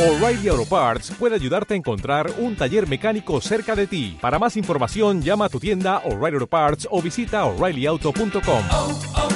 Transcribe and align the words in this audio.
O'Reilly 0.00 0.48
Auto 0.48 0.64
Parts 0.64 1.12
puede 1.18 1.34
ayudarte 1.34 1.74
a 1.74 1.76
encontrar 1.76 2.32
un 2.38 2.56
taller 2.56 2.88
mecánico 2.88 3.38
cerca 3.42 3.76
de 3.76 3.86
ti. 3.86 4.16
Para 4.18 4.38
más 4.38 4.56
información, 4.56 5.20
llama 5.20 5.44
a 5.44 5.50
tu 5.50 5.60
tienda 5.60 5.98
O'Reilly 6.06 6.36
Auto 6.36 6.46
Parts 6.46 6.88
o 6.90 7.02
visita 7.02 7.44
oreillyauto.com. 7.44 8.64
oh, 8.70 8.98
oh, 9.18 9.28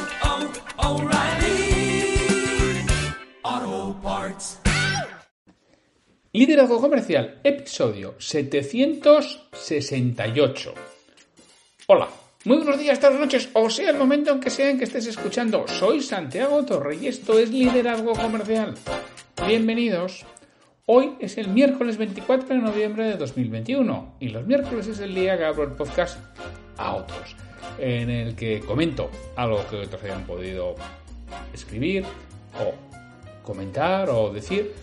O'Reilly 0.88 2.16
Auto 3.42 4.00
Parts. 4.02 4.60
Liderazgo 6.32 6.80
Comercial, 6.80 7.40
episodio 7.44 8.14
768. 8.18 10.74
Hola, 11.88 12.08
muy 12.44 12.56
buenos 12.56 12.78
días, 12.78 12.98
tardes, 12.98 13.20
noches, 13.20 13.50
o 13.52 13.68
sea 13.68 13.90
el 13.90 13.98
momento 13.98 14.32
en 14.32 14.40
que 14.40 14.48
sea 14.48 14.70
en 14.70 14.78
que 14.78 14.84
estés 14.84 15.08
escuchando. 15.08 15.68
Soy 15.68 16.00
Santiago 16.00 16.64
Torre 16.64 16.96
y 16.96 17.08
esto 17.08 17.38
es 17.38 17.50
Liderazgo 17.50 18.14
Comercial. 18.14 18.74
Bienvenidos. 19.46 20.24
Hoy 20.86 21.14
es 21.18 21.38
el 21.38 21.48
miércoles 21.48 21.96
24 21.96 22.46
de 22.46 22.60
noviembre 22.60 23.04
de 23.04 23.16
2021 23.16 24.16
y 24.20 24.28
los 24.28 24.46
miércoles 24.46 24.86
es 24.86 25.00
el 25.00 25.14
día 25.14 25.38
que 25.38 25.44
abro 25.46 25.62
el 25.62 25.70
podcast 25.70 26.18
a 26.76 26.96
otros, 26.96 27.34
en 27.78 28.10
el 28.10 28.36
que 28.36 28.60
comento 28.60 29.10
algo 29.34 29.66
que 29.70 29.76
otros 29.76 30.04
hayan 30.04 30.26
podido 30.26 30.74
escribir 31.54 32.04
o 32.60 32.74
comentar 33.42 34.10
o 34.10 34.30
decir 34.30 34.74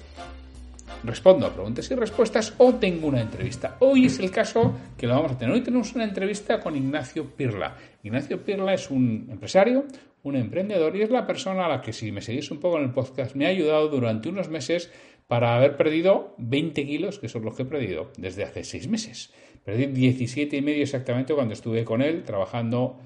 respondo 1.03 1.45
a 1.45 1.53
preguntas 1.53 1.91
y 1.91 1.94
respuestas 1.94 2.55
o 2.58 2.73
tengo 2.73 3.05
una 3.05 3.22
entrevista. 3.22 3.77
Hoy 3.81 4.08
es 4.08 4.17
el 4.17 4.31
caso 4.31 4.73
que 4.97 5.05
lo 5.05 5.13
vamos 5.13 5.33
a 5.33 5.38
tener. 5.38 5.53
Hoy 5.53 5.61
tenemos 5.61 5.94
una 5.94 6.05
entrevista 6.05 6.59
con 6.59 6.75
Ignacio 6.75 7.27
Pirla. 7.30 7.77
Ignacio 8.02 8.44
Pirla 8.44 8.73
es 8.73 8.89
un 8.89 9.27
empresario, 9.30 9.86
un 10.23 10.36
emprendedor 10.36 10.95
y 10.95 11.02
es 11.02 11.09
la 11.09 11.25
persona 11.25 11.66
a 11.66 11.70
la 11.70 11.81
que 11.81 11.94
si 11.94 12.11
me 12.11 12.22
seguís 12.22 12.52
un 12.52 12.59
poco 12.59 12.77
en 12.77 12.86
el 12.86 12.91
podcast 12.91 13.36
me 13.36 13.45
ha 13.45 13.49
ayudado 13.49 13.88
durante 13.88 14.30
unos 14.30 14.49
meses 14.49 14.91
para 15.31 15.55
haber 15.55 15.77
perdido 15.77 16.35
20 16.40 16.85
kilos, 16.85 17.17
que 17.17 17.30
son 17.30 17.45
los 17.45 17.55
que 17.55 17.62
he 17.62 17.66
perdido 17.66 18.12
desde 18.17 18.44
hace 18.44 18.66
6 18.66 18.89
meses. 18.89 19.33
Perdí 19.64 19.86
17 19.86 20.58
y 20.58 20.61
medio 20.61 20.83
exactamente 20.83 21.33
cuando 21.33 21.53
estuve 21.53 21.86
con 21.86 22.02
él 22.02 22.23
trabajando 22.25 22.97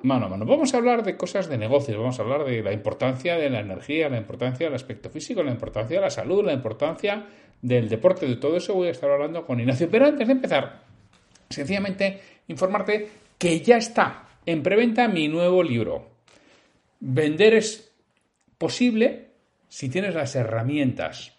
mano 0.00 0.24
a 0.24 0.28
mano. 0.30 0.46
Vamos 0.46 0.72
a 0.72 0.78
hablar 0.78 1.02
de 1.02 1.18
cosas 1.18 1.50
de 1.50 1.58
negocios, 1.58 1.98
vamos 1.98 2.18
a 2.18 2.22
hablar 2.22 2.46
de 2.46 2.62
la 2.62 2.72
importancia 2.72 3.36
de 3.36 3.50
la 3.50 3.60
energía, 3.60 4.08
la 4.08 4.16
importancia 4.16 4.68
del 4.68 4.74
aspecto 4.74 5.10
físico, 5.10 5.42
la 5.42 5.50
importancia 5.50 5.98
de 5.98 6.00
la 6.00 6.08
salud, 6.08 6.42
la 6.42 6.54
importancia 6.54 7.26
del 7.60 7.90
deporte, 7.90 8.26
de 8.26 8.36
todo 8.36 8.56
eso 8.56 8.72
voy 8.72 8.88
a 8.88 8.92
estar 8.92 9.10
hablando 9.10 9.44
con 9.44 9.60
Ignacio. 9.60 9.86
Pero 9.90 10.06
antes 10.06 10.28
de 10.28 10.32
empezar, 10.32 10.84
sencillamente 11.50 12.20
informarte 12.48 13.06
que 13.36 13.60
ya 13.60 13.76
está 13.76 14.30
en 14.46 14.62
preventa 14.62 15.08
mi 15.08 15.28
nuevo 15.28 15.62
libro. 15.62 16.08
Vender 17.00 17.52
es 17.52 17.92
posible 18.56 19.26
si 19.68 19.90
tienes 19.90 20.14
las 20.14 20.34
herramientas, 20.36 21.36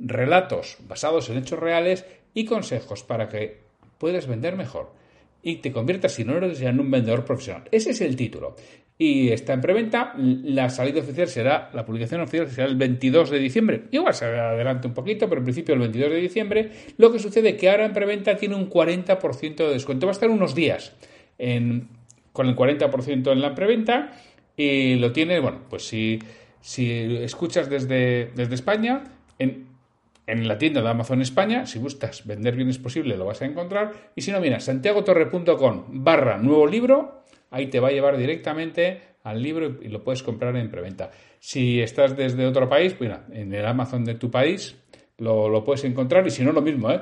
relatos 0.00 0.78
basados 0.80 1.28
en 1.30 1.38
hechos 1.38 1.58
reales 1.58 2.06
y 2.34 2.44
consejos 2.46 3.02
para 3.02 3.28
que 3.28 3.60
puedas 3.98 4.26
vender 4.26 4.56
mejor 4.56 4.92
y 5.42 5.56
te 5.56 5.72
conviertas, 5.72 6.12
si 6.12 6.24
no 6.24 6.36
eres 6.36 6.58
ya, 6.58 6.70
en 6.70 6.80
un 6.80 6.90
vendedor 6.90 7.24
profesional. 7.24 7.64
Ese 7.70 7.90
es 7.90 8.00
el 8.00 8.16
título. 8.16 8.56
Y 8.98 9.30
está 9.30 9.54
en 9.54 9.62
preventa. 9.62 10.12
La 10.16 10.68
salida 10.68 11.00
oficial 11.00 11.28
será, 11.28 11.70
la 11.72 11.86
publicación 11.86 12.20
oficial 12.20 12.50
será 12.50 12.68
el 12.68 12.76
22 12.76 13.30
de 13.30 13.38
diciembre. 13.38 13.84
Igual 13.90 14.12
se 14.12 14.26
adelante 14.26 14.88
un 14.88 14.92
poquito, 14.92 15.26
pero 15.28 15.40
en 15.40 15.44
principio 15.44 15.72
el 15.74 15.80
22 15.80 16.10
de 16.10 16.20
diciembre. 16.20 16.70
Lo 16.98 17.10
que 17.10 17.18
sucede 17.18 17.50
es 17.50 17.56
que 17.56 17.70
ahora 17.70 17.86
en 17.86 17.94
preventa 17.94 18.36
tiene 18.36 18.56
un 18.56 18.68
40% 18.68 19.56
de 19.56 19.72
descuento. 19.72 20.06
Va 20.06 20.10
a 20.10 20.12
estar 20.12 20.28
unos 20.28 20.54
días 20.54 20.92
con 21.38 22.46
el 22.46 22.54
40% 22.54 23.32
en 23.32 23.40
la 23.40 23.54
preventa. 23.54 24.12
Y 24.54 24.96
lo 24.96 25.12
tiene, 25.12 25.40
bueno, 25.40 25.60
pues 25.70 25.86
si, 25.86 26.18
si 26.60 26.90
escuchas 27.22 27.70
desde, 27.70 28.30
desde 28.34 28.54
España, 28.54 29.04
en, 29.38 29.69
en 30.30 30.48
la 30.48 30.58
tienda 30.58 30.82
de 30.82 30.88
Amazon 30.88 31.20
España, 31.20 31.66
si 31.66 31.78
buscas 31.78 32.26
vender 32.26 32.56
bienes 32.56 32.78
posible, 32.78 33.16
lo 33.16 33.26
vas 33.26 33.42
a 33.42 33.46
encontrar. 33.46 33.92
Y 34.14 34.22
si 34.22 34.30
no, 34.32 34.40
mira, 34.40 34.60
santiagotorre.com 34.60 35.84
barra 35.88 36.38
nuevo 36.38 36.66
libro, 36.66 37.24
ahí 37.50 37.66
te 37.66 37.80
va 37.80 37.88
a 37.88 37.92
llevar 37.92 38.16
directamente 38.16 39.00
al 39.22 39.42
libro 39.42 39.78
y 39.82 39.88
lo 39.88 40.02
puedes 40.02 40.22
comprar 40.22 40.56
en 40.56 40.70
preventa. 40.70 41.10
Si 41.38 41.80
estás 41.80 42.16
desde 42.16 42.46
otro 42.46 42.68
país, 42.68 42.94
pues 42.94 43.10
mira, 43.10 43.26
en 43.32 43.52
el 43.52 43.66
Amazon 43.66 44.04
de 44.04 44.14
tu 44.14 44.30
país 44.30 44.76
lo, 45.18 45.48
lo 45.48 45.64
puedes 45.64 45.84
encontrar. 45.84 46.26
Y 46.26 46.30
si 46.30 46.42
no, 46.42 46.52
lo 46.52 46.62
mismo, 46.62 46.90
¿eh? 46.90 47.00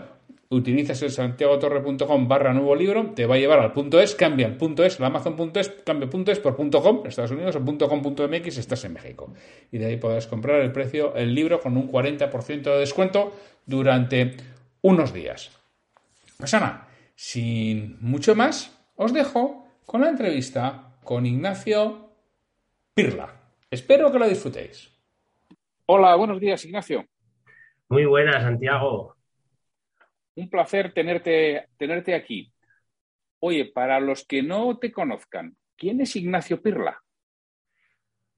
Utilizas 0.51 1.03
el 1.03 1.11
santiagotorre.com 1.11 2.27
barra 2.27 2.55
nuevo 2.55 2.75
libro, 2.75 3.11
te 3.15 3.27
va 3.27 3.35
a 3.35 3.39
llevar 3.39 3.59
al 3.59 3.75
punto 3.75 4.01
es, 4.01 4.15
cambia 4.15 4.47
el 4.47 4.57
punto 4.57 4.83
es, 4.83 4.99
el 4.99 5.05
amazon.es, 5.05 5.69
cambia 5.85 6.09
punto 6.09 6.33
es 6.33 6.39
por 6.39 6.57
punto 6.57 6.83
com 6.83 7.07
Estados 7.07 7.33
Unidos 7.33 7.55
o 7.57 7.63
punto 7.63 7.87
com.mx 7.87 8.55
si 8.55 8.61
estás 8.61 8.83
en 8.87 8.95
México. 8.95 9.35
Y 9.71 9.77
de 9.77 9.87
ahí 9.87 9.97
podrás 9.99 10.27
comprar 10.27 10.63
el 10.63 10.73
precio, 10.73 11.15
el 11.17 11.35
libro 11.35 11.61
con 11.61 11.77
un 11.77 11.91
40% 11.91 12.63
de 12.63 12.79
descuento 12.79 13.33
durante 13.67 14.37
unos 14.81 15.13
días. 15.13 15.51
Pues 16.39 16.55
Ana, 16.55 16.89
sin 17.15 17.99
mucho 18.01 18.35
más, 18.35 18.75
os 18.97 19.13
dejo 19.13 19.67
con 19.85 20.01
la 20.01 20.09
entrevista 20.09 20.95
con 21.05 21.27
Ignacio 21.27 22.09
Pirla. 22.95 23.35
Espero 23.71 24.11
que 24.11 24.19
la 24.19 24.29
disfrutéis. 24.29 24.91
Hola, 25.85 26.15
buenos 26.17 26.41
días, 26.41 26.65
Ignacio. 26.65 27.05
Muy 27.91 28.07
buenas, 28.07 28.43
Santiago. 28.43 29.18
Un 30.39 30.49
placer 30.49 30.93
tenerte, 30.93 31.67
tenerte 31.77 32.15
aquí. 32.15 32.53
Oye, 33.41 33.73
para 33.75 33.99
los 33.99 34.25
que 34.25 34.41
no 34.41 34.79
te 34.79 34.93
conozcan, 34.93 35.57
¿quién 35.77 36.01
es 36.01 36.15
Ignacio 36.15 36.63
Pirla? 36.63 37.03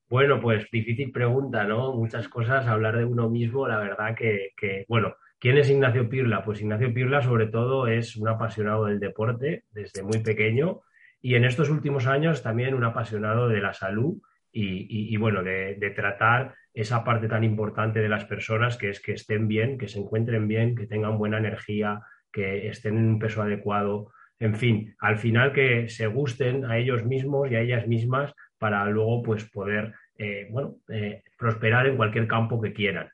Bueno, 0.08 0.40
pues 0.40 0.66
difícil 0.72 1.12
pregunta, 1.12 1.64
¿no? 1.64 1.92
Muchas 1.92 2.26
cosas, 2.28 2.66
hablar 2.66 2.96
de 2.96 3.04
uno 3.04 3.28
mismo, 3.28 3.68
la 3.68 3.78
verdad 3.78 4.16
que, 4.16 4.54
bueno, 4.88 5.14
¿quién 5.38 5.58
es 5.58 5.68
Ignacio 5.68 6.08
Pirla? 6.08 6.42
Pues 6.42 6.62
Ignacio 6.62 6.92
Pirla 6.94 7.20
sobre 7.20 7.48
todo 7.48 7.86
es 7.86 8.16
un 8.16 8.28
apasionado 8.28 8.86
del 8.86 8.98
deporte 8.98 9.64
desde 9.70 10.02
muy 10.02 10.22
pequeño 10.22 10.80
y 11.20 11.34
en 11.34 11.44
estos 11.44 11.68
últimos 11.68 12.06
años 12.06 12.42
también 12.42 12.72
un 12.72 12.84
apasionado 12.84 13.46
de 13.46 13.60
la 13.60 13.74
salud 13.74 14.22
y, 14.50 15.14
bueno, 15.18 15.42
de 15.42 15.92
tratar 15.94 16.54
esa 16.72 17.04
parte 17.04 17.28
tan 17.28 17.44
importante 17.44 18.00
de 18.00 18.08
las 18.08 18.24
personas 18.24 18.76
que 18.76 18.90
es 18.90 19.00
que 19.00 19.12
estén 19.12 19.48
bien, 19.48 19.78
que 19.78 19.88
se 19.88 19.98
encuentren 19.98 20.46
bien, 20.48 20.76
que 20.76 20.86
tengan 20.86 21.18
buena 21.18 21.38
energía, 21.38 22.02
que 22.32 22.68
estén 22.68 22.96
en 22.96 23.08
un 23.08 23.18
peso 23.18 23.42
adecuado, 23.42 24.12
en 24.38 24.54
fin, 24.54 24.96
al 25.00 25.18
final 25.18 25.52
que 25.52 25.88
se 25.88 26.06
gusten 26.06 26.64
a 26.64 26.78
ellos 26.78 27.04
mismos 27.04 27.50
y 27.50 27.56
a 27.56 27.60
ellas 27.60 27.86
mismas 27.86 28.32
para 28.58 28.84
luego 28.86 29.22
pues 29.22 29.44
poder 29.50 29.94
eh, 30.16 30.48
bueno, 30.50 30.76
eh, 30.88 31.22
prosperar 31.36 31.86
en 31.86 31.96
cualquier 31.96 32.26
campo 32.26 32.60
que 32.60 32.72
quieran. 32.72 33.10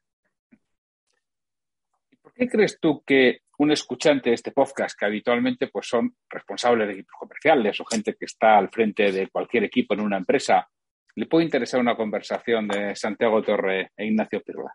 ¿Por 2.23 2.33
qué 2.33 2.49
crees 2.49 2.79
tú 2.81 3.03
que 3.05 3.41
un 3.59 3.73
escuchante 3.73 4.31
de 4.31 4.35
este 4.35 4.53
podcast, 4.53 4.99
que 4.99 5.07
habitualmente 5.07 5.69
pues, 5.69 5.89
son 5.89 6.15
responsables 6.29 6.87
de 6.87 6.95
equipos 6.95 7.17
comerciales 7.19 7.81
o 7.81 7.85
gente 7.85 8.15
que 8.15 8.27
está 8.27 8.59
al 8.59 8.69
frente 8.69 9.11
de 9.11 9.29
cualquier 9.29 9.65
equipo 9.65 9.95
en 9.95 10.01
una 10.01 10.19
empresa, 10.19 10.69
le 11.17 11.27
puede 11.27 11.47
interesar 11.47 11.81
una 11.81 11.97
conversación 11.97 12.69
de 12.69 12.95
Santiago 12.95 13.43
Torre 13.43 13.91
e 13.97 14.07
Ignacio 14.07 14.43
Pirla? 14.43 14.73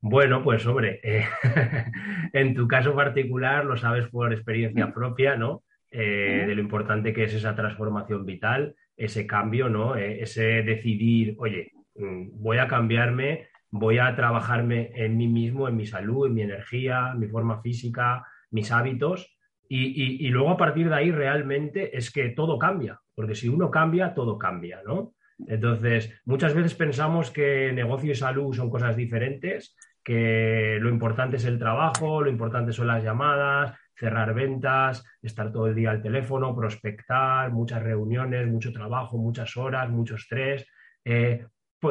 Bueno, 0.00 0.42
pues 0.42 0.66
hombre, 0.66 1.00
eh, 1.02 1.24
en 2.32 2.54
tu 2.54 2.68
caso 2.68 2.94
particular 2.94 3.64
lo 3.64 3.76
sabes 3.76 4.08
por 4.08 4.32
experiencia 4.32 4.92
propia, 4.92 5.36
¿no? 5.36 5.62
Eh, 5.90 6.44
de 6.46 6.54
lo 6.54 6.60
importante 6.60 7.12
que 7.12 7.24
es 7.24 7.34
esa 7.34 7.54
transformación 7.54 8.26
vital, 8.26 8.74
ese 8.96 9.26
cambio, 9.26 9.68
¿no? 9.68 9.96
Eh, 9.96 10.22
ese 10.22 10.62
decidir, 10.62 11.36
oye, 11.38 11.72
voy 11.94 12.58
a 12.58 12.68
cambiarme, 12.68 13.48
voy 13.70 13.98
a 13.98 14.14
trabajarme 14.14 14.90
en 14.94 15.16
mí 15.16 15.28
mismo, 15.28 15.68
en 15.68 15.76
mi 15.76 15.86
salud, 15.86 16.26
en 16.26 16.34
mi 16.34 16.42
energía, 16.42 17.14
mi 17.14 17.28
forma 17.28 17.62
física, 17.62 18.26
mis 18.50 18.72
hábitos, 18.72 19.38
y, 19.74 20.28
luego 20.28 20.50
a 20.50 20.56
partir 20.58 20.90
de 20.90 20.94
ahí 20.94 21.10
realmente 21.10 21.96
es 21.96 22.10
que 22.10 22.28
todo 22.28 22.58
cambia, 22.58 23.00
porque 23.14 23.34
si 23.34 23.48
uno 23.48 23.70
cambia, 23.70 24.12
todo 24.12 24.38
cambia, 24.38 24.82
¿no? 24.86 25.14
Entonces, 25.48 26.12
muchas 26.26 26.52
veces 26.52 26.74
pensamos 26.74 27.30
que 27.30 27.72
negocio 27.72 28.12
y 28.12 28.14
salud 28.14 28.52
son 28.52 28.68
cosas 28.68 28.96
diferentes, 28.96 29.74
que 30.04 30.78
lo 30.78 30.90
importante 30.90 31.36
es 31.36 31.46
el 31.46 31.58
trabajo, 31.58 32.20
lo 32.20 32.28
importante 32.28 32.72
son 32.72 32.88
las 32.88 33.02
llamadas, 33.02 33.74
cerrar 33.94 34.34
ventas, 34.34 35.04
estar 35.22 35.50
todo 35.50 35.68
el 35.68 35.74
día 35.74 35.90
al 35.90 36.02
teléfono, 36.02 36.54
prospectar, 36.54 37.50
muchas 37.50 37.82
reuniones, 37.82 38.46
mucho 38.48 38.72
trabajo, 38.72 39.16
muchas 39.16 39.56
horas, 39.56 39.88
mucho 39.88 40.16
estrés, 40.16 40.66
eh, 41.04 41.46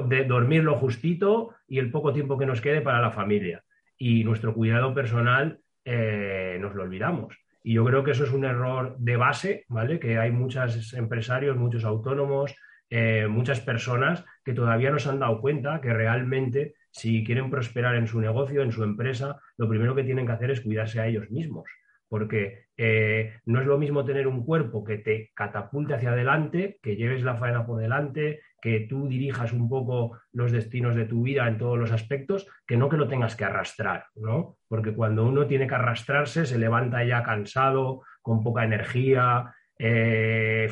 de 0.06 0.24
dormir 0.26 0.64
lo 0.64 0.76
justito 0.76 1.56
y 1.68 1.80
el 1.80 1.90
poco 1.90 2.14
tiempo 2.14 2.38
que 2.38 2.46
nos 2.46 2.62
quede 2.62 2.82
para 2.82 3.02
la 3.02 3.12
familia. 3.12 3.64
Y 3.98 4.24
nuestro 4.24 4.54
cuidado 4.54 4.94
personal 4.94 5.60
eh, 5.84 6.58
nos 6.62 6.76
lo 6.76 6.84
olvidamos. 6.84 7.36
Y 7.64 7.74
yo 7.74 7.86
creo 7.86 8.04
que 8.04 8.12
eso 8.12 8.24
es 8.24 8.32
un 8.32 8.46
error 8.46 8.96
de 8.98 9.18
base, 9.18 9.66
¿vale? 9.70 10.00
Que 10.00 10.18
hay 10.18 10.32
muchos 10.32 10.94
empresarios, 10.94 11.58
muchos 11.58 11.84
autónomos, 11.84 12.56
eh, 12.90 13.28
muchas 13.30 13.60
personas 13.62 14.26
que 14.44 14.54
todavía 14.54 14.92
no 14.92 15.00
se 15.00 15.10
han 15.10 15.20
dado 15.20 15.40
cuenta 15.40 15.80
que 15.80 15.94
realmente 15.94 16.74
si 16.92 17.24
quieren 17.24 17.50
prosperar 17.50 17.96
en 17.96 18.08
su 18.08 18.20
negocio, 18.20 18.62
en 18.64 18.72
su 18.72 18.84
empresa, 18.84 19.40
lo 19.58 19.70
primero 19.70 19.96
que 19.96 20.04
tienen 20.04 20.26
que 20.26 20.34
hacer 20.34 20.52
es 20.52 20.62
cuidarse 20.62 21.00
a 21.00 21.08
ellos 21.08 21.30
mismos 21.30 21.70
porque 22.12 22.66
eh, 22.76 23.40
no 23.46 23.62
es 23.62 23.68
lo 23.68 23.78
mismo 23.78 24.04
tener 24.04 24.28
un 24.28 24.44
cuerpo 24.44 24.84
que 24.84 24.98
te 24.98 25.32
catapulte 25.34 25.94
hacia 25.94 26.12
adelante, 26.12 26.78
que 26.84 26.98
lleves 26.98 27.24
la 27.24 27.38
faena 27.38 27.66
por 27.66 27.80
delante, 27.80 28.42
que 28.62 28.82
tú 28.82 29.08
dirijas 29.08 29.52
un 29.54 29.68
poco 29.68 30.20
los 30.32 30.52
destinos 30.52 30.96
de 30.96 31.06
tu 31.06 31.24
vida 31.24 31.48
en 31.48 31.58
todos 31.58 31.78
los 31.78 31.92
aspectos, 31.92 32.48
que 32.66 32.78
no 32.78 32.88
que 32.88 32.98
lo 32.98 33.08
tengas 33.08 33.36
que 33.36 33.44
arrastrar, 33.44 34.06
¿no? 34.16 34.58
Porque 34.68 34.94
cuando 34.94 35.26
uno 35.26 35.48
tiene 35.48 35.68
que 35.68 35.76
arrastrarse, 35.76 36.46
se 36.46 36.60
levanta 36.60 37.04
ya 37.04 37.24
cansado, 37.24 38.04
con 38.22 38.44
poca 38.44 38.64
energía, 38.64 39.54
eh, 39.80 40.70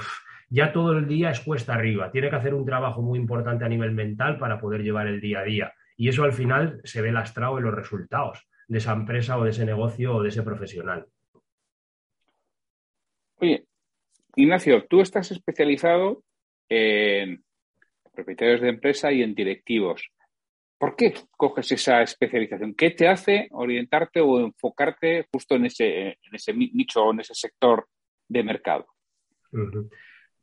ya 0.50 0.71
todo 0.71 0.94
el 0.94 1.07
día 1.07 1.31
es 1.31 1.39
cuesta 1.39 1.74
arriba. 1.74 2.12
Tiene 2.12 2.30
que 2.30 2.36
hacer 2.36 2.53
un 2.53 2.65
trabajo 2.65 3.01
muy 3.01 3.18
importante 3.18 3.65
a 3.65 3.69
nivel 3.69 3.92
mental 3.92 4.38
para 4.38 4.59
poder 4.59 4.83
llevar 4.83 5.07
el 5.07 5.19
día 5.19 5.39
a 5.39 5.44
día. 5.44 5.74
Y 5.97 6.09
eso 6.09 6.24
al 6.24 6.33
final 6.33 6.80
se 6.83 7.01
ve 7.01 7.12
lastrado 7.12 7.57
en 7.57 7.65
los 7.65 7.75
resultados 7.75 8.47
de 8.68 8.77
esa 8.77 8.94
empresa 8.94 9.38
o 9.38 9.44
de 9.44 9.50
ese 9.50 9.65
negocio 9.65 10.15
o 10.15 10.24
de 10.24 10.30
ese 10.30 10.44
profesional. 10.44 11.07
Oye, 13.42 13.65
Ignacio, 14.35 14.85
tú 14.88 15.01
estás 15.01 15.31
especializado 15.31 16.24
en 16.69 17.44
propietarios 18.19 18.62
de 18.62 18.69
empresa 18.69 19.12
y 19.12 19.24
en 19.24 19.33
directivos. 19.33 20.12
¿Por 20.77 20.95
qué 20.95 21.13
coges 21.31 21.71
esa 21.71 22.01
especialización? 22.01 22.74
¿Qué 22.74 22.92
te 22.92 23.07
hace 23.07 23.48
orientarte 23.51 24.21
o 24.21 24.39
enfocarte 24.39 25.27
justo 25.31 25.56
en 25.56 25.66
ese, 25.66 26.07
en 26.10 26.36
ese 26.36 26.54
nicho 26.54 27.04
o 27.04 27.13
en 27.13 27.19
ese 27.19 27.33
sector 27.33 27.88
de 28.27 28.44
mercado? 28.44 28.88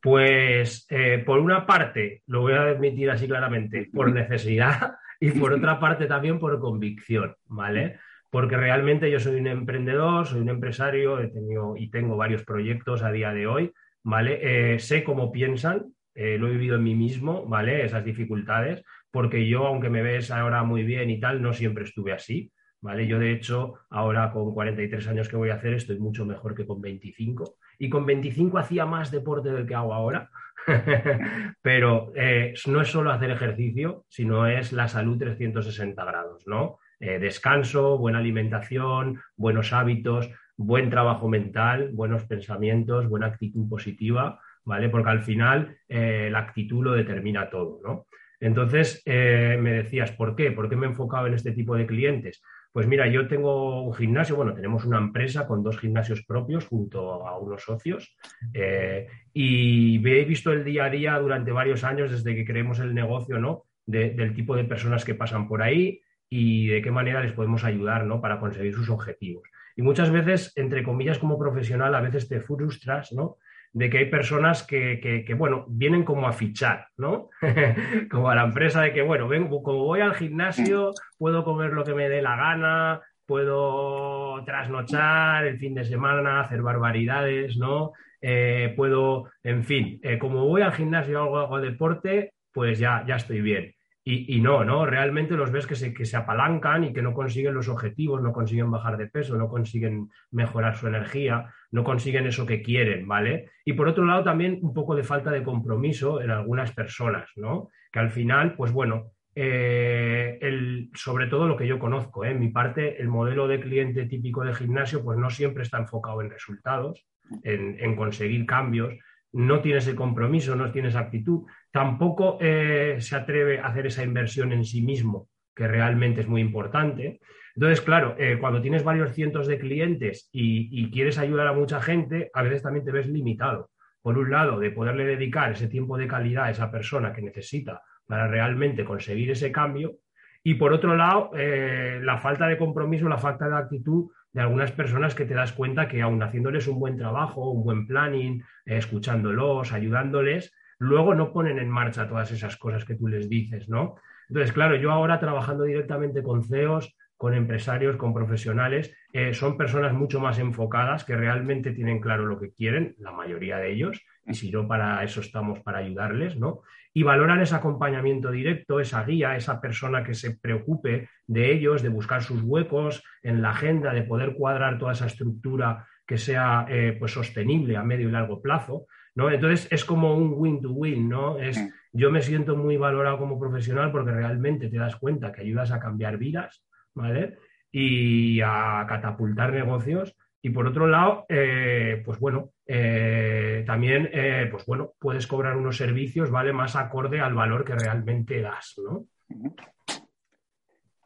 Pues 0.03 0.87
eh, 0.91 1.23
por 1.25 1.39
una 1.41 1.67
parte, 1.67 2.23
lo 2.27 2.43
voy 2.43 2.53
a 2.53 2.63
admitir 2.63 3.11
así 3.11 3.27
claramente, 3.27 3.89
por 3.93 4.13
necesidad 4.13 4.97
y 5.21 5.31
por 5.31 5.53
otra 5.53 5.81
parte 5.81 6.07
también 6.07 6.39
por 6.39 6.59
convicción, 6.61 7.35
¿vale? 7.47 7.99
Porque 8.31 8.57
realmente 8.57 9.11
yo 9.11 9.19
soy 9.19 9.41
un 9.41 9.47
emprendedor, 9.47 10.27
soy 10.27 10.41
un 10.41 10.51
empresario, 10.51 11.19
he 11.21 11.29
tenido 11.29 11.77
y 11.77 11.91
tengo 11.91 12.17
varios 12.17 12.45
proyectos 12.45 13.03
a 13.03 13.11
día 13.11 13.33
de 13.33 13.47
hoy, 13.47 13.73
¿vale? 14.03 14.75
Eh, 14.75 14.79
sé 14.79 15.03
cómo 15.03 15.33
piensan, 15.33 15.96
eh, 16.17 16.39
lo 16.39 16.49
he 16.49 16.53
vivido 16.53 16.77
en 16.77 16.83
mí 16.83 16.95
mismo, 16.95 17.45
¿vale? 17.47 17.85
Esas 17.85 18.05
dificultades, 18.05 18.83
porque 19.11 19.47
yo, 19.47 19.67
aunque 19.67 19.91
me 19.91 20.03
ves 20.03 20.31
ahora 20.31 20.65
muy 20.65 20.83
bien 20.83 21.11
y 21.11 21.21
tal, 21.21 21.43
no 21.43 21.53
siempre 21.53 21.85
estuve 21.85 22.13
así, 22.13 22.51
¿vale? 22.81 23.07
Yo, 23.07 23.19
de 23.19 23.33
hecho, 23.33 23.75
ahora 23.91 24.33
con 24.33 24.53
43 24.55 25.09
años 25.09 25.29
que 25.29 25.37
voy 25.37 25.51
a 25.51 25.55
hacer, 25.55 25.75
estoy 25.75 25.99
mucho 25.99 26.25
mejor 26.25 26.55
que 26.55 26.67
con 26.67 26.81
25. 26.81 27.57
Y 27.79 27.91
con 27.91 28.07
25 28.07 28.59
hacía 28.59 28.87
más 28.87 29.11
deporte 29.11 29.51
del 29.51 29.67
que 29.67 29.75
hago 29.75 29.93
ahora, 29.93 30.31
pero 31.63 32.13
eh, 32.17 32.55
no 32.67 32.81
es 32.81 32.89
solo 32.89 33.13
hacer 33.13 33.31
ejercicio, 33.31 34.05
sino 34.09 34.47
es 34.47 34.73
la 34.73 34.89
salud 34.89 35.19
360 35.19 36.05
grados, 36.05 36.45
¿no? 36.47 36.79
Eh, 36.99 37.19
descanso, 37.19 37.99
buena 37.99 38.19
alimentación, 38.19 39.21
buenos 39.37 39.75
hábitos, 39.75 40.31
buen 40.57 40.89
trabajo 40.89 41.29
mental, 41.29 41.91
buenos 41.93 42.25
pensamientos, 42.25 43.09
buena 43.09 43.27
actitud 43.27 43.69
positiva, 43.69 44.41
¿vale? 44.67 44.91
Porque 44.91 45.11
al 45.11 45.23
final 45.23 45.79
eh, 45.89 46.29
la 46.31 46.41
actitud 46.41 46.85
lo 46.85 46.93
determina 46.93 47.49
todo, 47.49 47.81
¿no? 47.83 48.07
Entonces, 48.39 49.03
eh, 49.07 49.57
me 49.59 49.73
decías, 49.73 50.13
¿por 50.13 50.37
qué? 50.37 50.53
¿Por 50.53 50.69
qué 50.69 50.77
me 50.77 50.85
he 50.85 50.91
enfocado 50.91 51.27
en 51.27 51.35
este 51.35 51.53
tipo 51.53 51.75
de 51.75 51.87
clientes? 51.87 52.43
Pues 52.71 52.87
mira, 52.87 53.07
yo 53.07 53.27
tengo 53.27 53.83
un 53.83 53.95
gimnasio, 53.95 54.37
bueno, 54.37 54.53
tenemos 54.53 54.85
una 54.85 54.99
empresa 54.99 55.47
con 55.47 55.63
dos 55.63 55.79
gimnasios 55.79 56.27
propios 56.27 56.67
junto 56.67 57.27
a 57.27 57.39
unos 57.39 57.63
socios 57.63 58.15
eh, 58.53 59.07
y 59.33 60.07
he 60.07 60.25
visto 60.27 60.53
el 60.53 60.63
día 60.63 60.85
a 60.85 60.91
día 60.91 61.19
durante 61.19 61.53
varios 61.53 61.85
años 61.85 62.11
desde 62.11 62.35
que 62.35 62.45
creemos 62.45 62.79
el 62.81 62.93
negocio, 62.93 63.39
¿no? 63.39 63.65
del 63.87 64.35
tipo 64.35 64.57
de 64.57 64.65
personas 64.65 65.05
que 65.05 65.15
pasan 65.15 65.47
por 65.47 65.63
ahí 65.63 66.01
y 66.29 66.67
de 66.67 66.83
qué 66.83 66.91
manera 66.91 67.23
les 67.23 67.33
podemos 67.33 67.63
ayudar, 67.63 68.05
¿no? 68.05 68.21
Para 68.21 68.41
conseguir 68.41 68.75
sus 68.75 68.91
objetivos. 68.91 69.49
Y 69.77 69.83
muchas 69.83 70.11
veces, 70.11 70.53
entre 70.57 70.83
comillas, 70.83 71.19
como 71.19 71.39
profesional, 71.39 71.95
a 71.95 72.01
veces 72.01 72.29
te 72.29 72.41
frustras, 72.41 73.13
¿no? 73.13 73.39
De 73.77 73.91
que 73.91 73.99
hay 73.99 74.07
personas 74.07 74.67
que, 74.67 75.27
bueno, 75.37 75.67
vienen 75.69 76.03
como 76.03 76.27
a 76.27 76.33
fichar, 76.33 76.87
¿no? 76.97 77.29
como 78.11 78.31
a 78.31 78.35
la 78.35 78.45
empresa 78.45 78.81
de 78.81 78.95
que, 78.95 79.03
bueno, 79.03 79.29
vengo, 79.29 79.63
como 79.63 79.85
voy 79.85 80.01
al 80.01 80.15
gimnasio, 80.15 80.93
puedo 81.19 81.45
comer 81.45 81.75
lo 81.75 81.85
que 81.85 81.93
me 81.93 82.09
dé 82.09 82.23
la 82.23 82.37
gana, 82.37 83.03
puedo 83.27 84.43
trasnochar 84.47 85.45
el 85.45 85.59
fin 85.59 85.75
de 85.75 85.85
semana, 85.85 86.41
hacer 86.41 86.63
barbaridades, 86.63 87.59
¿no? 87.59 87.93
Eh, 88.23 88.73
puedo, 88.75 89.29
en 89.43 89.63
fin, 89.63 90.01
eh, 90.03 90.19
como 90.19 90.47
voy 90.47 90.63
al 90.63 90.73
gimnasio 90.73 91.23
o 91.23 91.37
hago, 91.37 91.61
deporte, 91.61 92.33
pues 92.55 92.79
ya, 92.79 93.05
ya 93.07 93.17
estoy 93.17 93.43
bien. 93.43 93.75
Y, 94.09 94.41
no, 94.41 94.65
¿no? 94.65 94.87
Realmente 94.87 95.35
los 95.35 95.51
ves 95.51 95.67
que 95.67 95.75
se, 95.75 95.93
que 95.93 96.05
se 96.05 96.17
apalancan 96.17 96.85
y 96.85 96.93
que 96.93 97.03
no 97.03 97.13
consiguen 97.13 97.55
los 97.55 97.69
objetivos, 97.69 98.23
no 98.23 98.33
consiguen 98.33 98.71
bajar 98.71 98.97
de 98.97 99.09
peso, 99.09 99.37
no 99.37 99.49
consiguen 99.49 100.11
mejorar 100.31 100.77
su 100.77 100.87
energía, 100.87 101.53
no 101.73 101.83
consiguen 101.83 102.25
eso 102.25 102.47
que 102.47 102.63
quieren, 102.63 103.09
¿vale? 103.09 103.51
Y 103.65 103.73
por 103.73 103.89
otro 103.89 104.05
lado 104.05 104.23
también 104.23 104.61
un 104.63 104.73
poco 104.73 104.95
de 104.95 105.03
falta 105.03 105.33
de 105.33 105.43
compromiso 105.43 106.21
en 106.23 106.31
algunas 106.31 106.71
personas, 106.71 107.29
¿no? 107.35 107.71
Que 107.91 107.99
al 107.99 108.11
final, 108.11 108.55
pues 108.55 108.71
bueno, 108.71 109.11
eh, 109.39 110.39
el, 110.41 110.89
sobre 110.95 111.27
todo 111.27 111.47
lo 111.47 111.59
que 111.59 111.67
yo 111.67 111.79
conozco, 111.79 112.25
¿eh? 112.25 112.31
en 112.31 112.41
mi 112.41 112.49
parte, 112.49 113.03
el 113.03 113.09
modelo 113.09 113.47
de 113.47 113.61
cliente 113.61 114.07
típico 114.07 114.43
de 114.43 114.55
gimnasio, 114.55 115.05
pues 115.05 115.19
no 115.19 115.29
siempre 115.29 115.63
está 115.63 115.79
enfocado 115.79 116.23
en 116.23 116.31
resultados, 116.31 117.07
en, 117.43 117.97
conseguir 117.97 118.47
cambios, 118.47 118.95
no 119.33 119.61
tiene 119.61 119.79
ese 119.79 119.95
compromiso, 119.95 120.57
no 120.57 120.73
tiene 120.73 120.89
esa 120.89 121.01
actitud, 121.01 121.43
tampoco 121.77 122.39
eh, 122.41 122.97
se 123.01 123.17
atreve 123.17 123.61
a 123.61 123.67
hacer 123.67 123.89
esa 123.89 124.03
inversión 124.03 124.51
en 124.51 124.65
sí 124.65 124.81
mismo, 124.81 125.29
que 125.55 125.69
realmente 125.69 126.23
es 126.23 126.27
muy 126.27 126.41
importante. 126.41 127.21
Entonces, 127.55 127.83
claro, 127.83 128.17
eh, 128.19 128.39
cuando 128.41 128.63
tienes 128.63 128.83
varios 128.83 129.13
cientos 129.13 129.47
de 129.47 129.59
clientes 129.59 130.31
y, 130.33 130.91
quieres 130.91 131.19
ayudar 131.19 131.49
a 131.49 131.53
mucha 131.53 131.83
gente, 131.83 132.31
a 132.33 132.43
veces 132.43 132.63
también 132.63 132.87
te 132.87 132.93
ves 132.93 133.07
limitado. 133.09 133.69
Por 134.01 134.17
un 134.17 134.31
lado, 134.31 134.59
de 134.59 134.71
poderle 134.71 135.05
dedicar 135.05 135.53
ese 135.53 135.69
tiempo 135.69 135.99
de 135.99 136.09
calidad 136.09 136.45
a 136.45 136.51
esa 136.51 136.71
persona 136.71 137.13
que 137.13 137.21
necesita 137.21 137.83
para 138.07 138.27
realmente 138.27 138.83
conseguir 138.83 139.31
ese 139.31 139.53
cambio. 139.53 139.97
Y 140.43 140.55
por 140.55 140.73
otro 140.73 140.97
lado, 140.97 141.33
eh, 141.37 142.01
la 142.03 142.17
falta 142.17 142.47
de 142.47 142.57
compromiso, 142.57 143.07
la 143.07 143.19
falta 143.19 143.51
de 143.51 143.57
actitud 143.57 144.11
de 144.33 144.41
algunas 144.41 144.73
personas 144.73 145.15
que 145.15 145.27
te 145.27 145.35
das 145.35 145.53
cuenta 145.53 145.89
que 145.89 146.01
aun 146.01 146.23
haciéndoles 146.23 146.69
un 146.69 146.81
buen 146.81 146.97
trabajo, 146.97 147.51
un 147.51 147.65
buen 147.65 147.87
planning, 147.87 148.43
escuchándolos, 148.65 149.75
ayudándoles, 149.75 150.55
luego 150.79 151.15
no 151.15 151.33
ponen 151.33 151.59
en 151.59 151.71
marcha 151.71 152.09
todas 152.09 152.31
esas 152.33 152.57
cosas 152.57 152.85
que 152.85 152.95
tú 152.95 153.09
les 153.09 153.29
dices, 153.29 153.69
¿no? 153.69 153.97
Entonces, 154.29 154.53
claro, 154.53 154.77
yo 154.77 154.91
ahora 154.91 155.21
trabajando 155.21 155.65
directamente 155.65 156.23
con 156.23 156.43
CEOs, 156.43 156.97
con 157.17 157.35
empresarios, 157.35 157.97
con 157.97 158.13
profesionales, 158.13 158.95
eh, 159.13 159.33
son 159.33 159.57
personas 159.57 159.95
mucho 159.95 160.21
más 160.21 160.39
enfocadas 160.39 161.05
que 161.05 161.17
realmente 161.17 161.73
tienen 161.73 162.01
claro 162.01 162.27
lo 162.27 162.39
que 162.39 162.53
quieren, 162.53 162.95
la 162.99 163.11
mayoría 163.13 163.57
de 163.57 163.73
ellos, 163.73 164.03
y 164.27 164.35
si 164.35 164.51
yo 164.51 164.69
para 164.69 165.03
eso 165.03 165.21
estamos, 165.21 165.61
para 165.61 165.79
ayudarles, 165.79 166.37
¿no? 166.37 166.63
Y 166.93 167.03
valoran 167.03 167.41
ese 167.41 167.55
acompañamiento 167.55 168.31
directo, 168.31 168.81
esa 168.81 169.05
guía, 169.05 169.37
esa 169.37 169.61
persona 169.61 170.03
que 170.03 170.15
se 170.15 170.37
preocupe 170.37 171.09
de 171.27 171.53
ellos, 171.53 171.83
de 171.83 171.89
buscar 171.89 172.23
sus 172.23 172.43
huecos 172.43 173.03
en 173.23 173.41
la 173.41 173.51
agenda, 173.51 173.95
de 173.95 174.03
poder 174.03 174.35
cuadrar 174.35 174.79
toda 174.79 174.93
esa 174.93 175.07
estructura 175.07 175.87
que 176.07 176.19
sea 176.19 176.67
eh, 176.69 176.97
pues 176.99 177.13
sostenible 177.13 177.77
a 177.77 177.83
medio 177.83 178.09
y 178.09 178.13
largo 178.13 178.41
plazo. 178.41 178.87
¿No? 179.17 179.31
Entonces 179.31 179.67
es 179.73 179.85
como 179.85 180.15
un 180.15 180.35
win 180.37 180.61
to 180.61 180.71
win, 180.71 181.09
¿no? 181.09 181.39
Es, 181.39 181.59
mm. 181.59 181.69
yo 181.93 182.11
me 182.11 182.23
siento 182.23 182.55
muy 182.55 182.77
valorado 182.77 183.19
como 183.19 183.41
profesional 183.41 183.91
porque 183.91 184.13
realmente 184.13 184.69
te 184.69 184.77
das 184.77 184.97
cuenta 184.97 185.33
que 185.33 185.41
ayudas 185.41 185.73
a 185.73 185.81
cambiar 185.81 186.19
vidas, 186.19 186.65
¿vale? 186.95 187.39
Y 187.73 188.41
a 188.43 188.85
catapultar 188.87 189.53
negocios. 189.53 190.15
Y 190.43 190.51
por 190.51 190.67
otro 190.67 190.87
lado, 190.87 191.25
eh, 191.31 192.03
pues 192.05 192.21
bueno, 192.21 192.51
eh, 192.67 193.65
también, 193.67 194.09
eh, 194.13 194.49
pues 194.51 194.67
bueno, 194.67 194.93
puedes 194.99 195.27
cobrar 195.27 195.57
unos 195.57 195.79
servicios, 195.79 196.31
¿vale? 196.31 196.53
Más 196.53 196.77
acorde 196.77 197.19
al 197.19 197.35
valor 197.35 197.65
que 197.65 197.75
realmente 197.75 198.43
das, 198.43 198.79
¿no? 198.79 199.07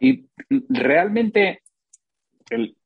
Y 0.00 0.26
realmente 0.69 1.62
el 2.50 2.76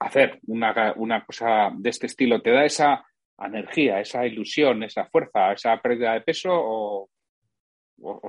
hacer 0.00 0.40
una, 0.48 0.92
una 0.96 1.24
cosa 1.24 1.70
de 1.72 1.88
este 1.88 2.06
estilo 2.06 2.42
te 2.42 2.50
da 2.50 2.64
esa 2.64 3.06
energía, 3.38 4.00
esa 4.00 4.26
ilusión, 4.26 4.82
esa 4.82 5.06
fuerza, 5.06 5.52
esa 5.52 5.76
pérdida 5.80 6.14
de 6.14 6.22
peso 6.22 6.50
o, 6.52 7.08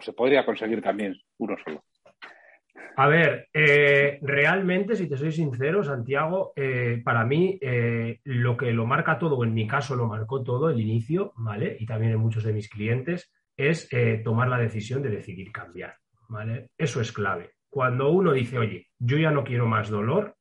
se 0.02 0.14
podría 0.14 0.46
conseguir 0.46 0.82
también 0.82 1.16
uno 1.38 1.56
solo? 1.64 1.84
A 2.98 3.08
ver, 3.08 3.48
eh, 3.54 4.18
realmente, 4.22 4.96
si 4.96 5.08
te 5.08 5.18
soy 5.18 5.32
sincero, 5.32 5.84
Santiago, 5.84 6.54
eh, 6.56 7.02
para 7.04 7.26
mí 7.26 7.58
eh, 7.62 8.20
lo 8.24 8.58
que 8.58 8.72
lo 8.72 8.86
marca 8.86 9.20
todo, 9.20 9.38
o 9.38 9.44
en 9.44 9.54
mi 9.54 9.68
caso 9.68 9.96
lo 9.96 10.08
marcó 10.08 10.44
todo, 10.44 10.70
el 10.70 10.80
inicio, 10.80 11.34
¿vale? 11.38 11.78
Y 11.80 11.86
también 11.86 12.14
en 12.14 12.20
muchos 12.20 12.44
de 12.44 12.54
mis 12.54 12.70
clientes, 12.70 13.32
es 13.56 13.90
tomar 14.24 14.50
la 14.50 14.60
decisión 14.60 15.02
de 15.02 15.10
decidir 15.10 15.52
cambiar, 15.52 15.96
¿vale? 16.30 16.70
Eso 16.78 17.02
es 17.02 17.12
clave. 17.12 17.52
Cuando 17.70 18.10
uno 18.10 18.34
dice, 18.34 18.58
oye, 18.60 18.88
yo 19.00 19.18
ya 19.18 19.32
no 19.32 19.44
quiero 19.44 19.66
más 19.66 19.90
dolor, 19.90 20.36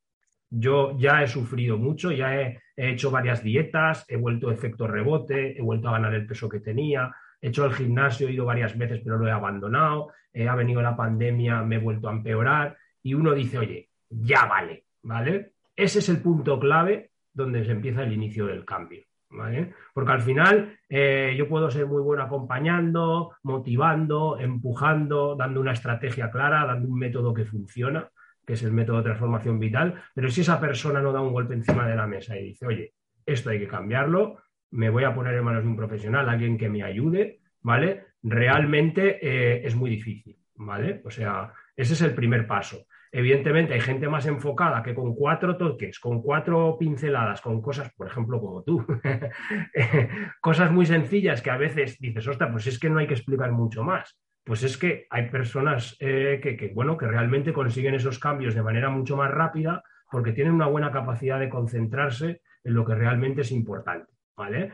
yo 0.51 0.97
ya 0.99 1.23
he 1.23 1.27
sufrido 1.27 1.79
mucho, 1.79 2.13
ya 2.13 2.41
he, 2.41 2.59
hecho 2.77 3.11
varias 3.11 3.43
dietas, 3.43 4.05
he 4.09 4.17
vuelto 4.17 4.51
efecto 4.51 4.87
rebote, 4.87 5.59
he 5.59 5.63
vuelto 5.63 5.89
a 5.89 5.93
ganar 5.93 6.15
el 6.15 6.27
peso 6.27 6.49
que 6.49 6.61
tenía, 6.61 7.15
he 7.41 7.49
hecho 7.49 7.65
el 7.65 7.73
gimnasio, 7.73 8.29
he 8.29 8.33
ido 8.33 8.45
varias 8.45 8.77
veces, 8.77 9.01
pero 9.03 9.19
lo 9.19 9.27
he 9.27 9.33
abandonado, 9.33 10.13
eh, 10.33 10.49
ha 10.49 10.55
venido 10.55 10.83
la 10.83 10.97
pandemia, 10.97 11.63
me 11.63 11.77
he 11.77 11.79
vuelto 11.79 12.09
a 12.09 12.13
empeorar 12.13 12.77
y 13.03 13.15
uno 13.15 13.33
dice, 13.33 13.59
oye, 13.59 13.89
ya 14.11 14.45
vale, 14.45 14.85
¿vale? 15.03 15.53
Ese 15.75 16.01
es 16.01 16.09
el 16.09 16.21
punto 16.21 16.59
clave 16.59 17.11
donde 17.33 17.65
se 17.65 17.73
empieza 17.73 18.03
el 18.03 18.13
inicio 18.13 18.47
del 18.47 18.65
cambio. 18.65 19.05
¿Vale? 19.29 19.75
Porque 19.93 20.13
al 20.13 20.23
final 20.23 20.79
eh, 20.89 21.35
yo 21.37 21.49
puedo 21.49 21.69
ser 21.69 21.87
muy 21.87 22.01
bueno 22.01 22.23
acompañando, 22.23 23.35
motivando, 23.43 24.39
empujando, 24.39 25.35
dando 25.35 25.61
una 25.61 25.73
estrategia 25.73 26.31
clara, 26.31 26.65
dando 26.65 26.89
un 26.89 26.99
método 26.99 27.35
que 27.35 27.45
funciona, 27.45 28.09
que 28.47 28.55
es 28.55 28.63
el 28.63 28.73
método 28.73 28.99
de 28.99 29.05
transformación 29.05 29.59
vital, 29.59 30.03
pero 30.15 30.31
si 30.31 30.43
esa 30.43 30.61
persona 30.61 31.01
no 31.01 31.13
da 31.13 31.21
un 31.21 31.33
golpe 31.33 31.55
encima 31.55 31.87
de 31.87 31.97
la 31.97 32.07
mesa 32.07 32.39
y 32.39 32.45
dice, 32.45 32.67
oye, 32.67 32.95
esto 33.27 33.51
hay 33.51 33.59
que 33.59 33.67
cambiarlo, 33.67 34.39
me 34.71 34.89
voy 34.89 35.05
a 35.05 35.15
poner 35.15 35.35
en 35.35 35.45
manos 35.45 35.63
de 35.63 35.69
un 35.69 35.77
profesional, 35.77 36.29
alguien 36.29 36.57
que 36.57 36.69
me 36.69 36.83
ayude, 36.83 37.41
¿vale? 37.63 38.07
Realmente 38.23 39.19
eh, 39.21 39.67
es 39.67 39.75
muy 39.75 39.91
difícil, 39.91 40.39
¿vale? 40.55 41.03
O 41.05 41.11
sea, 41.11 41.53
ese 41.75 41.95
es 41.95 42.03
el 42.03 42.15
primer 42.15 42.47
paso. 42.47 42.87
Evidentemente 43.11 43.75
hay 43.75 43.81
gente 43.81 44.09
más 44.09 44.27
enfocada 44.27 44.83
que 44.83 44.95
con 44.95 45.15
cuatro 45.15 45.57
toques, 45.57 45.99
con 45.99 46.21
cuatro 46.21 46.77
pinceladas, 46.79 47.41
con 47.41 47.63
cosas, 47.63 47.93
por 47.95 48.09
ejemplo, 48.09 48.41
como 48.41 48.63
tú, 48.63 48.85
cosas 50.41 50.71
muy 50.71 50.87
sencillas 50.87 51.41
que 51.41 51.51
a 51.51 51.57
veces 51.57 51.99
dices, 51.99 52.27
ostras, 52.27 52.51
pues 52.53 52.67
es 52.67 52.79
que 52.79 52.91
no 52.91 52.99
hay 52.99 53.07
que 53.07 53.15
explicar 53.15 53.53
mucho 53.53 53.83
más. 53.83 54.19
Pues 54.47 54.63
es 54.63 54.79
que 54.79 55.09
hay 55.11 55.29
personas 55.29 55.97
eh, 55.99 56.39
que, 56.41 56.71
bueno, 56.73 56.97
que 56.97 57.09
realmente 57.09 57.53
consiguen 57.53 57.97
esos 57.97 58.21
cambios 58.21 58.55
de 58.55 58.63
manera 58.63 58.89
mucho 58.89 59.17
más 59.17 59.29
rápida 59.29 59.83
porque 60.09 60.31
tienen 60.31 60.55
una 60.55 60.69
buena 60.69 60.93
capacidad 60.93 61.41
de 61.41 61.49
concentrarse 61.49 62.43
en 62.63 62.75
lo 62.75 62.85
que 62.85 62.95
realmente 62.95 63.41
es 63.41 63.51
importante, 63.51 64.13
¿vale? 64.37 64.71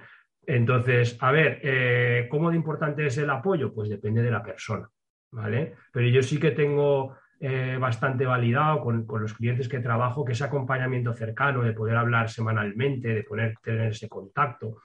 Entonces, 0.46 1.16
a 1.20 1.32
ver, 1.32 1.58
eh, 1.62 2.26
¿cómo 2.30 2.50
de 2.50 2.56
importante 2.56 3.06
es 3.06 3.16
el 3.16 3.30
apoyo? 3.30 3.72
Pues 3.72 3.88
depende 3.88 4.22
de 4.22 4.30
la 4.30 4.42
persona, 4.42 4.86
¿vale? 5.30 5.74
Pero 5.90 6.06
yo 6.06 6.22
sí 6.22 6.38
que 6.38 6.50
tengo 6.50 7.16
eh, 7.40 7.78
bastante 7.80 8.26
validado 8.26 8.82
con, 8.82 9.06
los 9.22 9.32
clientes 9.32 9.70
que 9.70 9.78
trabajo, 9.78 10.22
que 10.22 10.32
ese 10.32 10.44
acompañamiento 10.44 11.14
cercano, 11.14 11.62
de 11.62 11.72
poder 11.72 11.96
hablar 11.96 12.28
semanalmente, 12.28 13.08
de 13.08 13.22
poder 13.22 13.54
tener 13.62 13.92
ese 13.92 14.10
contacto. 14.10 14.82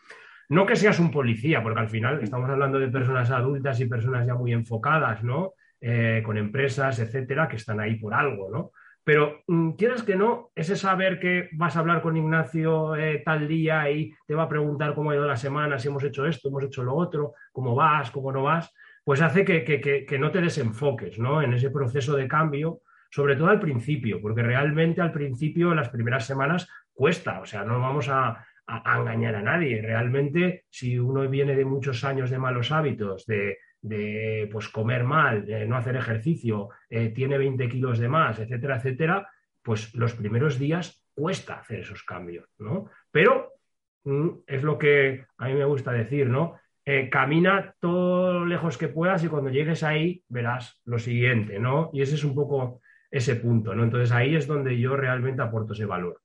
No 0.50 0.66
que 0.66 0.76
seas 0.76 1.00
un 1.00 1.12
policía, 1.12 1.62
porque 1.62 1.80
al 1.80 1.90
final 1.90 2.22
estamos 2.22 2.50
hablando 2.50 2.80
de 2.80 2.88
personas 2.88 3.32
adultas 3.32 3.80
y 3.80 3.86
personas 3.86 4.26
ya 4.26 4.36
muy 4.36 4.54
enfocadas, 4.54 5.24
¿no? 5.24 5.54
Eh, 5.82 6.22
con 6.26 6.38
empresas, 6.38 7.00
etcétera, 7.00 7.48
que 7.48 7.58
están 7.58 7.80
ahí 7.80 7.96
por 7.96 8.14
algo, 8.14 8.50
¿no? 8.50 8.72
Pero 9.04 9.44
mm, 9.48 9.72
quieras 9.72 10.04
que 10.04 10.16
no, 10.16 10.52
ese 10.56 10.76
saber 10.76 11.20
que 11.20 11.50
vas 11.54 11.76
a 11.76 11.80
hablar 11.80 12.02
con 12.02 12.18
Ignacio 12.18 12.96
eh, 12.96 13.22
tal 13.24 13.48
día 13.48 13.90
y 13.90 14.14
te 14.26 14.36
va 14.36 14.44
a 14.44 14.50
preguntar 14.50 14.96
cómo 14.96 15.12
ha 15.12 15.16
ido 15.16 15.26
la 15.26 15.38
semana, 15.38 15.80
si 15.80 15.88
hemos 15.88 16.04
hecho 16.04 16.26
esto, 16.26 16.50
hemos 16.50 16.64
hecho 16.64 16.84
lo 16.84 16.94
otro, 16.94 17.34
cómo 17.54 17.74
vas, 17.74 18.12
cómo 18.12 18.32
no 18.34 18.44
vas, 18.44 18.74
pues 19.06 19.22
hace 19.22 19.46
que, 19.46 20.18
no 20.20 20.32
te 20.32 20.42
desenfoques 20.42 21.20
¿no? 21.20 21.42
en 21.42 21.54
ese 21.54 21.70
proceso 21.70 22.18
de 22.18 22.28
cambio, 22.28 22.82
sobre 23.10 23.38
todo 23.38 23.48
al 23.48 23.62
principio, 23.62 24.22
porque 24.22 24.44
realmente 24.44 25.00
al 25.00 25.14
principio, 25.14 25.74
las 25.74 25.88
primeras 25.88 26.26
semanas, 26.26 26.68
cuesta, 26.94 27.40
o 27.40 27.46
sea, 27.46 27.64
no 27.64 27.80
vamos 27.80 28.10
a, 28.10 28.46
engañar 28.68 29.36
a 29.36 29.42
nadie. 29.42 29.82
Realmente, 29.82 30.66
si 30.70 31.00
uno 31.00 31.28
viene 31.28 31.56
de 31.56 31.66
muchos 31.66 32.04
años 32.04 32.30
de 32.30 32.38
malos 32.38 32.72
hábitos, 32.72 33.26
de, 33.26 34.50
pues, 34.52 34.68
comer 34.70 35.04
mal, 35.04 35.46
de 35.46 35.66
no 35.66 35.78
hacer 35.78 35.96
ejercicio, 35.96 36.70
eh, 36.90 37.10
tiene 37.10 37.38
20 37.38 37.70
kilos 37.70 38.00
de 38.00 38.10
más, 38.10 38.40
etcétera, 38.40 38.78
etcétera, 38.78 39.30
pues 39.62 39.94
los 39.96 40.14
primeros 40.14 40.58
días 40.60 41.06
cuesta 41.14 41.56
hacer 41.60 41.80
esos 41.80 42.04
cambios, 42.04 42.48
¿no? 42.60 42.90
Pero 43.12 43.54
mm, 44.06 44.30
es 44.48 44.64
lo 44.64 44.78
que 44.78 45.26
a 45.38 45.48
mí 45.48 45.54
me 45.56 45.66
gusta 45.66 45.92
decir, 45.92 46.30
¿no? 46.30 46.56
Eh, 46.86 47.10
camina 47.10 47.76
todo 47.82 48.46
lejos 48.46 48.78
que 48.78 48.88
puedas 48.88 49.24
y 49.24 49.28
cuando 49.28 49.50
llegues 49.50 49.84
ahí 49.84 50.24
verás 50.30 50.82
lo 50.86 51.00
siguiente, 51.00 51.60
¿no? 51.60 51.90
Y 51.92 52.02
ese 52.02 52.16
es 52.16 52.24
un 52.24 52.34
poco 52.34 52.82
ese 53.12 53.36
punto, 53.36 53.76
¿no? 53.76 53.84
Entonces 53.84 54.12
ahí 54.12 54.36
es 54.36 54.48
donde 54.48 54.80
yo 54.80 54.96
realmente 54.96 55.42
aporto 55.42 55.74
ese 55.74 55.86
valor. 55.86 56.22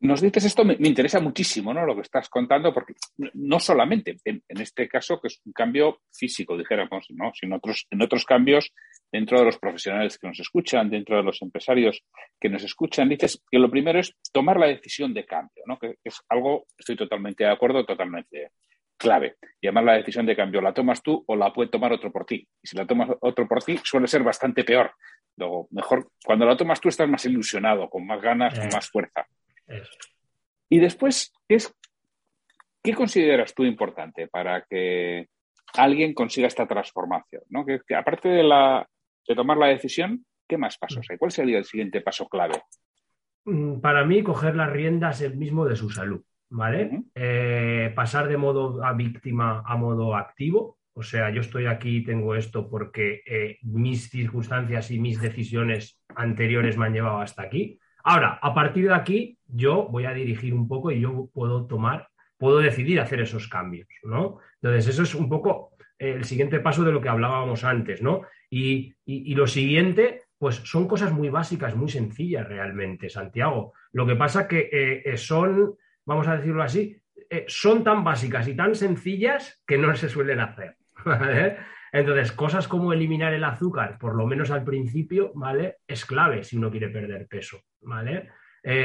Nos 0.00 0.20
dices 0.20 0.44
esto, 0.44 0.64
me, 0.64 0.76
interesa 0.80 1.20
muchísimo, 1.20 1.72
¿no? 1.72 1.86
Lo 1.86 1.94
que 1.94 2.02
estás 2.02 2.28
contando, 2.28 2.74
porque 2.74 2.94
no 3.34 3.58
solamente 3.58 4.16
en, 4.24 4.42
este 4.48 4.86
caso, 4.88 5.20
que 5.20 5.28
es 5.28 5.40
un 5.44 5.52
cambio 5.52 6.02
físico, 6.12 6.58
dijéramos, 6.58 7.06
¿no? 7.10 7.32
Sino 7.32 7.56
otros, 7.56 7.86
en 7.90 8.02
otros 8.02 8.24
cambios 8.24 8.72
dentro 9.10 9.38
de 9.38 9.46
los 9.46 9.58
profesionales 9.58 10.18
que 10.18 10.26
nos 10.26 10.40
escuchan, 10.40 10.90
dentro 10.90 11.16
de 11.16 11.22
los 11.22 11.40
empresarios 11.40 12.04
que 12.38 12.48
nos 12.48 12.64
escuchan, 12.64 13.08
dices 13.08 13.42
que 13.50 13.58
lo 13.58 13.70
primero 13.70 14.00
es 14.00 14.14
tomar 14.32 14.58
la 14.58 14.66
decisión 14.66 15.14
de 15.14 15.24
cambio, 15.24 15.62
¿no? 15.66 15.78
que 15.78 15.96
es 16.02 16.20
algo, 16.28 16.66
estoy 16.76 16.96
totalmente 16.96 17.44
de 17.44 17.50
acuerdo, 17.50 17.86
totalmente 17.86 18.50
clave. 18.96 19.36
Llamar 19.60 19.84
la 19.84 19.92
decisión 19.94 20.26
de 20.26 20.36
cambio, 20.36 20.60
¿la 20.60 20.72
tomas 20.72 21.02
tú 21.02 21.22
o 21.26 21.36
la 21.36 21.52
puede 21.52 21.70
tomar 21.70 21.92
otro 21.92 22.10
por 22.10 22.24
ti? 22.24 22.46
Y 22.62 22.66
si 22.66 22.76
la 22.76 22.86
tomas 22.86 23.10
otro 23.20 23.46
por 23.46 23.62
ti, 23.62 23.78
suele 23.82 24.06
ser 24.06 24.22
bastante 24.22 24.64
peor. 24.64 24.92
Luego, 25.36 25.68
mejor, 25.70 26.08
cuando 26.24 26.46
la 26.46 26.56
tomas 26.56 26.80
tú 26.80 26.88
estás 26.88 27.08
más 27.08 27.24
ilusionado, 27.24 27.88
con 27.88 28.06
más 28.06 28.20
ganas, 28.20 28.58
con 28.58 28.68
más 28.68 28.88
fuerza. 28.88 29.26
Y 30.68 30.78
después, 30.78 31.32
¿qué, 31.48 31.56
es, 31.56 31.74
¿qué 32.82 32.94
consideras 32.94 33.54
tú 33.54 33.64
importante 33.64 34.28
para 34.28 34.62
que 34.62 35.28
alguien 35.74 36.14
consiga 36.14 36.46
esta 36.46 36.66
transformación? 36.66 37.42
¿no? 37.48 37.64
que 37.64 37.94
aparte 37.94 38.28
de 38.28 38.42
la, 38.42 38.86
de 39.26 39.34
tomar 39.34 39.56
la 39.56 39.68
decisión, 39.68 40.24
¿qué 40.48 40.58
más 40.58 40.78
pasos 40.78 41.06
hay? 41.10 41.18
¿Cuál 41.18 41.32
sería 41.32 41.58
el 41.58 41.64
siguiente 41.64 42.00
paso 42.00 42.28
clave? 42.28 42.62
Mm, 43.44 43.80
para 43.80 44.04
mí, 44.04 44.22
coger 44.22 44.56
las 44.56 44.70
riendas 44.70 45.20
el 45.20 45.36
mismo 45.36 45.66
de 45.66 45.76
su 45.76 45.90
salud, 45.90 46.22
¿vale? 46.50 47.02
Eh, 47.14 47.92
pasar 47.94 48.28
de 48.28 48.36
modo 48.36 48.82
a 48.84 48.92
víctima 48.92 49.62
a 49.66 49.76
modo 49.76 50.16
activo. 50.16 50.78
O 50.94 51.02
sea, 51.02 51.30
yo 51.30 51.40
estoy 51.40 51.66
aquí, 51.66 52.04
tengo 52.04 52.36
esto 52.36 52.70
porque 52.70 53.22
eh, 53.26 53.58
mis 53.62 54.08
circunstancias 54.10 54.90
y 54.90 55.00
mis 55.00 55.20
decisiones 55.20 56.00
anteriores 56.14 56.78
me 56.78 56.86
han 56.86 56.94
llevado 56.94 57.18
hasta 57.18 57.42
aquí. 57.42 57.78
Ahora, 58.04 58.38
a 58.40 58.54
partir 58.54 58.88
de 58.88 58.94
aquí, 58.94 59.38
yo 59.46 59.88
voy 59.90 60.04
a 60.04 60.12
dirigir 60.12 60.54
un 60.54 60.68
poco 60.68 60.90
y 60.90 61.00
yo 61.00 61.30
puedo 61.32 61.66
tomar, 61.66 62.08
puedo 62.36 62.58
decidir 62.58 63.00
hacer 63.00 63.20
esos 63.20 63.48
cambios, 63.48 63.88
¿no? 64.02 64.38
Entonces, 64.60 64.88
eso 64.88 65.02
es 65.02 65.14
un 65.14 65.28
poco 65.28 65.74
el 65.98 66.24
siguiente 66.24 66.60
paso 66.60 66.84
de 66.84 66.92
lo 66.92 67.00
que 67.00 67.08
hablábamos 67.08 67.64
antes, 67.64 68.02
¿no? 68.02 68.22
Y, 68.50 68.94
lo 69.34 69.46
siguiente, 69.46 70.22
pues 70.38 70.56
son 70.56 70.86
cosas 70.86 71.12
muy 71.12 71.28
básicas, 71.28 71.74
muy 71.74 71.88
sencillas 71.88 72.46
realmente, 72.46 73.08
Santiago. 73.08 73.72
Lo 73.92 74.06
que 74.06 74.16
pasa 74.16 74.46
que 74.46 74.68
eh, 74.70 75.02
eh, 75.04 75.16
son, 75.16 75.74
vamos 76.04 76.28
a 76.28 76.36
decirlo 76.36 76.62
así, 76.62 77.00
eh, 77.30 77.44
son 77.48 77.82
tan 77.82 78.04
básicas 78.04 78.46
y 78.48 78.54
tan 78.54 78.74
sencillas 78.74 79.62
que 79.66 79.78
no 79.78 79.94
se 79.96 80.08
suelen 80.08 80.40
hacer. 80.40 80.76
Entonces, 81.94 82.32
cosas 82.32 82.66
como 82.66 82.92
eliminar 82.92 83.32
el 83.34 83.44
azúcar, 83.44 83.98
por 83.98 84.16
lo 84.16 84.26
menos 84.26 84.50
al 84.50 84.64
principio, 84.64 85.30
¿vale? 85.34 85.78
Es 85.86 86.04
clave 86.04 86.42
si 86.42 86.56
uno 86.56 86.70
quiere 86.70 86.88
perder 86.88 87.28
peso, 87.28 87.60
¿vale? 87.82 88.30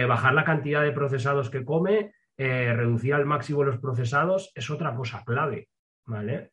bajar 0.07 0.33
la 0.33 0.43
cantidad 0.43 0.83
de 0.83 0.91
procesados 0.91 1.49
que 1.49 1.63
come, 1.63 2.11
reducir 2.37 3.13
al 3.13 3.25
máximo 3.25 3.63
los 3.63 3.79
procesados, 3.79 4.51
es 4.53 4.69
otra 4.69 4.93
cosa 4.93 5.23
clave, 5.25 5.69
¿vale? 6.05 6.51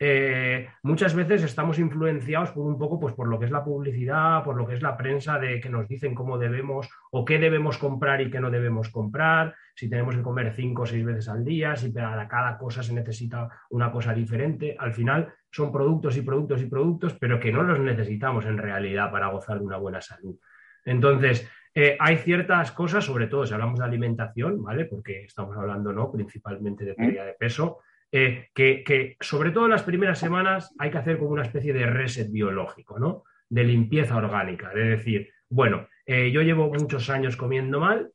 Eh, 0.00 0.68
muchas 0.84 1.12
veces 1.12 1.42
estamos 1.42 1.80
influenciados 1.80 2.52
por 2.52 2.64
un 2.64 2.78
poco 2.78 3.00
pues, 3.00 3.14
por 3.14 3.26
lo 3.26 3.38
que 3.38 3.46
es 3.46 3.50
la 3.50 3.64
publicidad, 3.64 4.44
por 4.44 4.56
lo 4.56 4.64
que 4.64 4.74
es 4.74 4.82
la 4.82 4.96
prensa 4.96 5.40
de 5.40 5.60
que 5.60 5.68
nos 5.68 5.88
dicen 5.88 6.14
cómo 6.14 6.38
debemos 6.38 6.88
o 7.10 7.24
qué 7.24 7.38
debemos 7.38 7.78
comprar 7.78 8.20
y 8.20 8.30
qué 8.30 8.38
no 8.38 8.50
debemos 8.50 8.90
comprar, 8.90 9.56
si 9.74 9.90
tenemos 9.90 10.14
que 10.14 10.22
comer 10.22 10.52
cinco 10.54 10.82
o 10.82 10.86
seis 10.86 11.04
veces 11.04 11.28
al 11.28 11.44
día, 11.44 11.74
si 11.74 11.90
para 11.90 12.28
cada 12.28 12.56
cosa 12.58 12.82
se 12.82 12.94
necesita 12.94 13.48
una 13.70 13.90
cosa 13.90 14.14
diferente. 14.14 14.76
Al 14.78 14.92
final 14.92 15.34
son 15.50 15.72
productos 15.72 16.16
y 16.16 16.22
productos 16.22 16.62
y 16.62 16.66
productos, 16.66 17.16
pero 17.18 17.40
que 17.40 17.52
no 17.52 17.62
los 17.62 17.80
necesitamos 17.80 18.44
en 18.46 18.58
realidad 18.58 19.10
para 19.10 19.28
gozar 19.28 19.58
de 19.58 19.64
una 19.64 19.78
buena 19.78 20.00
salud. 20.00 20.38
Entonces, 20.84 21.48
eh, 21.74 21.96
hay 22.00 22.16
ciertas 22.16 22.72
cosas, 22.72 23.04
sobre 23.04 23.26
todo 23.26 23.46
si 23.46 23.54
hablamos 23.54 23.78
de 23.78 23.84
alimentación, 23.84 24.62
¿vale? 24.62 24.84
Porque 24.86 25.24
estamos 25.24 25.56
hablando, 25.56 25.92
¿no? 25.92 26.10
Principalmente 26.10 26.84
de 26.84 26.94
pérdida 26.94 27.24
de 27.24 27.34
peso 27.34 27.78
eh, 28.10 28.48
que, 28.54 29.16
sobre 29.20 29.50
todo 29.50 29.66
en 29.66 29.72
las 29.72 29.82
primeras 29.82 30.18
semanas 30.18 30.74
hay 30.78 30.90
que 30.90 30.98
hacer 30.98 31.18
como 31.18 31.30
una 31.30 31.42
especie 31.42 31.72
de 31.74 31.86
reset 31.86 32.30
biológico, 32.30 32.98
¿no? 32.98 33.24
De 33.48 33.64
limpieza 33.64 34.16
orgánica, 34.16 34.70
de 34.70 34.84
decir, 34.84 35.30
bueno, 35.48 35.88
eh, 36.06 36.30
yo 36.30 36.42
llevo 36.42 36.72
muchos 36.72 37.10
años 37.10 37.36
comiendo 37.36 37.80
mal, 37.80 38.10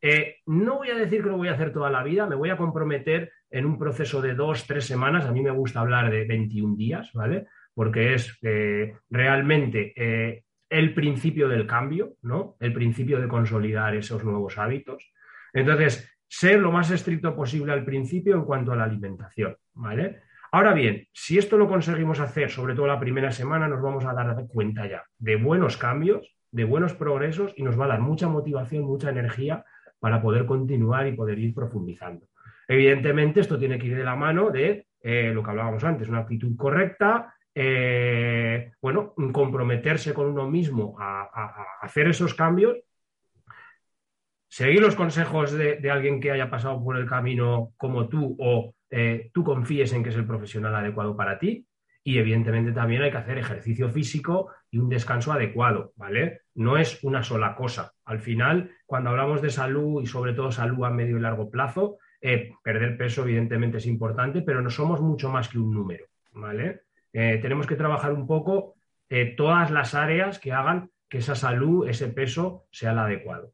eh, 0.00 0.36
no 0.46 0.76
voy 0.76 0.90
a 0.90 0.96
decir 0.96 1.22
que 1.22 1.28
lo 1.28 1.36
voy 1.36 1.48
a 1.48 1.52
hacer 1.52 1.72
toda 1.72 1.90
la 1.90 2.02
vida, 2.02 2.26
me 2.26 2.36
voy 2.36 2.50
a 2.50 2.56
comprometer 2.56 3.32
en 3.50 3.66
un 3.66 3.78
proceso 3.78 4.20
de 4.20 4.34
dos, 4.34 4.66
tres 4.66 4.84
semanas, 4.84 5.24
a 5.24 5.32
mí 5.32 5.42
me 5.42 5.50
gusta 5.50 5.80
hablar 5.80 6.10
de 6.10 6.24
21 6.24 6.76
días, 6.76 7.10
¿vale? 7.14 7.46
Porque 7.74 8.14
es 8.14 8.38
realmente 9.10 10.44
el 10.68 10.94
principio 10.94 11.48
del 11.48 11.66
cambio, 11.66 12.14
¿no? 12.22 12.56
El 12.60 12.72
principio 12.72 13.20
de 13.20 13.28
consolidar 13.28 13.94
esos 13.94 14.24
nuevos 14.24 14.58
hábitos. 14.58 15.12
Entonces, 15.52 16.10
ser 16.28 16.58
lo 16.60 16.72
más 16.72 16.90
estricto 16.90 17.34
posible 17.34 17.72
al 17.72 17.84
principio 17.84 18.34
en 18.34 18.44
cuanto 18.44 18.72
a 18.72 18.76
la 18.76 18.84
alimentación, 18.84 19.56
¿vale? 19.74 20.22
Ahora 20.52 20.72
bien, 20.72 21.06
si 21.12 21.38
esto 21.38 21.56
lo 21.56 21.68
conseguimos 21.68 22.20
hacer, 22.20 22.50
sobre 22.50 22.74
todo 22.74 22.86
la 22.86 23.00
primera 23.00 23.30
semana, 23.30 23.68
nos 23.68 23.82
vamos 23.82 24.04
a 24.04 24.14
dar 24.14 24.46
cuenta 24.48 24.86
ya 24.86 25.04
de 25.18 25.36
buenos 25.36 25.76
cambios, 25.76 26.36
de 26.50 26.64
buenos 26.64 26.94
progresos 26.94 27.52
y 27.56 27.62
nos 27.62 27.78
va 27.78 27.84
a 27.84 27.88
dar 27.88 28.00
mucha 28.00 28.28
motivación, 28.28 28.84
mucha 28.84 29.10
energía 29.10 29.64
para 30.06 30.22
poder 30.22 30.46
continuar 30.46 31.08
y 31.08 31.16
poder 31.16 31.38
ir 31.40 31.52
profundizando. 31.52 32.28
Evidentemente, 32.68 33.40
esto 33.40 33.58
tiene 33.58 33.78
que 33.78 33.88
ir 33.88 33.96
de 33.96 34.04
la 34.04 34.14
mano 34.14 34.50
de 34.50 34.86
eh, 35.00 35.32
lo 35.34 35.42
que 35.42 35.50
hablábamos 35.50 35.82
antes, 35.82 36.08
una 36.08 36.20
actitud 36.20 36.56
correcta, 36.56 37.34
eh, 37.52 38.70
bueno, 38.80 39.14
comprometerse 39.32 40.14
con 40.14 40.26
uno 40.26 40.48
mismo 40.48 40.94
a 41.00 41.28
hacer 41.80 42.08
esos 42.08 42.34
cambios 42.34 42.76
seguir 44.56 44.80
los 44.80 44.96
consejos 44.96 45.52
de, 45.52 45.90
alguien 45.90 46.18
que 46.18 46.30
haya 46.30 46.48
pasado 46.48 46.82
por 46.82 46.96
el 46.96 47.06
camino 47.06 47.74
como 47.76 48.08
tú 48.08 48.36
o 48.38 48.74
eh, 48.88 49.30
tú 49.34 49.44
confíes 49.44 49.92
en 49.92 50.02
que 50.02 50.08
es 50.08 50.16
el 50.16 50.26
profesional 50.26 50.74
adecuado 50.74 51.14
para 51.14 51.38
ti. 51.38 51.65
Y 52.06 52.18
evidentemente 52.18 52.70
también 52.70 53.02
hay 53.02 53.10
que 53.10 53.16
hacer 53.16 53.36
ejercicio 53.36 53.88
físico 53.88 54.52
y 54.70 54.78
un 54.78 54.88
descanso 54.88 55.32
adecuado, 55.32 55.92
¿vale? 55.96 56.42
No 56.54 56.76
es 56.76 57.02
una 57.02 57.24
sola 57.24 57.56
cosa. 57.56 57.94
Al 58.04 58.20
final, 58.20 58.70
cuando 58.86 59.10
hablamos 59.10 59.42
de 59.42 59.50
salud 59.50 60.00
y 60.00 60.06
sobre 60.06 60.32
todo 60.32 60.52
salud 60.52 60.84
a 60.84 60.90
medio 60.90 61.16
y 61.16 61.20
largo 61.20 61.50
plazo, 61.50 61.98
eh, 62.20 62.52
perder 62.62 62.96
peso 62.96 63.24
evidentemente 63.24 63.78
es 63.78 63.86
importante, 63.86 64.42
pero 64.42 64.62
no 64.62 64.70
somos 64.70 65.00
mucho 65.00 65.30
más 65.30 65.48
que 65.48 65.58
un 65.58 65.74
número, 65.74 66.06
¿vale? 66.30 66.82
Eh, 67.12 67.40
tenemos 67.42 67.66
que 67.66 67.74
trabajar 67.74 68.12
un 68.12 68.24
poco 68.28 68.76
todas 69.36 69.72
las 69.72 69.96
áreas 69.96 70.38
que 70.38 70.52
hagan 70.52 70.90
que 71.08 71.18
esa 71.18 71.34
salud, 71.34 71.88
ese 71.88 72.06
peso 72.06 72.66
sea 72.70 72.92
el 72.92 72.98
adecuado. 73.00 73.52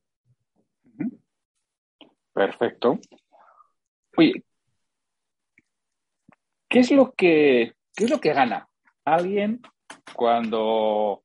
Perfecto. 2.35 2.99
Oye, 4.15 4.45
¿qué 6.69 6.81
es 6.81 6.91
lo 6.91 7.13
que, 7.13 7.73
es 7.97 8.11
lo 8.11 8.21
que 8.21 8.33
gana 8.33 8.69
alguien 9.05 9.61
cuando 10.15 11.23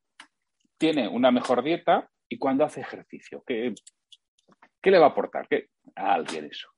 tiene 0.78 1.08
una 1.08 1.32
mejor 1.32 1.64
dieta 1.64 2.10
y 2.30 2.38
cuando 2.38 2.66
hace 2.66 2.82
ejercicio? 2.82 3.44
¿Qué, 3.46 3.74
qué 4.82 4.92
le 4.92 5.00
va 5.00 5.08
a 5.08 5.10
aportar 5.10 5.48
a 5.96 6.14
alguien 6.14 6.46
eso? 6.46 6.70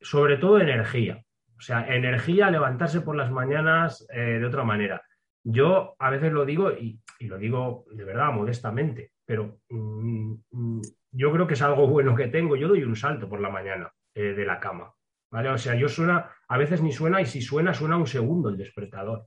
Sobre 0.00 0.36
todo 0.36 0.60
energía. 0.60 1.22
O 1.56 1.60
sea, 1.60 1.86
energía, 1.88 2.50
levantarse 2.50 3.00
por 3.00 3.16
las 3.16 3.30
mañanas 3.30 4.06
eh, 4.12 4.38
de 4.38 4.44
otra 4.44 4.62
manera. 4.62 5.02
Yo 5.42 5.96
a 5.98 6.10
veces 6.10 6.32
lo 6.32 6.44
digo 6.44 6.70
y, 6.72 7.00
lo 7.20 7.38
digo 7.38 7.86
de 7.92 8.04
verdad, 8.04 8.32
modestamente, 8.32 9.12
pero 9.24 9.60
mm, 9.70 10.34
mm, 10.50 10.82
yo 11.12 11.32
creo 11.32 11.46
que 11.46 11.54
es 11.54 11.62
algo 11.62 11.86
bueno 11.86 12.14
que 12.14 12.28
tengo. 12.28 12.56
Yo 12.56 12.68
doy 12.68 12.82
un 12.82 12.96
salto 12.96 13.28
por 13.28 13.40
la 13.40 13.48
mañana 13.48 13.90
eh, 14.14 14.34
de 14.34 14.44
la 14.44 14.60
cama. 14.60 14.92
¿Vale? 15.30 15.50
O 15.50 15.58
sea, 15.58 15.74
yo 15.74 15.88
suena, 15.88 16.30
a 16.48 16.58
veces 16.58 16.82
ni 16.82 16.92
suena 16.92 17.20
y 17.20 17.26
si 17.26 17.40
suena, 17.40 17.74
suena 17.74 17.96
un 17.96 18.06
segundo 18.06 18.48
el 18.48 18.56
despertador. 18.56 19.26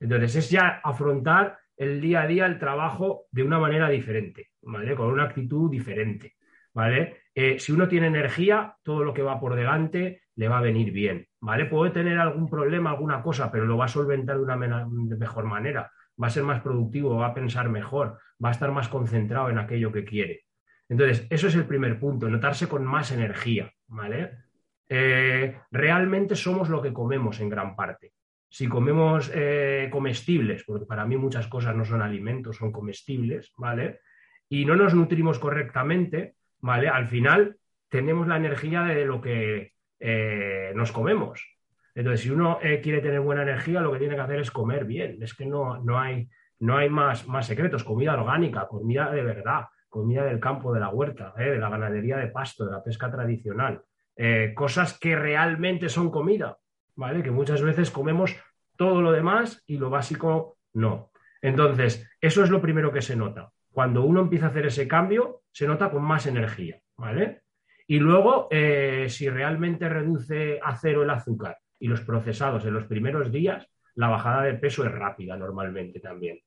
Entonces 0.00 0.36
es 0.36 0.50
ya 0.50 0.80
afrontar 0.82 1.58
el 1.76 2.00
día 2.00 2.22
a 2.22 2.26
día, 2.26 2.46
el 2.46 2.58
trabajo 2.58 3.26
de 3.30 3.42
una 3.42 3.58
manera 3.58 3.88
diferente, 3.88 4.50
¿vale? 4.62 4.94
Con 4.94 5.08
una 5.08 5.24
actitud 5.24 5.70
diferente, 5.70 6.34
¿vale? 6.72 7.22
Eh, 7.34 7.58
si 7.58 7.72
uno 7.72 7.88
tiene 7.88 8.06
energía, 8.06 8.76
todo 8.82 9.02
lo 9.02 9.12
que 9.12 9.22
va 9.22 9.40
por 9.40 9.56
delante 9.56 10.22
le 10.36 10.48
va 10.48 10.58
a 10.58 10.62
venir 10.62 10.92
bien, 10.92 11.26
¿vale? 11.40 11.66
Puede 11.66 11.92
tener 11.92 12.18
algún 12.18 12.48
problema, 12.48 12.90
alguna 12.90 13.22
cosa, 13.22 13.50
pero 13.50 13.66
lo 13.66 13.76
va 13.76 13.86
a 13.86 13.88
solventar 13.88 14.36
de 14.36 14.42
una 14.42 14.56
mejor 14.56 15.44
manera, 15.44 15.90
va 16.20 16.26
a 16.26 16.30
ser 16.30 16.42
más 16.42 16.60
productivo, 16.60 17.16
va 17.16 17.28
a 17.28 17.34
pensar 17.34 17.68
mejor, 17.68 18.18
va 18.42 18.48
a 18.48 18.52
estar 18.52 18.70
más 18.70 18.88
concentrado 18.88 19.50
en 19.50 19.58
aquello 19.58 19.92
que 19.92 20.04
quiere. 20.04 20.44
Entonces, 20.88 21.26
eso 21.30 21.48
es 21.48 21.54
el 21.54 21.66
primer 21.66 21.98
punto, 21.98 22.28
notarse 22.28 22.68
con 22.68 22.84
más 22.84 23.10
energía, 23.10 23.72
¿vale? 23.86 24.43
Eh, 24.88 25.58
realmente 25.70 26.36
somos 26.36 26.68
lo 26.68 26.82
que 26.82 26.92
comemos 26.92 27.40
en 27.40 27.48
gran 27.48 27.74
parte. 27.74 28.12
Si 28.48 28.68
comemos 28.68 29.30
eh, 29.34 29.88
comestibles, 29.90 30.64
porque 30.64 30.86
para 30.86 31.06
mí 31.06 31.16
muchas 31.16 31.46
cosas 31.48 31.74
no 31.74 31.84
son 31.84 32.02
alimentos, 32.02 32.56
son 32.56 32.70
comestibles, 32.70 33.52
¿vale? 33.56 34.00
Y 34.48 34.64
no 34.64 34.76
nos 34.76 34.94
nutrimos 34.94 35.38
correctamente, 35.38 36.36
¿vale? 36.60 36.88
Al 36.88 37.06
final 37.06 37.56
tenemos 37.88 38.28
la 38.28 38.36
energía 38.36 38.82
de 38.82 39.04
lo 39.04 39.20
que 39.20 39.72
eh, 39.98 40.72
nos 40.74 40.92
comemos. 40.92 41.58
Entonces, 41.94 42.22
si 42.22 42.30
uno 42.30 42.58
quiere 42.82 43.00
tener 43.00 43.20
buena 43.20 43.42
energía, 43.42 43.80
lo 43.80 43.92
que 43.92 44.00
tiene 44.00 44.16
que 44.16 44.20
hacer 44.20 44.40
es 44.40 44.50
comer 44.50 44.84
bien. 44.84 45.22
Es 45.22 45.32
que 45.34 45.46
no, 45.46 45.82
no 45.82 45.98
hay, 45.98 46.28
no 46.58 46.76
hay 46.76 46.88
más, 46.90 47.28
más 47.28 47.46
secretos. 47.46 47.84
Comida 47.84 48.20
orgánica, 48.20 48.66
comida 48.66 49.12
de 49.12 49.22
verdad 49.22 49.66
comida 49.94 50.24
del 50.24 50.40
campo, 50.40 50.74
de 50.74 50.80
la 50.80 50.88
huerta, 50.88 51.32
de 51.36 51.56
la 51.56 51.70
ganadería 51.70 52.16
de 52.16 52.26
pasto, 52.26 52.64
de 52.64 52.72
la 52.72 52.82
pesca 52.82 53.08
tradicional, 53.12 53.80
eh, 54.16 54.52
cosas 54.54 54.98
que 54.98 55.16
realmente 55.16 55.88
son 55.88 56.10
comida, 56.10 56.58
¿vale? 56.94 57.22
Que 57.22 57.30
muchas 57.30 57.62
veces 57.62 57.90
comemos 57.90 58.36
todo 58.76 59.00
lo 59.02 59.12
demás 59.12 59.62
y 59.66 59.78
lo 59.78 59.90
básico 59.90 60.58
no. 60.72 61.10
Entonces, 61.42 62.08
eso 62.20 62.42
es 62.42 62.50
lo 62.50 62.60
primero 62.60 62.92
que 62.92 63.02
se 63.02 63.16
nota. 63.16 63.50
Cuando 63.70 64.02
uno 64.02 64.22
empieza 64.22 64.46
a 64.46 64.48
hacer 64.50 64.66
ese 64.66 64.88
cambio, 64.88 65.42
se 65.52 65.66
nota 65.66 65.90
con 65.90 66.02
más 66.02 66.26
energía, 66.26 66.80
¿vale? 66.96 67.42
Y 67.86 67.98
luego, 67.98 68.48
eh, 68.50 69.06
si 69.08 69.28
realmente 69.28 69.88
reduce 69.88 70.58
a 70.62 70.76
cero 70.76 71.02
el 71.02 71.10
azúcar 71.10 71.58
y 71.78 71.88
los 71.88 72.00
procesados 72.00 72.64
en 72.64 72.74
los 72.74 72.86
primeros 72.86 73.30
días, 73.30 73.68
la 73.96 74.08
bajada 74.08 74.42
de 74.42 74.54
peso 74.54 74.84
es 74.84 74.92
rápida 74.92 75.36
normalmente 75.36 76.00
también. 76.00 76.38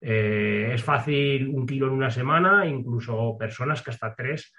Eh, 0.00 0.70
es 0.74 0.82
fácil 0.82 1.48
un 1.48 1.66
kilo 1.66 1.86
en 1.86 1.92
una 1.92 2.10
semana, 2.10 2.66
incluso 2.66 3.36
personas 3.38 3.82
que 3.82 3.90
hasta 3.90 4.14
tres 4.14 4.52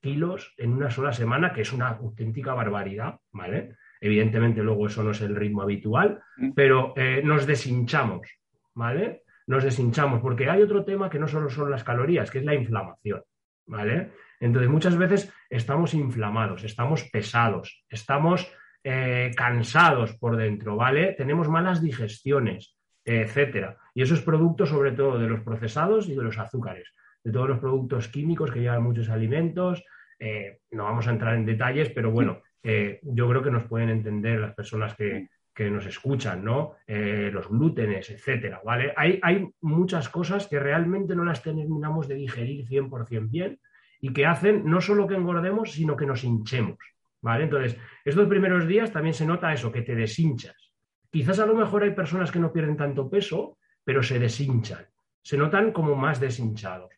kilos 0.00 0.54
en 0.56 0.72
una 0.72 0.90
sola 0.90 1.12
semana, 1.12 1.52
que 1.52 1.62
es 1.62 1.72
una 1.72 1.88
auténtica 1.88 2.54
barbaridad, 2.54 3.18
¿vale? 3.32 3.76
Evidentemente 4.00 4.62
luego 4.62 4.86
eso 4.86 5.02
no 5.02 5.10
es 5.10 5.20
el 5.20 5.36
ritmo 5.36 5.62
habitual, 5.62 6.22
mm. 6.36 6.52
pero 6.52 6.94
eh, 6.96 7.22
nos 7.24 7.46
deshinchamos, 7.46 8.28
¿vale? 8.74 9.24
Nos 9.46 9.64
deshinchamos, 9.64 10.20
porque 10.20 10.48
hay 10.48 10.62
otro 10.62 10.84
tema 10.84 11.10
que 11.10 11.18
no 11.18 11.28
solo 11.28 11.50
son 11.50 11.70
las 11.70 11.84
calorías, 11.84 12.30
que 12.30 12.38
es 12.38 12.44
la 12.44 12.54
inflamación, 12.54 13.22
¿vale? 13.66 14.12
Entonces 14.38 14.70
muchas 14.70 14.96
veces 14.96 15.32
estamos 15.50 15.92
inflamados, 15.94 16.64
estamos 16.64 17.04
pesados, 17.10 17.84
estamos 17.88 18.50
eh, 18.82 19.32
cansados 19.36 20.16
por 20.16 20.36
dentro, 20.36 20.76
¿vale? 20.76 21.12
Tenemos 21.12 21.48
malas 21.48 21.82
digestiones, 21.82 22.76
etcétera. 23.04 23.76
Y 23.94 24.02
eso 24.02 24.14
es 24.14 24.22
producto 24.22 24.64
sobre 24.64 24.92
todo 24.92 25.18
de 25.18 25.28
los 25.28 25.40
procesados 25.42 26.08
y 26.08 26.14
de 26.14 26.22
los 26.22 26.38
azúcares, 26.38 26.94
de 27.22 27.32
todos 27.32 27.48
los 27.48 27.58
productos 27.58 28.08
químicos 28.08 28.50
que 28.50 28.60
llevan 28.60 28.82
muchos 28.82 29.08
alimentos. 29.08 29.84
Eh, 30.18 30.60
no 30.72 30.84
vamos 30.84 31.06
a 31.06 31.10
entrar 31.10 31.34
en 31.34 31.46
detalles, 31.46 31.90
pero 31.90 32.10
bueno, 32.10 32.42
eh, 32.62 33.00
yo 33.02 33.28
creo 33.28 33.42
que 33.42 33.50
nos 33.50 33.64
pueden 33.64 33.88
entender 33.88 34.40
las 34.40 34.54
personas 34.54 34.94
que, 34.94 35.28
nos 35.60 35.84
escuchan, 35.84 36.42
¿no? 36.42 36.76
Eh, 36.86 37.28
los 37.30 37.46
glútenes, 37.50 38.08
etcétera, 38.08 38.62
¿vale? 38.64 38.94
Hay, 38.96 39.20
hay 39.22 39.46
muchas 39.60 40.08
cosas 40.08 40.46
que 40.46 40.58
realmente 40.58 41.14
no 41.14 41.22
las 41.22 41.42
terminamos 41.42 42.08
de 42.08 42.14
digerir 42.14 42.66
100% 42.66 43.28
bien 43.28 43.60
y 44.00 44.10
que 44.14 44.24
hacen 44.24 44.64
no 44.64 44.80
solo 44.80 45.06
que 45.06 45.16
engordemos, 45.16 45.72
sino 45.72 45.96
que 45.96 46.06
nos 46.06 46.24
hinchemos, 46.24 46.78
¿vale? 47.20 47.44
Entonces, 47.44 47.76
estos 48.06 48.26
primeros 48.26 48.66
días 48.66 48.90
también 48.90 49.12
se 49.12 49.26
nota 49.26 49.52
eso, 49.52 49.70
que 49.70 49.82
te 49.82 49.94
deshinchas. 49.94 50.72
Quizás 51.10 51.38
a 51.40 51.46
lo 51.46 51.54
mejor 51.54 51.82
hay 51.82 51.90
personas 51.90 52.30
que 52.30 52.38
no 52.38 52.52
pierden 52.54 52.78
tanto 52.78 53.10
peso, 53.10 53.58
pero 53.84 54.02
se 54.02 54.18
deshinchan. 54.18 54.86
Se 55.22 55.36
notan 55.36 55.72
como 55.72 55.94
más 55.94 56.20
deshinchados. 56.20 56.92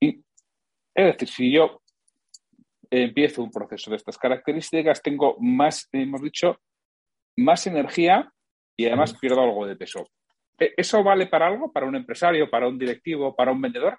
Y, 0.00 0.24
es 0.94 1.04
decir, 1.12 1.28
si 1.28 1.52
yo 1.52 1.82
empiezo 2.90 3.42
un 3.42 3.50
proceso 3.50 3.90
de 3.90 3.96
estas 3.96 4.18
características, 4.18 5.02
tengo 5.02 5.36
más, 5.40 5.88
hemos 5.92 6.22
dicho, 6.22 6.60
más 7.36 7.66
energía 7.66 8.30
y 8.76 8.86
además 8.86 9.16
pierdo 9.18 9.42
algo 9.42 9.66
de 9.66 9.76
peso. 9.76 10.06
¿E, 10.58 10.74
¿Eso 10.76 11.02
vale 11.02 11.26
para 11.26 11.46
algo? 11.46 11.72
¿Para 11.72 11.86
un 11.86 11.96
empresario, 11.96 12.50
para 12.50 12.68
un 12.68 12.78
directivo, 12.78 13.34
para 13.34 13.52
un 13.52 13.60
vendedor? 13.60 13.98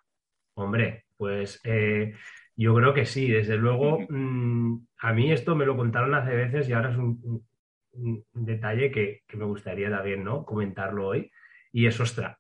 Hombre, 0.56 1.06
pues 1.18 1.60
eh, 1.64 2.14
yo 2.56 2.76
creo 2.76 2.94
que 2.94 3.06
sí, 3.06 3.30
desde 3.30 3.58
luego. 3.58 4.00
Mm, 4.10 4.86
a 5.00 5.14
mí 5.14 5.32
esto 5.32 5.56
me 5.56 5.66
lo 5.66 5.76
contaron 5.76 6.14
hace 6.14 6.36
veces 6.36 6.70
y 6.70 6.74
ahora 6.74 6.92
es 6.92 6.98
un, 6.98 7.46
detalle 7.94 8.92
que, 8.92 9.24
me 9.34 9.46
gustaría 9.46 9.90
también 9.90 10.24
¿no? 10.24 10.46
comentarlo 10.46 11.08
hoy. 11.08 11.32
Y 11.72 11.88
es, 11.88 12.00
ostra, 12.00 12.40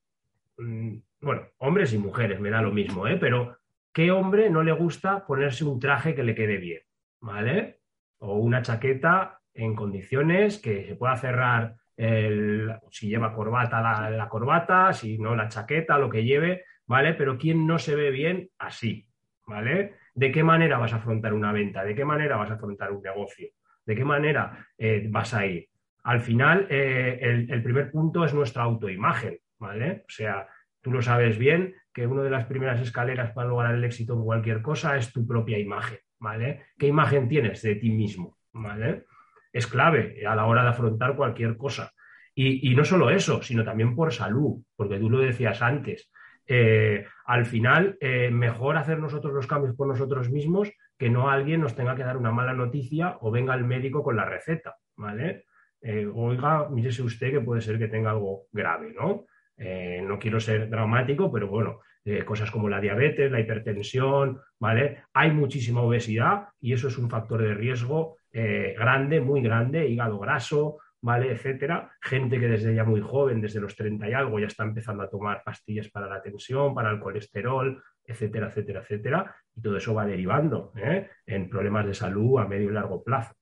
mm, 0.57 0.95
bueno, 1.21 1.47
hombres 1.57 1.93
y 1.93 1.97
mujeres, 1.97 2.39
me 2.39 2.49
da 2.49 2.61
lo 2.61 2.71
mismo, 2.71 3.07
¿eh? 3.07 3.17
pero 3.17 3.57
¿qué 3.91 4.11
hombre 4.11 4.49
no 4.49 4.63
le 4.63 4.71
gusta 4.71 5.25
ponerse 5.25 5.63
un 5.63 5.79
traje 5.79 6.15
que 6.15 6.23
le 6.23 6.35
quede 6.35 6.57
bien? 6.57 6.81
¿Vale? 7.21 7.79
O 8.19 8.37
una 8.37 8.61
chaqueta 8.61 9.39
en 9.53 9.75
condiciones 9.75 10.59
que 10.59 10.85
se 10.85 10.95
pueda 10.95 11.15
cerrar 11.15 11.75
el, 11.95 12.73
si 12.89 13.07
lleva 13.07 13.33
corbata 13.33 13.81
la, 13.81 14.09
la, 14.09 14.29
corbata, 14.29 14.91
si 14.93 15.17
no 15.17 15.35
la 15.35 15.47
chaqueta, 15.47 15.97
lo 15.97 16.09
que 16.09 16.23
lleve, 16.23 16.65
¿vale? 16.85 17.13
Pero 17.13 17.37
¿quién 17.37 17.67
no 17.67 17.77
se 17.77 17.95
ve 17.95 18.11
bien 18.11 18.49
así? 18.57 19.07
¿Vale? 19.45 19.93
¿De 20.15 20.31
qué 20.31 20.43
manera 20.43 20.77
vas 20.77 20.93
a 20.93 20.97
afrontar 20.97 21.33
una 21.33 21.51
venta? 21.51 21.83
¿De 21.83 21.95
qué 21.95 22.05
manera 22.05 22.37
vas 22.37 22.49
a 22.49 22.55
afrontar 22.55 22.91
un 22.91 23.03
negocio? 23.03 23.49
¿De 23.85 23.95
qué 23.95 24.05
manera 24.05 24.67
eh, 24.77 25.07
vas 25.09 25.33
a 25.33 25.45
ir? 25.45 25.67
Al 26.03 26.21
final, 26.21 26.67
eh, 26.69 27.19
el, 27.21 27.63
primer 27.63 27.91
punto 27.91 28.25
es 28.25 28.33
nuestra 28.33 28.63
autoimagen, 28.63 29.37
¿vale? 29.59 30.03
O 30.05 30.09
sea, 30.09 30.47
tú 30.81 30.91
lo 30.91 31.01
sabes 31.01 31.37
bien 31.37 31.75
que 31.93 32.07
una 32.07 32.23
de 32.23 32.29
las 32.29 32.45
primeras 32.45 32.81
escaleras 32.81 33.31
para 33.31 33.47
lograr 33.47 33.75
el 33.75 33.83
éxito 33.83 34.13
en 34.13 34.23
cualquier 34.23 34.61
cosa 34.61 34.97
es 34.97 35.13
tu 35.13 35.25
propia 35.25 35.57
imagen, 35.57 35.99
¿vale? 36.19 36.65
¿Qué 36.77 36.87
imagen 36.87 37.29
tienes 37.29 37.61
de 37.61 37.75
ti 37.75 37.89
mismo, 37.89 38.37
¿vale? 38.51 39.05
Es 39.51 39.67
clave 39.67 40.25
a 40.25 40.35
la 40.35 40.45
hora 40.45 40.63
de 40.63 40.69
afrontar 40.69 41.15
cualquier 41.15 41.55
cosa. 41.57 41.91
y 42.35 42.73
no 42.75 42.83
solo 42.83 43.11
eso, 43.11 43.43
sino 43.43 43.63
también 43.63 43.95
por 43.95 44.11
salud, 44.11 44.63
porque 44.75 44.97
tú 44.97 45.07
lo 45.07 45.19
decías 45.19 45.61
antes, 45.61 46.09
eh, 46.45 47.05
al 47.25 47.45
final, 47.45 47.97
eh, 48.01 48.29
mejor 48.29 48.77
hacer 48.77 48.99
nosotros 48.99 49.33
los 49.33 49.47
cambios 49.47 49.75
por 49.75 49.87
nosotros 49.87 50.29
mismos 50.29 50.71
que 50.97 51.09
no 51.09 51.29
alguien 51.29 51.61
nos 51.61 51.75
tenga 51.75 51.95
que 51.95 52.03
dar 52.03 52.17
una 52.17 52.31
mala 52.31 52.53
noticia 52.53 53.17
o 53.21 53.31
venga 53.31 53.55
el 53.55 53.63
médico 53.63 54.03
con 54.03 54.15
la 54.15 54.25
receta, 54.25 54.75
¿vale? 54.97 55.45
Eh, 55.81 56.07
oiga, 56.13 56.69
mírese 56.69 57.01
usted 57.01 57.31
que 57.31 57.41
puede 57.41 57.61
ser 57.61 57.77
que 57.77 57.87
tenga 57.87 58.11
algo 58.11 58.43
grave, 58.51 58.93
¿no? 58.93 59.25
no 59.55 60.19
quiero 60.19 60.41
ser 60.41 60.67
dramático, 60.69 61.31
pero 61.31 61.47
bueno, 61.47 61.79
cosas 62.25 62.51
como 62.51 62.67
la 62.67 62.81
diabetes, 62.81 63.31
la 63.31 63.39
hipertensión, 63.39 64.41
¿vale? 64.59 65.03
Hay 65.13 65.31
muchísima 65.31 65.81
obesidad 65.81 66.49
y 66.59 66.73
eso 66.73 66.89
es 66.89 66.97
un 66.97 67.09
factor 67.09 67.41
de 67.41 67.53
riesgo 67.53 68.17
grande, 68.31 69.21
muy 69.21 69.41
grande, 69.41 69.87
hígado 69.87 70.19
graso, 70.19 70.79
¿vale? 71.03 71.31
Etcétera. 71.31 71.91
Gente 72.01 72.39
que 72.39 72.47
desde 72.47 72.73
ya 72.73 72.85
muy 72.85 73.01
joven, 73.01 73.41
desde 73.41 73.59
los 73.59 73.75
30 73.75 74.09
y 74.09 74.13
algo, 74.13 74.39
ya 74.39 74.47
está 74.47 74.63
empezando 74.63 75.03
a 75.03 75.09
tomar 75.09 75.43
pastillas 75.43 75.89
para 75.89 76.07
la 76.07 76.21
tensión, 76.21 76.73
para 76.73 76.91
el 76.91 76.99
colesterol, 76.99 77.83
etcétera, 78.05 78.47
etcétera, 78.47 78.79
etcétera. 78.79 79.35
Y 79.53 79.61
todo 79.61 79.77
eso 79.77 79.93
va 79.93 80.05
derivando 80.05 80.71
¿eh? 80.77 81.09
en 81.25 81.49
problemas 81.49 81.85
de 81.85 81.93
salud 81.93 82.39
a 82.39 82.47
medio 82.47 82.69
y 82.69 82.73
largo 82.73 83.03
plazo. 83.03 83.35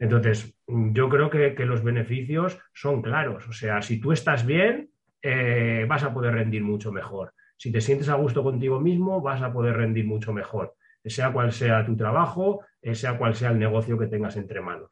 Entonces, 0.00 0.58
yo 0.66 1.08
creo 1.08 1.30
que, 1.30 1.54
los 1.64 1.84
beneficios 1.84 2.58
son 2.72 3.00
claros. 3.00 3.48
O 3.48 3.52
sea, 3.52 3.80
si 3.80 4.00
tú 4.00 4.10
estás 4.10 4.44
bien, 4.44 4.90
eh, 5.22 5.86
vas 5.88 6.02
a 6.02 6.12
poder 6.12 6.34
rendir 6.34 6.64
mucho 6.64 6.90
mejor. 6.90 7.32
Si 7.56 7.70
te 7.70 7.80
sientes 7.80 8.08
a 8.08 8.16
gusto 8.16 8.42
contigo 8.42 8.80
mismo, 8.80 9.20
vas 9.20 9.40
a 9.40 9.52
poder 9.52 9.76
rendir 9.76 10.04
mucho 10.04 10.32
mejor, 10.32 10.74
sea 11.04 11.32
cual 11.32 11.52
sea 11.52 11.86
tu 11.86 11.96
trabajo, 11.96 12.66
sea 12.92 13.16
cual 13.16 13.36
sea 13.36 13.52
el 13.52 13.60
negocio 13.60 13.96
que 13.96 14.08
tengas 14.08 14.36
entre 14.36 14.60
manos. 14.60 14.90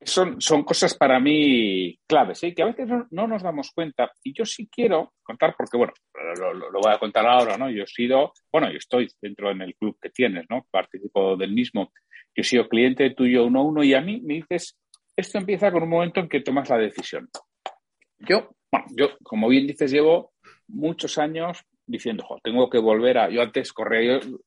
Son, 0.00 0.40
son 0.40 0.62
cosas 0.62 0.94
para 0.94 1.18
mí 1.18 1.98
claves, 2.06 2.44
¿eh? 2.44 2.54
que 2.54 2.62
a 2.62 2.66
veces 2.66 2.88
no, 3.10 3.26
nos 3.26 3.42
damos 3.42 3.72
cuenta. 3.72 4.10
Y 4.22 4.32
yo 4.32 4.44
sí 4.44 4.68
quiero 4.70 5.14
contar, 5.22 5.54
porque 5.58 5.76
bueno, 5.76 5.92
lo, 6.38 6.70
voy 6.70 6.92
a 6.92 6.98
contar 6.98 7.26
ahora, 7.26 7.58
¿no? 7.58 7.68
Yo 7.68 7.82
he 7.82 7.86
sido, 7.86 8.32
bueno, 8.52 8.70
yo 8.70 8.78
estoy 8.78 9.08
dentro 9.20 9.50
en 9.50 9.62
el 9.62 9.74
club 9.74 9.98
que 10.00 10.10
tienes, 10.10 10.46
¿no? 10.48 10.66
Participo 10.70 11.36
del 11.36 11.52
mismo. 11.52 11.92
Yo 12.34 12.42
he 12.42 12.44
sido 12.44 12.68
cliente 12.68 13.10
tuyo 13.10 13.44
uno 13.44 13.60
a 13.60 13.64
uno 13.64 13.82
y 13.82 13.94
a 13.94 14.00
mí 14.00 14.20
me 14.20 14.34
dices, 14.34 14.78
esto 15.16 15.38
empieza 15.38 15.72
con 15.72 15.82
un 15.82 15.88
momento 15.88 16.20
en 16.20 16.28
que 16.28 16.40
tomas 16.40 16.70
la 16.70 16.78
decisión. 16.78 17.28
Yo, 18.18 18.50
bueno, 18.70 18.86
yo, 18.96 19.18
como 19.24 19.48
bien 19.48 19.66
dices, 19.66 19.90
llevo 19.90 20.32
muchos 20.68 21.18
años 21.18 21.64
diciendo, 21.86 22.24
tengo 22.42 22.70
que 22.70 22.78
volver 22.78 23.18
a. 23.18 23.30
Yo 23.30 23.42
antes 23.42 23.72
corría, 23.72 24.20
yo, 24.20 24.38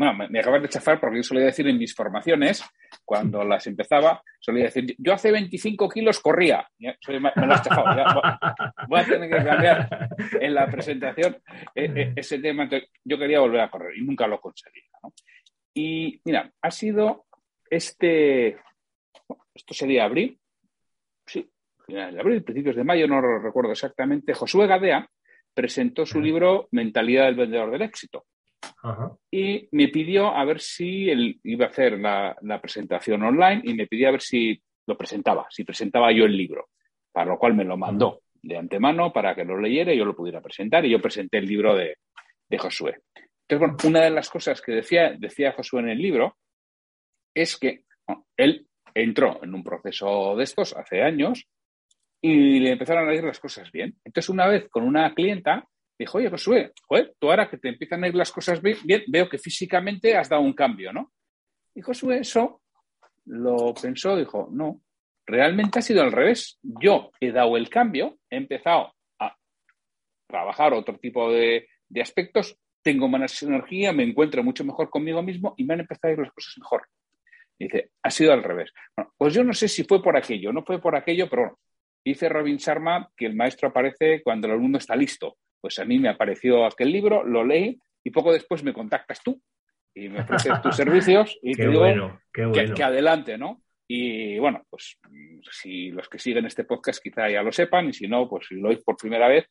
bueno, 0.00 0.14
me, 0.14 0.28
me 0.30 0.40
acabas 0.40 0.62
de 0.62 0.68
chafar 0.70 0.98
porque 0.98 1.18
yo 1.18 1.22
solía 1.22 1.44
decir 1.44 1.68
en 1.68 1.76
mis 1.76 1.94
formaciones, 1.94 2.64
cuando 3.04 3.44
las 3.44 3.66
empezaba, 3.66 4.22
solía 4.38 4.64
decir, 4.64 4.94
yo 4.96 5.12
hace 5.12 5.30
25 5.30 5.90
kilos 5.90 6.20
corría. 6.20 6.66
me, 6.78 6.88
lo 7.20 7.52
has 7.52 7.62
chafado. 7.62 8.22
voy 8.88 9.00
a 9.00 9.04
tener 9.04 9.28
que 9.28 9.44
cambiar 9.44 10.08
en 10.40 10.54
la 10.54 10.66
presentación 10.68 11.36
eh, 11.74 11.92
eh, 11.94 12.12
ese 12.16 12.38
tema. 12.38 12.66
yo 13.04 13.18
quería 13.18 13.40
volver 13.40 13.60
a 13.60 13.70
correr 13.70 13.98
y 13.98 14.00
nunca 14.00 14.26
lo 14.26 14.40
conseguí. 14.40 14.80
Y 15.74 16.18
mira, 16.24 16.50
ha 16.62 16.70
sido 16.70 17.26
este. 17.68 18.56
esto 19.54 19.74
sería 19.74 20.04
abril. 20.04 20.40
Sí, 21.26 21.46
finales 21.86 22.14
de 22.14 22.20
abril, 22.20 22.42
principios 22.42 22.76
de 22.76 22.84
mayo, 22.84 23.06
no 23.06 23.20
lo 23.20 23.38
recuerdo 23.38 23.72
exactamente. 23.72 24.32
Josué 24.32 24.66
Gadea 24.66 25.06
presentó 25.52 26.06
su 26.06 26.22
libro 26.22 26.68
Mentalidad 26.70 27.26
del 27.26 27.34
Vendedor 27.34 27.70
del 27.70 27.82
Éxito. 27.82 28.24
Y 29.30 29.68
me 29.72 29.88
pidió 29.88 30.34
a 30.34 30.44
ver 30.44 30.60
si 30.60 31.10
él 31.10 31.38
iba 31.44 31.66
a 31.66 31.68
hacer 31.68 31.98
la, 31.98 32.60
presentación 32.60 33.22
online 33.22 33.62
y 33.64 33.74
me 33.74 33.86
pidió 33.86 34.08
a 34.08 34.12
ver 34.12 34.22
si 34.22 34.60
lo 34.86 34.96
presentaba, 34.96 35.46
si 35.50 35.64
presentaba 35.64 36.12
yo 36.12 36.24
el 36.24 36.36
libro, 36.36 36.68
para 37.12 37.30
lo 37.30 37.38
cual 37.38 37.54
me 37.54 37.64
lo 37.64 37.76
mandó 37.76 38.22
de 38.42 38.56
antemano 38.56 39.12
para 39.12 39.34
que 39.34 39.44
lo 39.44 39.58
leyera 39.58 39.92
y 39.92 39.98
yo 39.98 40.04
lo 40.04 40.16
pudiera 40.16 40.40
presentar 40.40 40.84
y 40.84 40.90
yo 40.90 41.00
presenté 41.00 41.38
el 41.38 41.46
libro 41.46 41.74
de, 41.76 41.96
Josué. 42.58 43.02
Entonces, 43.14 43.58
bueno, 43.58 43.76
una 43.84 44.00
de 44.00 44.10
las 44.10 44.28
cosas 44.28 44.60
que 44.60 44.72
decía, 44.72 45.14
decía 45.16 45.52
Josué 45.52 45.80
en 45.80 45.90
el 45.90 45.98
libro 45.98 46.36
es 47.32 47.56
que 47.56 47.84
él 48.36 48.66
entró 48.92 49.42
en 49.42 49.54
un 49.54 49.62
proceso 49.62 50.34
de 50.36 50.44
estos 50.44 50.76
hace 50.76 51.02
años 51.02 51.46
y 52.20 52.58
le 52.58 52.72
empezaron 52.72 53.08
a 53.08 53.14
ir 53.14 53.22
las 53.22 53.38
cosas 53.38 53.70
bien. 53.70 53.96
Entonces, 54.04 54.28
una 54.28 54.46
vez 54.46 54.68
con 54.68 54.82
una 54.82 55.14
clienta, 55.14 55.64
dijo, 56.00 56.16
oye, 56.16 56.30
Josué, 56.30 56.72
joder, 56.88 57.14
tú 57.18 57.30
ahora 57.30 57.48
que 57.48 57.58
te 57.58 57.68
empiezan 57.68 58.02
a 58.02 58.08
ir 58.08 58.14
las 58.14 58.32
cosas 58.32 58.60
bien, 58.62 59.04
veo 59.06 59.28
que 59.28 59.36
físicamente 59.36 60.16
has 60.16 60.30
dado 60.30 60.40
un 60.40 60.54
cambio, 60.54 60.94
¿no? 60.94 61.12
Y 61.74 61.82
Josué 61.82 62.20
eso 62.20 62.62
lo 63.26 63.74
pensó, 63.74 64.16
dijo, 64.16 64.48
no, 64.50 64.80
realmente 65.26 65.78
ha 65.78 65.82
sido 65.82 66.02
al 66.02 66.10
revés. 66.10 66.58
Yo 66.62 67.10
he 67.20 67.32
dado 67.32 67.56
el 67.58 67.68
cambio, 67.68 68.18
he 68.30 68.36
empezado 68.36 68.94
a 69.18 69.36
trabajar 70.26 70.72
otro 70.72 70.98
tipo 70.98 71.30
de, 71.30 71.68
aspectos, 72.00 72.56
tengo 72.82 73.06
más 73.06 73.42
energía, 73.42 73.92
me 73.92 74.02
encuentro 74.02 74.42
mucho 74.42 74.64
mejor 74.64 74.88
conmigo 74.88 75.22
mismo 75.22 75.52
y 75.58 75.64
me 75.64 75.74
han 75.74 75.80
empezado 75.80 76.08
a 76.08 76.14
ir 76.14 76.18
las 76.20 76.32
cosas 76.32 76.54
mejor. 76.58 76.86
dice, 77.58 77.90
ha 78.02 78.10
sido 78.10 78.32
al 78.32 78.42
revés. 78.42 78.72
Bueno, 78.96 79.12
pues 79.18 79.34
yo 79.34 79.44
no 79.44 79.52
sé 79.52 79.68
si 79.68 79.84
fue 79.84 80.02
por 80.02 80.16
aquello, 80.16 80.50
no 80.50 80.64
fue 80.64 80.80
por 80.80 80.96
aquello, 80.96 81.28
pero 81.28 81.42
bueno, 81.42 81.58
dice 82.02 82.30
Robin 82.30 82.56
Sharma 82.56 83.10
que 83.14 83.26
el 83.26 83.36
maestro 83.36 83.68
aparece 83.68 84.22
cuando 84.22 84.46
el 84.46 84.54
alumno 84.54 84.78
está 84.78 84.96
listo. 84.96 85.36
Pues 85.60 85.78
a 85.78 85.84
mí 85.84 85.98
me 85.98 86.08
apareció 86.08 86.64
aquel 86.64 86.92
libro, 86.92 87.24
lo 87.24 87.44
leí 87.44 87.78
y 88.02 88.10
poco 88.10 88.32
después 88.32 88.62
me 88.62 88.72
contactas 88.72 89.22
tú 89.22 89.40
y 89.94 90.08
me 90.08 90.20
ofreces 90.20 90.60
tus 90.62 90.76
servicios 90.76 91.38
y 91.42 91.54
te 91.54 91.68
digo 91.68 92.20
que, 92.32 92.82
adelante, 92.82 93.36
¿no? 93.36 93.62
Y 93.86 94.38
bueno, 94.38 94.64
pues 94.70 94.98
si 95.50 95.90
los 95.90 96.08
que 96.08 96.18
siguen 96.18 96.46
este 96.46 96.64
podcast 96.64 97.02
quizá 97.02 97.28
ya 97.28 97.42
lo 97.42 97.50
sepan 97.50 97.88
y 97.88 97.92
si 97.92 98.06
no, 98.06 98.28
pues 98.28 98.46
si 98.48 98.54
lo 98.54 98.68
oís 98.68 98.82
por 98.84 98.96
primera 98.96 99.26
vez, 99.28 99.46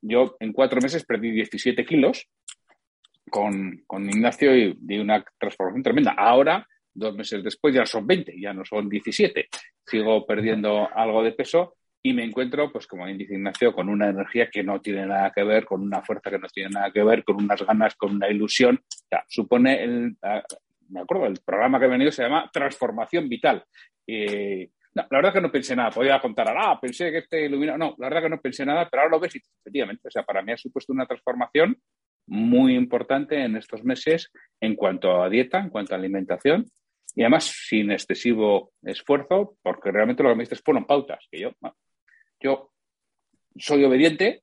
yo 0.00 0.36
en 0.38 0.52
cuatro 0.52 0.80
meses 0.80 1.04
perdí 1.04 1.32
17 1.32 1.84
kilos 1.84 2.28
con, 3.28 3.82
con 3.86 4.08
Ignacio 4.08 4.56
y 4.56 4.76
di 4.80 4.98
una 4.98 5.24
transformación 5.38 5.82
tremenda. 5.82 6.12
Ahora, 6.12 6.66
dos 6.94 7.16
meses 7.16 7.42
después, 7.42 7.74
ya 7.74 7.84
son 7.84 8.06
20, 8.06 8.40
ya 8.40 8.52
no 8.52 8.64
son 8.64 8.88
17. 8.88 9.48
Sigo 9.84 10.24
perdiendo 10.24 10.88
algo 10.94 11.22
de 11.22 11.32
peso 11.32 11.76
y 12.02 12.14
me 12.14 12.24
encuentro, 12.24 12.72
pues 12.72 12.86
como 12.86 13.04
bien 13.04 13.18
dice 13.18 13.34
Ignacio, 13.34 13.74
con 13.74 13.88
una 13.88 14.08
energía 14.08 14.48
que 14.50 14.62
no 14.62 14.80
tiene 14.80 15.06
nada 15.06 15.30
que 15.34 15.44
ver, 15.44 15.66
con 15.66 15.82
una 15.82 16.02
fuerza 16.02 16.30
que 16.30 16.38
no 16.38 16.48
tiene 16.48 16.70
nada 16.70 16.90
que 16.90 17.02
ver, 17.02 17.24
con 17.24 17.36
unas 17.36 17.62
ganas, 17.62 17.94
con 17.94 18.14
una 18.16 18.28
ilusión. 18.28 18.80
Supone 19.28 19.84
el, 19.84 20.16
ah, 20.22 20.42
me 20.88 21.00
acuerdo, 21.00 21.26
el 21.26 21.38
programa 21.44 21.78
que 21.78 21.86
he 21.86 21.88
venido 21.88 22.10
se 22.10 22.22
llama 22.22 22.50
Transformación 22.52 23.28
Vital. 23.28 23.64
la 24.06 25.06
verdad 25.10 25.32
que 25.32 25.40
no 25.42 25.52
pensé 25.52 25.76
nada, 25.76 25.90
podía 25.90 26.18
contar, 26.20 26.54
ah, 26.56 26.78
pensé 26.80 27.10
que 27.10 27.18
este 27.18 27.44
iluminado, 27.44 27.78
no, 27.78 27.94
la 27.98 28.08
verdad 28.08 28.22
que 28.22 28.30
no 28.30 28.40
pensé 28.40 28.64
nada, 28.64 28.88
pero 28.90 29.02
ahora 29.02 29.16
lo 29.16 29.20
ves 29.20 29.36
y 29.36 29.38
efectivamente, 29.60 30.08
o 30.08 30.10
sea, 30.10 30.22
para 30.22 30.42
mí 30.42 30.52
ha 30.52 30.56
supuesto 30.56 30.92
una 30.92 31.06
transformación 31.06 31.76
muy 32.26 32.74
importante 32.76 33.42
en 33.44 33.56
estos 33.56 33.84
meses 33.84 34.30
en 34.60 34.74
cuanto 34.74 35.22
a 35.22 35.28
dieta, 35.28 35.58
en 35.58 35.68
cuanto 35.68 35.94
a 35.94 35.98
alimentación 35.98 36.66
y 37.14 37.22
además 37.22 37.44
sin 37.44 37.90
excesivo 37.90 38.72
esfuerzo, 38.82 39.56
porque 39.62 39.90
realmente 39.90 40.22
lo 40.22 40.30
que 40.30 40.36
me 40.36 40.42
dices 40.44 40.62
fueron 40.64 40.84
pautas, 40.84 41.26
que 41.30 41.40
yo, 41.40 41.52
yo 42.40 42.72
soy 43.56 43.84
obediente, 43.84 44.42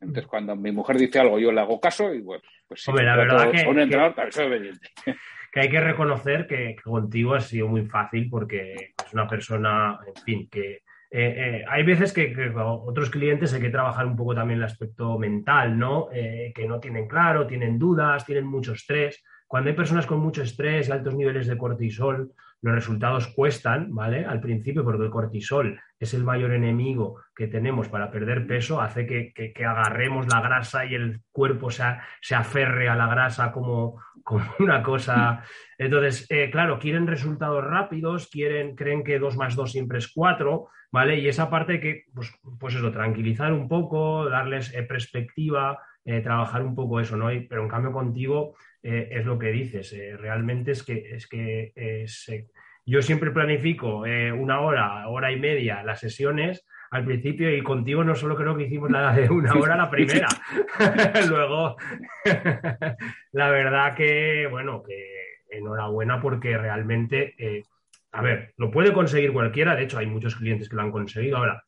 entonces 0.00 0.26
cuando 0.26 0.54
mi 0.54 0.70
mujer 0.72 0.96
dice 0.96 1.18
algo 1.18 1.38
yo 1.38 1.50
le 1.50 1.60
hago 1.60 1.80
caso 1.80 2.12
y 2.14 2.20
bueno, 2.20 2.42
pues 2.66 2.82
sí, 2.82 2.92
la 2.92 3.16
verdad 3.16 3.50
que, 3.50 3.66
un 3.66 3.80
entrenador 3.80 4.32
soy 4.32 4.46
obediente. 4.46 4.88
Que 5.50 5.60
hay 5.60 5.70
que 5.70 5.80
reconocer 5.80 6.46
que, 6.46 6.76
contigo 6.84 7.32
ha 7.32 7.40
sido 7.40 7.68
muy 7.68 7.86
fácil 7.86 8.28
porque 8.28 8.74
es 8.74 9.12
una 9.14 9.26
persona, 9.26 9.98
en 10.06 10.22
fin, 10.22 10.48
que 10.50 10.82
eh, 11.10 11.34
eh, 11.60 11.64
hay 11.66 11.84
veces 11.84 12.12
que, 12.12 12.52
otros 12.54 13.08
clientes 13.08 13.54
hay 13.54 13.62
que 13.62 13.70
trabajar 13.70 14.04
un 14.04 14.14
poco 14.14 14.34
también 14.34 14.58
el 14.58 14.66
aspecto 14.66 15.18
mental, 15.18 15.78
¿no? 15.78 16.08
Eh, 16.12 16.52
que 16.54 16.66
no 16.68 16.78
tienen 16.80 17.08
claro, 17.08 17.46
tienen 17.46 17.78
dudas, 17.78 18.26
tienen 18.26 18.46
mucho 18.46 18.74
estrés. 18.74 19.24
Cuando 19.46 19.70
hay 19.70 19.76
personas 19.76 20.06
con 20.06 20.20
mucho 20.20 20.42
estrés 20.42 20.88
y 20.88 20.92
altos 20.92 21.14
niveles 21.14 21.46
de 21.46 21.56
cortisol, 21.56 22.32
los 22.60 22.74
resultados 22.74 23.28
cuestan, 23.28 23.94
¿vale? 23.94 24.24
Al 24.24 24.40
principio, 24.40 24.84
porque 24.84 25.04
el 25.04 25.10
cortisol 25.10 25.80
es 25.98 26.14
el 26.14 26.24
mayor 26.24 26.52
enemigo 26.52 27.22
que 27.34 27.46
tenemos 27.46 27.88
para 27.88 28.10
perder 28.10 28.46
peso, 28.46 28.80
hace 28.80 29.06
que, 29.06 29.52
agarremos 29.64 30.26
la 30.32 30.40
grasa 30.40 30.84
y 30.84 30.94
el 30.94 31.20
cuerpo 31.30 31.70
se, 31.70 31.84
se 32.20 32.34
aferre 32.34 32.88
a 32.88 32.96
la 32.96 33.06
grasa 33.06 33.52
como, 33.52 34.00
como 34.24 34.44
una 34.58 34.82
cosa. 34.82 35.42
Entonces, 35.76 36.26
eh, 36.30 36.50
claro, 36.50 36.78
quieren 36.78 37.06
resultados 37.06 37.64
rápidos, 37.64 38.28
quieren, 38.28 38.74
creen 38.74 39.04
que 39.04 39.18
2 39.18 39.36
más 39.36 39.56
2 39.56 39.70
siempre 39.70 39.98
es 39.98 40.12
4, 40.12 40.68
¿vale? 40.92 41.18
Y 41.18 41.28
esa 41.28 41.48
parte 41.50 41.80
que, 41.80 42.04
pues, 42.14 42.32
pues 42.58 42.74
eso, 42.74 42.90
tranquilizar 42.90 43.52
un 43.52 43.68
poco, 43.68 44.28
darles 44.28 44.74
eh, 44.74 44.82
perspectiva, 44.82 45.78
eh, 46.10 46.22
trabajar 46.22 46.62
un 46.62 46.74
poco 46.74 47.00
eso, 47.00 47.18
¿no? 47.18 47.26
pero 47.50 47.62
en 47.62 47.68
cambio 47.68 47.92
contigo 47.92 48.56
eh, 48.82 49.10
es 49.10 49.26
lo 49.26 49.38
que 49.38 49.48
dices. 49.48 49.92
Eh, 49.92 50.16
realmente 50.16 50.70
es 50.70 50.82
que, 50.82 51.14
es 51.14 51.26
que 51.26 52.46
yo 52.86 53.02
siempre 53.02 53.30
planifico 53.30 54.04
una 54.38 54.60
hora, 54.60 55.06
hora 55.06 55.30
y 55.30 55.38
media 55.38 55.82
las 55.82 56.00
sesiones 56.00 56.66
al 56.90 57.04
principio 57.04 57.54
y 57.54 57.62
contigo 57.62 58.04
no 58.04 58.14
solo 58.14 58.36
creo 58.36 58.56
que 58.56 58.62
hicimos 58.62 58.88
nada 58.88 59.12
de 59.12 59.28
una 59.28 59.52
hora 59.52 59.76
la 59.76 59.90
primera. 59.90 60.28
Luego, 61.28 61.76
la 63.32 63.50
verdad 63.50 63.94
que, 63.94 64.48
bueno, 64.50 64.82
que 64.82 65.42
enhorabuena 65.50 66.22
porque 66.22 66.56
realmente, 66.56 67.34
a 68.12 68.22
ver, 68.22 68.54
lo 68.56 68.70
puede 68.70 68.94
conseguir 68.94 69.34
cualquiera, 69.34 69.76
de 69.76 69.82
hecho 69.82 69.98
hay 69.98 70.06
muchos 70.06 70.36
clientes 70.36 70.70
que 70.70 70.76
lo 70.76 70.80
han 70.80 70.90
conseguido. 70.90 71.36
Ahora, 71.36 71.64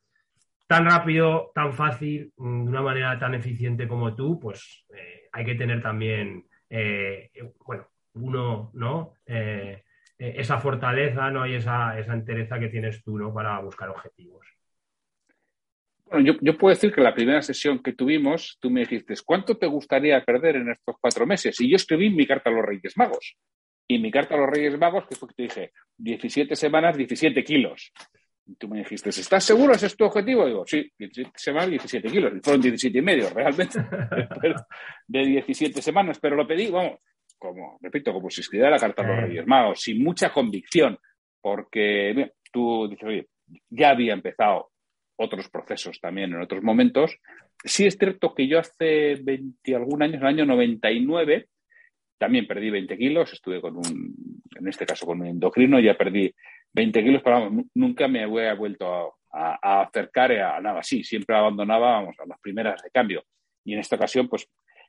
tan 0.75 0.85
rápido, 0.85 1.51
tan 1.53 1.73
fácil, 1.73 2.31
mm, 2.37 2.63
de 2.63 2.69
una 2.69 2.81
manera 2.81 3.19
tan 3.19 3.33
eficiente 3.35 3.87
como 3.87 4.15
tú, 4.15 4.39
pues 4.39 4.85
hay 5.33 5.45
que 5.45 5.55
tener 5.55 5.81
también 5.81 6.45
eh, 6.73 7.29
bueno, 7.65 7.87
uno, 8.13 8.71
¿no? 8.73 9.15
Eh, 9.25 9.83
eh, 10.17 10.33
esa 10.37 10.57
fortaleza, 10.57 11.29
¿no? 11.29 11.45
Y 11.45 11.55
esa, 11.55 11.99
esa 11.99 12.13
entereza 12.13 12.57
que 12.59 12.69
tienes 12.69 13.03
tú, 13.03 13.17
¿no? 13.17 13.33
Para 13.33 13.59
buscar 13.59 13.89
objetivos. 13.89 14.47
Bueno, 16.05 16.37
yo, 16.41 16.57
puedo 16.57 16.73
decir 16.73 16.93
que 16.93 17.01
la 17.01 17.13
primera 17.13 17.41
sesión 17.41 17.83
que 17.83 17.93
tuvimos, 17.93 18.57
tú 18.61 18.69
me 18.69 18.81
dijiste, 18.81 19.13
¿cuánto 19.25 19.57
te 19.57 19.67
gustaría 19.67 20.23
perder 20.23 20.57
en 20.57 20.71
estos 20.71 20.95
cuatro 20.99 21.25
meses? 21.25 21.59
Y 21.59 21.69
yo 21.69 21.75
escribí 21.75 22.09
mi 22.09 22.25
carta 22.25 22.49
a 22.49 22.53
los 22.53 22.65
Reyes 22.65 22.97
Magos. 22.97 23.37
Y 23.87 23.99
mi 23.99 24.11
carta 24.11 24.35
a 24.35 24.37
los 24.37 24.49
Reyes 24.49 24.77
Magos, 24.77 25.05
que 25.07 25.15
fue 25.15 25.27
que 25.29 25.35
te 25.35 25.43
dije, 25.43 25.71
17 25.97 26.55
semanas, 26.55 26.95
17 26.95 27.43
kilos. 27.43 27.91
Tú 28.57 28.67
me 28.67 28.79
dijiste, 28.79 29.09
¿estás 29.09 29.43
seguro? 29.43 29.73
¿Ese 29.73 29.85
es 29.85 29.95
tu 29.95 30.05
objetivo? 30.05 30.45
digo, 30.45 30.65
sí, 30.65 30.91
17 30.97 31.31
semanas, 31.35 31.69
17 31.69 32.09
kilos. 32.09 32.33
Y 32.35 32.39
fueron 32.39 32.61
17 32.61 32.97
y 32.97 33.01
medio, 33.01 33.29
realmente, 33.29 33.79
de 35.07 35.25
17 35.25 35.81
semanas. 35.81 36.19
Pero 36.19 36.35
lo 36.35 36.47
pedí, 36.47 36.69
vamos, 36.69 36.99
como, 37.37 37.77
repito, 37.81 38.13
como 38.13 38.29
si 38.29 38.41
escribiera 38.41 38.71
la 38.71 38.79
carta 38.79 39.03
a 39.03 39.07
los 39.07 39.21
Reyes 39.21 39.47
Magos, 39.47 39.81
sin 39.81 40.03
mucha 40.03 40.31
convicción, 40.31 40.97
porque 41.39 42.31
tú 42.51 42.87
dices, 42.89 43.07
oye, 43.07 43.27
ya 43.69 43.89
había 43.91 44.13
empezado 44.13 44.71
otros 45.17 45.49
procesos 45.49 45.99
también 45.99 46.33
en 46.33 46.41
otros 46.41 46.63
momentos. 46.63 47.17
Sí 47.63 47.85
es 47.85 47.97
cierto 47.97 48.33
que 48.33 48.47
yo 48.47 48.59
hace 48.59 49.15
20 49.21 49.75
algún 49.75 50.01
años, 50.01 50.15
en 50.15 50.21
el 50.21 50.27
año 50.27 50.45
99, 50.45 51.47
también 52.17 52.47
perdí 52.47 52.69
20 52.69 52.97
kilos, 52.97 53.33
estuve 53.33 53.61
con 53.61 53.77
un, 53.77 54.15
en 54.55 54.67
este 54.67 54.85
caso 54.85 55.05
con 55.05 55.21
un 55.21 55.27
endocrino, 55.27 55.79
ya 55.79 55.95
perdí 55.95 56.33
20 56.73 57.03
kilos, 57.03 57.21
pero 57.23 57.51
nunca 57.75 58.07
me 58.07 58.23
había 58.23 58.53
vuelto 58.53 59.15
a, 59.31 59.83
acercar 59.83 60.31
a 60.33 60.59
nada 60.59 60.79
así, 60.79 61.03
siempre 61.03 61.35
abandonaba 61.35 61.99
a 61.99 62.03
las 62.03 62.39
primeras 62.41 62.81
de 62.81 62.89
cambio. 62.91 63.23
Y 63.63 63.73
en 63.73 63.79
esta 63.79 63.95
ocasión, 63.95 64.27
pues 64.27 64.47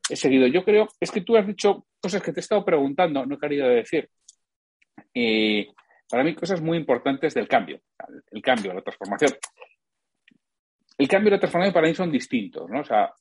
he 0.09 0.17
seguido. 0.17 0.47
Yo 0.49 0.65
creo, 0.65 0.89
es 0.99 1.11
que 1.11 1.21
tú 1.21 1.37
has 1.37 1.47
dicho 1.47 1.87
cosas 2.01 2.23
que 2.23 2.33
te 2.33 2.41
he 2.41 2.43
estado 2.43 2.65
preguntando, 2.65 3.25
no 3.25 3.37
he 3.37 3.39
querido 3.39 3.69
decir. 3.69 4.09
Y 5.15 5.69
para 6.09 6.25
mí, 6.25 6.35
cosas 6.35 6.61
muy 6.61 6.77
importantes 6.77 7.35
del 7.35 7.47
cambio, 7.47 7.81
el 8.31 8.43
cambio, 8.43 8.75
la 8.75 8.83
transformación 8.83 9.31
el 10.99 11.09
cambio 11.09 11.29
y 11.29 11.33
la 11.33 11.41
transformación 11.41 11.75
para 11.75 11.89
mí 11.89 11.95
son 11.95 12.11
distintos, 12.11 12.69
¿no? 12.71 12.81
O 12.81 12.85
sea, 12.85 13.13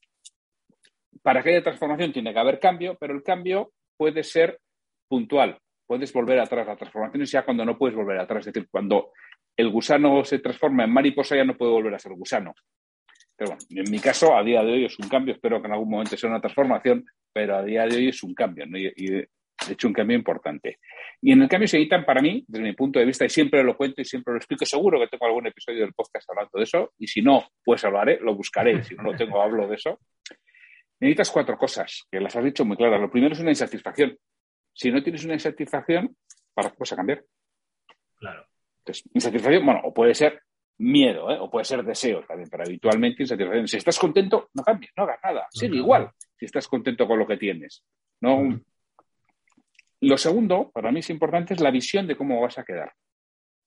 para 1.22 1.42
que 1.42 1.50
haya 1.50 1.64
transformación 1.64 2.14
tiene 2.14 2.34
que 2.34 2.40
haber 2.40 2.60
cambio, 2.60 2.98
pero 3.00 3.14
el 3.14 3.24
cambio 3.24 3.74
puede 3.98 4.24
ser 4.24 4.60
puntual. 5.08 5.60
Puedes 5.92 6.14
volver 6.14 6.40
atrás. 6.40 6.66
La 6.66 6.78
transformación 6.78 7.24
es 7.24 7.32
ya 7.32 7.44
cuando 7.44 7.66
no 7.66 7.78
puedes 7.78 7.98
volver 7.98 8.18
atrás. 8.18 8.48
Es 8.48 8.54
decir, 8.54 8.70
cuando 8.72 9.12
el 9.58 9.70
gusano 9.70 10.24
se 10.24 10.40
transforma 10.40 10.86
en 10.86 10.94
mariposa 10.94 11.36
ya 11.36 11.44
no 11.44 11.58
puede 11.58 11.74
volver 11.74 11.94
a 11.94 12.00
ser 12.00 12.14
gusano. 12.14 12.54
Pero 13.36 13.52
bueno, 13.52 13.66
en 13.70 13.92
mi 13.92 14.00
caso, 14.00 14.34
a 14.34 14.42
día 14.42 14.64
de 14.64 14.72
hoy 14.72 14.86
es 14.86 14.98
un 14.98 15.10
cambio. 15.10 15.34
Espero 15.34 15.60
que 15.60 15.68
en 15.68 15.74
algún 15.74 15.90
momento 15.90 16.16
sea 16.16 16.30
una 16.30 16.40
transformación, 16.40 17.06
pero 17.34 17.58
a 17.58 17.64
día 17.64 17.86
de 17.88 17.98
hoy 17.98 18.08
es 18.08 18.24
un 18.24 18.34
cambio. 18.34 18.66
¿no? 18.68 18.78
y, 18.78 19.28
He 19.68 19.74
hecho 19.74 19.90
un 19.90 19.94
cambio 19.94 20.16
importante. 20.16 20.80
Y 21.22 21.34
en 21.34 21.42
el 21.42 21.50
cambio 21.50 21.68
se 21.68 21.76
editan 21.76 22.06
para 22.06 22.22
mí, 22.22 22.42
desde 22.48 22.64
mi 22.64 22.74
punto 22.74 22.98
de 22.98 23.06
vista, 23.06 23.26
y 23.26 23.30
siempre 23.30 23.62
lo 23.62 23.76
cuento 23.76 24.02
y 24.02 24.06
siempre 24.06 24.32
lo 24.32 24.38
explico, 24.38 24.66
seguro 24.66 24.98
que 24.98 25.08
tengo 25.08 25.26
algún 25.26 25.46
episodio 25.46 25.82
del 25.82 25.94
podcast 25.94 26.28
hablando 26.30 26.52
de 26.54 26.64
eso, 26.64 26.94
y 26.98 27.06
si 27.06 27.22
no, 27.22 27.50
pues 27.66 27.84
hablaré, 27.84 28.18
lo 28.22 28.34
buscaré, 28.34 28.82
si 28.82 28.96
no 28.96 29.04
lo 29.04 29.16
tengo, 29.16 29.42
hablo 29.42 29.68
de 29.68 29.76
eso. 29.76 30.00
Necesitas 31.02 31.32
cuatro 31.32 31.58
cosas, 31.58 32.08
que 32.10 32.22
las 32.22 32.34
has 32.36 32.44
dicho 32.44 32.64
muy 32.64 32.78
claras. 32.78 33.02
Lo 33.02 33.12
primero 33.12 33.34
es 33.34 33.40
una 33.42 33.52
insatisfacción. 33.52 34.18
Si 34.74 34.92
no 34.92 35.04
tienes 35.04 35.24
una 35.26 35.34
insatisfacción, 35.34 36.16
¿para 36.54 36.70
qué 36.70 36.78
vas 36.80 36.94
a 36.94 36.96
cambiar? 36.96 37.24
Claro. 38.16 38.46
Entonces, 38.80 39.10
insatisfacción, 39.14 39.66
bueno, 39.66 39.82
o 39.84 39.94
puede 39.94 40.14
ser 40.16 40.42
miedo, 40.78 41.30
¿eh? 41.30 41.38
o 41.40 41.50
puede 41.50 41.66
ser 41.66 41.84
deseo 41.84 42.24
también, 42.24 42.50
pero 42.50 42.64
habitualmente 42.64 43.24
insatisfacción. 43.24 43.68
Si 43.68 43.78
estás 43.78 44.00
contento, 44.00 44.50
no 44.54 44.64
cambies, 44.64 44.92
no 44.96 45.04
hagas 45.04 45.20
nada, 45.24 45.48
sigue 45.52 45.78
igual 45.78 46.12
si 46.38 46.46
estás 46.46 46.68
contento 46.68 47.08
con 47.08 47.20
lo 47.20 47.28
que 47.28 47.38
tienes. 47.38 47.84
No, 48.22 48.60
lo 50.02 50.18
segundo, 50.18 50.72
para 50.72 50.92
mí 50.92 51.00
es 51.00 51.10
importante, 51.12 51.54
es 51.54 51.62
la 51.62 51.70
visión 51.70 52.08
de 52.08 52.16
cómo 52.16 52.42
vas 52.42 52.58
a 52.58 52.64
quedar. 52.64 52.94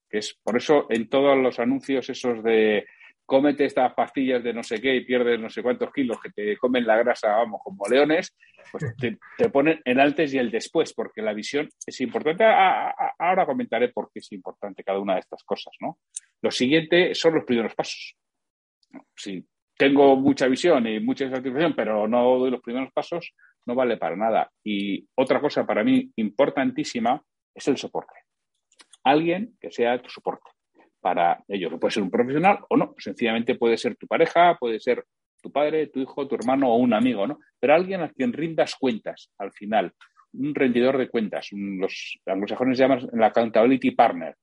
Que 0.09 0.17
es 0.17 0.37
por 0.43 0.57
eso 0.57 0.87
en 0.89 1.07
todos 1.09 1.37
los 1.37 1.59
anuncios 1.59 2.09
esos 2.09 2.43
de 2.43 2.85
cómete 3.25 3.65
estas 3.65 3.93
pastillas 3.93 4.43
de 4.43 4.53
no 4.53 4.63
sé 4.63 4.79
qué 4.79 4.95
y 4.95 5.05
pierdes 5.05 5.39
no 5.39 5.49
sé 5.49 5.63
cuántos 5.63 5.91
kilos 5.91 6.19
que 6.21 6.29
te 6.29 6.57
comen 6.57 6.85
la 6.85 6.97
grasa, 6.97 7.35
vamos, 7.35 7.61
como 7.63 7.87
leones, 7.87 8.35
pues 8.71 8.95
te, 8.97 9.49
ponen 9.49 9.81
el 9.83 9.99
antes 9.99 10.33
y 10.33 10.37
el 10.37 10.51
después, 10.51 10.93
porque 10.93 11.21
la 11.21 11.33
visión 11.33 11.69
es 11.85 12.01
importante. 12.01 12.43
ahora 12.45 13.45
comentaré 13.45 13.89
por 13.89 14.11
qué 14.11 14.19
es 14.19 14.31
importante 14.31 14.83
cada 14.83 14.99
una 14.99 15.15
de 15.15 15.21
estas 15.21 15.43
cosas, 15.43 15.73
¿no? 15.79 15.99
Lo 16.41 16.51
siguiente 16.51 17.15
son 17.15 17.35
los 17.35 17.45
primeros 17.45 17.73
pasos. 17.73 18.15
Si 19.15 19.45
tengo 19.77 20.15
mucha 20.15 20.47
visión 20.47 20.87
y 20.87 20.99
mucha 20.99 21.29
satisfacción, 21.29 21.75
pero 21.75 22.07
no 22.07 22.37
doy 22.37 22.51
los 22.51 22.61
primeros 22.61 22.91
pasos, 22.93 23.33
no 23.65 23.75
vale 23.75 23.97
para 23.97 24.15
nada. 24.15 24.51
Y 24.63 25.07
otra 25.15 25.41
cosa 25.41 25.65
para 25.65 25.83
mí 25.83 26.11
importantísima 26.15 27.21
es 27.53 27.67
el 27.67 27.77
soporte. 27.77 28.13
Alguien 29.03 29.57
que 29.59 29.71
sea 29.71 30.01
tu 30.01 30.09
soporte 30.09 30.54
para 31.05 31.43
ello, 31.47 31.69
que 31.69 31.77
puede 31.77 31.91
ser 31.91 32.01
un 32.01 32.09
profesional 32.09 32.61
o 32.67 32.75
no, 32.75 32.95
sencillamente 32.97 33.53
puede 33.53 33.77
ser 33.77 33.95
tu 33.95 34.07
pareja, 34.07 34.57
puede 34.59 34.79
ser 34.79 35.05
tu 35.39 35.51
padre, 35.51 35.85
tu 35.85 35.99
hijo, 35.99 36.27
tu 36.27 36.33
hermano 36.33 36.73
o 36.73 36.77
un 36.77 36.95
amigo, 36.95 37.27
¿no? 37.27 37.37
Pero 37.59 37.75
alguien 37.75 38.01
a 38.01 38.09
quien 38.09 38.33
rindas 38.33 38.73
cuentas 38.73 39.29
al 39.37 39.51
final, 39.51 39.93
un 40.33 40.55
rendidor 40.55 40.97
de 40.97 41.07
cuentas, 41.07 41.49
los 41.51 42.19
anglosajones 42.25 42.79
llaman 42.79 43.07
el 43.13 43.23
accountability 43.23 43.91
partner. 43.91 44.35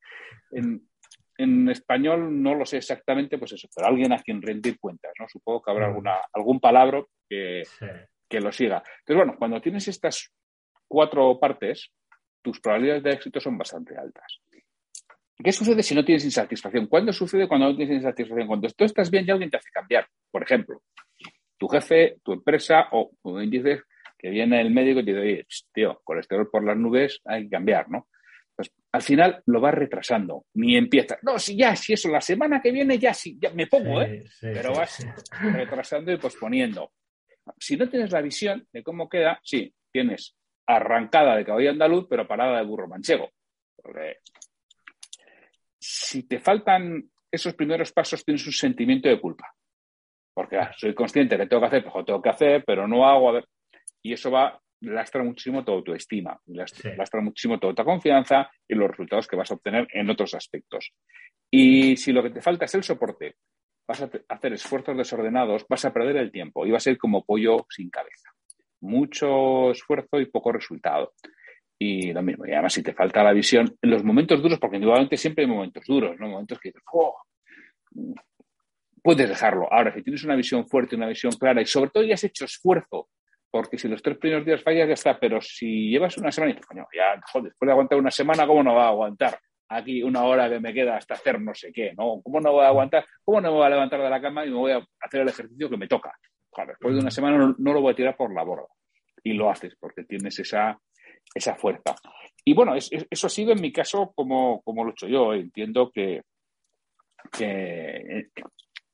En, 0.53 1.69
español 1.69 2.41
no 2.41 2.55
lo 2.55 2.65
sé 2.65 2.77
exactamente, 2.77 3.39
pues 3.39 3.55
eso, 3.55 3.67
pero 3.75 3.89
alguien 3.89 4.13
a 4.13 4.23
quien 4.23 4.41
rendir 4.41 4.79
cuentas, 4.79 5.11
¿no? 5.19 5.27
Supongo 5.29 5.63
que 5.63 5.71
habrá 5.73 5.87
mm. 5.87 5.91
alguna, 5.91 6.15
algún 6.33 6.61
palabra 6.61 7.03
que, 7.29 7.65
que 8.29 8.41
lo 8.41 8.53
siga. 8.53 8.85
Entonces, 9.01 9.17
bueno, 9.17 9.35
cuando 9.37 9.61
tienes 9.61 9.89
estas 9.89 10.33
cuatro 10.87 11.41
partes, 11.41 11.91
tus 12.41 12.61
probabilidades 12.61 13.03
de 13.03 13.11
éxito 13.11 13.41
son 13.41 13.59
bastante 13.59 13.97
altas. 13.97 14.39
¿Qué 15.43 15.53
sucede 15.53 15.83
si 15.83 15.95
no 15.95 16.05
tienes 16.05 16.25
insatisfacción? 16.25 16.87
¿Cuándo 16.87 17.13
sucede 17.13 17.49
cuando 17.49 17.69
no 17.69 17.77
tienes 17.77 17.97
insatisfacción? 17.97 18.47
Cuando 18.47 18.69
tú 18.69 18.85
estás 18.85 19.11
bien 19.11 19.25
y 19.27 19.31
alguien 19.31 19.51
te 19.51 19.57
hace 19.57 19.71
cambiar. 19.71 20.07
Por 20.31 20.43
ejemplo, 20.43 20.83
tu 21.59 21.69
jefe, 21.69 22.19
tu 22.23 22.33
empresa 22.33 22.89
o, 22.93 23.13
como 23.21 23.41
dices, 23.41 23.83
que 24.19 24.31
viene 24.31 24.61
el 24.61 24.71
médico 24.71 25.01
y 25.01 25.05
te 25.05 25.11
dice, 25.13 25.23
oye, 25.23 25.47
tío, 25.73 26.01
colesterol 26.05 26.49
por 26.51 26.65
las 26.65 26.77
nubes, 26.77 27.21
hay 27.25 27.45
que 27.45 27.51
cambiar, 27.51 27.91
¿no? 27.91 28.09
Pues 28.55 28.71
al 28.93 29.03
final 29.03 29.43
lo 29.47 29.61
vas 29.61 29.75
retrasando, 29.75 30.45
ni 30.55 30.77
empieza. 30.77 31.19
No, 31.23 31.39
si 31.39 31.57
ya, 31.57 31.75
si 31.75 31.95
eso, 31.95 32.09
la 32.09 32.21
semana 32.21 32.61
que 32.61 32.71
viene 32.71 32.99
ya, 32.99 33.15
sí, 33.15 33.39
ya 33.41 33.51
me 33.51 33.67
pongo, 33.67 34.03
¿eh? 34.03 34.25
Pero 34.41 34.75
vas 34.75 35.05
retrasando 35.41 36.13
y 36.13 36.19
posponiendo. 36.19 36.93
Si 37.59 37.77
no 37.77 37.89
tienes 37.89 38.13
la 38.13 38.21
visión 38.21 38.67
de 38.73 38.83
cómo 38.83 39.09
queda, 39.09 39.41
sí, 39.43 39.75
tienes 39.91 40.37
arrancada 40.67 41.37
de 41.37 41.45
caballo 41.45 41.71
andaluz, 41.71 42.07
pero 42.09 42.29
parada 42.29 42.59
de 42.59 42.65
burro 42.65 42.87
manchego. 42.87 43.31
Si 45.83 46.23
te 46.29 46.39
faltan 46.39 47.11
esos 47.31 47.55
primeros 47.55 47.93
pasos, 47.93 48.25
tienes 48.25 48.47
un 48.47 48.53
sentimiento 48.53 49.09
de 49.09 49.21
culpa. 49.21 49.53
Porque 50.33 50.57
ah, 50.57 50.73
soy 50.77 50.95
consciente 50.95 51.37
que 51.37 51.47
tengo 51.47 51.61
que 51.61 51.67
hacer, 51.67 51.85
pues 51.85 52.07
tengo 52.07 52.23
que 52.23 52.31
hacer, 52.31 52.65
pero 52.65 52.87
no 52.87 53.05
hago. 53.05 53.31
A 53.31 53.33
ver. 53.33 53.49
Y 54.01 54.13
eso 54.13 54.31
va, 54.31 54.61
lastra 54.81 55.25
muchísimo 55.25 55.65
tu 55.65 55.73
autoestima, 55.73 56.39
lastra, 56.47 56.95
lastra 56.95 57.21
muchísimo 57.21 57.59
toda 57.59 57.75
tu 57.75 57.85
confianza 57.85 58.49
y 58.69 58.75
los 58.75 58.91
resultados 58.91 59.27
que 59.27 59.37
vas 59.37 59.51
a 59.51 59.55
obtener 59.55 59.89
en 59.93 60.09
otros 60.09 60.35
aspectos. 60.35 60.93
Y 61.51 61.97
si 61.97 62.13
lo 62.13 62.23
que 62.23 62.31
te 62.31 62.41
falta 62.41 62.67
es 62.67 62.75
el 62.75 62.85
soporte, 62.85 63.35
vas 63.87 64.03
a 64.03 64.11
hacer 64.29 64.53
esfuerzos 64.53 64.97
desordenados, 64.97 65.67
vas 65.69 65.85
a 65.85 65.93
perder 65.93 66.17
el 66.17 66.31
tiempo 66.31 66.65
y 66.65 66.71
va 66.71 66.77
a 66.77 66.81
ser 66.81 66.97
como 66.97 67.25
pollo 67.25 67.67
sin 67.69 67.91
cabeza. 67.91 68.31
Mucho 68.81 69.73
esfuerzo 69.73 70.21
y 70.21 70.27
poco 70.27 70.53
resultado. 70.53 71.13
Y 71.85 72.13
lo 72.13 72.23
mismo, 72.23 72.47
y 72.47 72.53
además 72.53 72.75
si 72.75 72.83
te 72.83 72.95
falta 72.95 73.25
la 73.25 73.33
visión 73.33 73.77
en 73.83 73.91
los 73.91 74.05
momentos 74.05 74.41
duros, 74.41 74.61
porque 74.61 74.77
indudablemente 74.77 75.17
siempre 75.17 75.43
hay 75.43 75.51
momentos 75.51 75.85
duros, 75.85 76.17
¿no? 76.17 76.29
Momentos 76.29 76.61
que 76.61 76.69
dices, 76.69 76.83
¡oh! 76.93 77.17
puedes 79.03 79.29
dejarlo. 79.29 79.67
Ahora, 79.73 79.93
si 79.93 80.01
tienes 80.03 80.23
una 80.23 80.37
visión 80.37 80.65
fuerte, 80.69 80.95
una 80.95 81.09
visión 81.09 81.33
clara 81.33 81.61
y 81.61 81.67
sobre 81.67 81.91
todo 81.91 82.05
ya 82.05 82.15
has 82.15 82.23
hecho 82.23 82.45
esfuerzo, 82.45 83.09
porque 83.51 83.79
si 83.79 83.89
los 83.89 84.01
tres 84.01 84.17
primeros 84.17 84.47
días 84.47 84.63
fallas 84.63 84.87
ya 84.87 84.95
está, 84.95 85.19
pero 85.19 85.41
si 85.41 85.91
llevas 85.91 86.17
una 86.19 86.31
semana 86.31 86.53
y 86.53 86.55
dices, 86.55 86.67
coño, 86.67 86.87
ya, 86.95 87.21
joder, 87.33 87.51
después 87.51 87.67
de 87.67 87.73
aguantar 87.73 87.99
una 87.99 88.13
semana, 88.13 88.47
¿cómo 88.47 88.63
no 88.63 88.75
va 88.75 88.85
a 88.85 88.91
aguantar? 88.91 89.39
aquí 89.69 90.03
una 90.03 90.23
hora 90.25 90.49
que 90.51 90.61
me 90.61 90.73
queda 90.73 90.99
hasta 90.99 91.15
hacer 91.15 91.41
no 91.41 91.55
sé 91.55 91.73
qué, 91.73 91.95
¿no? 91.97 92.21
¿Cómo 92.23 92.41
no 92.41 92.53
voy 92.53 92.65
a 92.65 92.69
aguantar? 92.69 93.07
¿Cómo 93.25 93.41
no 93.41 93.51
me 93.51 93.57
voy 93.57 93.67
a 93.67 93.71
levantar 93.71 94.03
de 94.03 94.11
la 94.11 94.21
cama 94.21 94.45
y 94.45 94.51
me 94.51 94.57
voy 94.57 94.73
a 94.73 94.87
hacer 95.01 95.23
el 95.23 95.29
ejercicio 95.29 95.69
que 95.69 95.77
me 95.77 95.89
toca? 95.89 96.13
después 96.67 96.95
de 96.95 97.01
una 97.01 97.11
semana 97.11 97.55
no, 97.57 97.73
lo 97.73 97.81
voy 97.81 97.93
a 97.93 97.97
tirar 97.97 98.17
por 98.17 98.33
la 98.33 98.43
borda. 98.43 98.69
Y 99.25 99.33
lo 99.33 99.51
haces 99.51 99.75
porque 99.79 100.05
tienes 100.05 100.39
esa, 100.39 100.79
esa 101.35 101.55
fuerza. 101.55 101.95
Y 102.45 102.55
bueno, 102.55 102.75
eso 102.75 103.27
ha 103.27 103.31
sido 103.31 103.53
en 103.53 103.61
mi 103.61 103.73
caso 103.73 104.13
como, 104.15 104.63
como 104.63 104.85
lo 104.85 104.91
he 104.91 104.93
hecho 104.93 105.09
yo. 105.09 105.33
Entiendo 105.33 105.91
que, 105.93 106.23
que 107.31 108.29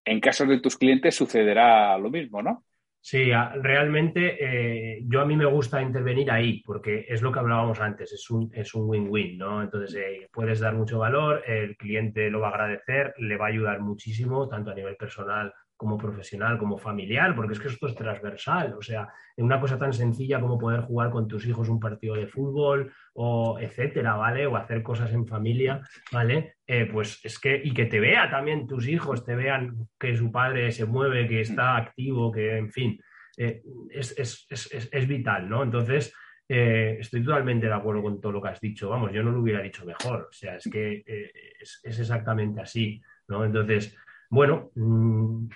en 0.04 0.20
caso 0.20 0.44
de 0.46 0.60
tus 0.60 0.76
clientes 0.76 1.14
sucederá 1.14 1.96
lo 1.98 2.10
mismo, 2.10 2.42
¿no? 2.42 2.64
Sí, 3.00 3.30
realmente 3.62 4.36
eh, 4.38 5.02
yo 5.06 5.20
a 5.20 5.24
mí 5.24 5.36
me 5.36 5.46
gusta 5.46 5.80
intervenir 5.80 6.30
ahí, 6.30 6.62
porque 6.62 7.06
es 7.08 7.22
lo 7.22 7.32
que 7.32 7.38
hablábamos 7.38 7.80
antes, 7.80 8.12
es 8.12 8.28
un 8.28 8.50
es 8.52 8.74
un 8.74 8.88
win-win, 8.88 9.38
¿no? 9.38 9.62
Entonces 9.62 9.94
eh, 9.94 10.28
puedes 10.32 10.60
dar 10.60 10.74
mucho 10.74 10.98
valor, 10.98 11.42
el 11.46 11.76
cliente 11.76 12.28
lo 12.28 12.40
va 12.40 12.48
a 12.48 12.50
agradecer, 12.50 13.14
le 13.18 13.36
va 13.36 13.46
a 13.46 13.48
ayudar 13.48 13.80
muchísimo, 13.80 14.48
tanto 14.48 14.72
a 14.72 14.74
nivel 14.74 14.96
personal 14.96 15.54
como 15.78 15.96
profesional, 15.96 16.58
como 16.58 16.76
familiar, 16.76 17.36
porque 17.36 17.52
es 17.52 17.60
que 17.60 17.68
esto 17.68 17.86
es 17.86 17.94
transversal. 17.94 18.74
O 18.76 18.82
sea, 18.82 19.08
en 19.36 19.44
una 19.44 19.60
cosa 19.60 19.78
tan 19.78 19.92
sencilla 19.92 20.40
como 20.40 20.58
poder 20.58 20.80
jugar 20.80 21.08
con 21.10 21.28
tus 21.28 21.46
hijos 21.46 21.68
un 21.68 21.78
partido 21.78 22.16
de 22.16 22.26
fútbol 22.26 22.92
o 23.14 23.58
etcétera, 23.60 24.16
¿vale? 24.16 24.44
O 24.48 24.56
hacer 24.56 24.82
cosas 24.82 25.12
en 25.12 25.24
familia, 25.24 25.80
¿vale? 26.10 26.56
Eh, 26.66 26.88
pues 26.92 27.20
es 27.24 27.38
que, 27.38 27.62
y 27.64 27.72
que 27.72 27.86
te 27.86 28.00
vea 28.00 28.28
también 28.28 28.66
tus 28.66 28.88
hijos, 28.88 29.24
te 29.24 29.36
vean 29.36 29.88
que 29.96 30.16
su 30.16 30.32
padre 30.32 30.72
se 30.72 30.84
mueve, 30.84 31.28
que 31.28 31.42
está 31.42 31.76
activo, 31.76 32.32
que, 32.32 32.58
en 32.58 32.72
fin, 32.72 33.00
eh, 33.36 33.62
es, 33.88 34.16
es, 34.18 35.06
vital, 35.06 35.48
¿no? 35.48 35.62
Entonces, 35.62 36.12
eh, 36.48 36.96
estoy 36.98 37.22
totalmente 37.22 37.68
de 37.68 37.74
acuerdo 37.74 38.02
con 38.02 38.20
todo 38.20 38.32
lo 38.32 38.42
que 38.42 38.48
has 38.48 38.60
dicho. 38.60 38.90
Vamos, 38.90 39.12
yo 39.12 39.22
no 39.22 39.30
lo 39.30 39.42
hubiera 39.42 39.62
dicho 39.62 39.86
mejor. 39.86 40.26
O 40.28 40.32
sea, 40.32 40.56
es 40.56 40.68
que 40.68 41.04
es, 41.06 41.80
exactamente 41.84 42.60
así, 42.60 43.00
¿no? 43.28 43.44
Entonces, 43.44 43.96
bueno, 44.28 44.72
mm, 44.74 45.46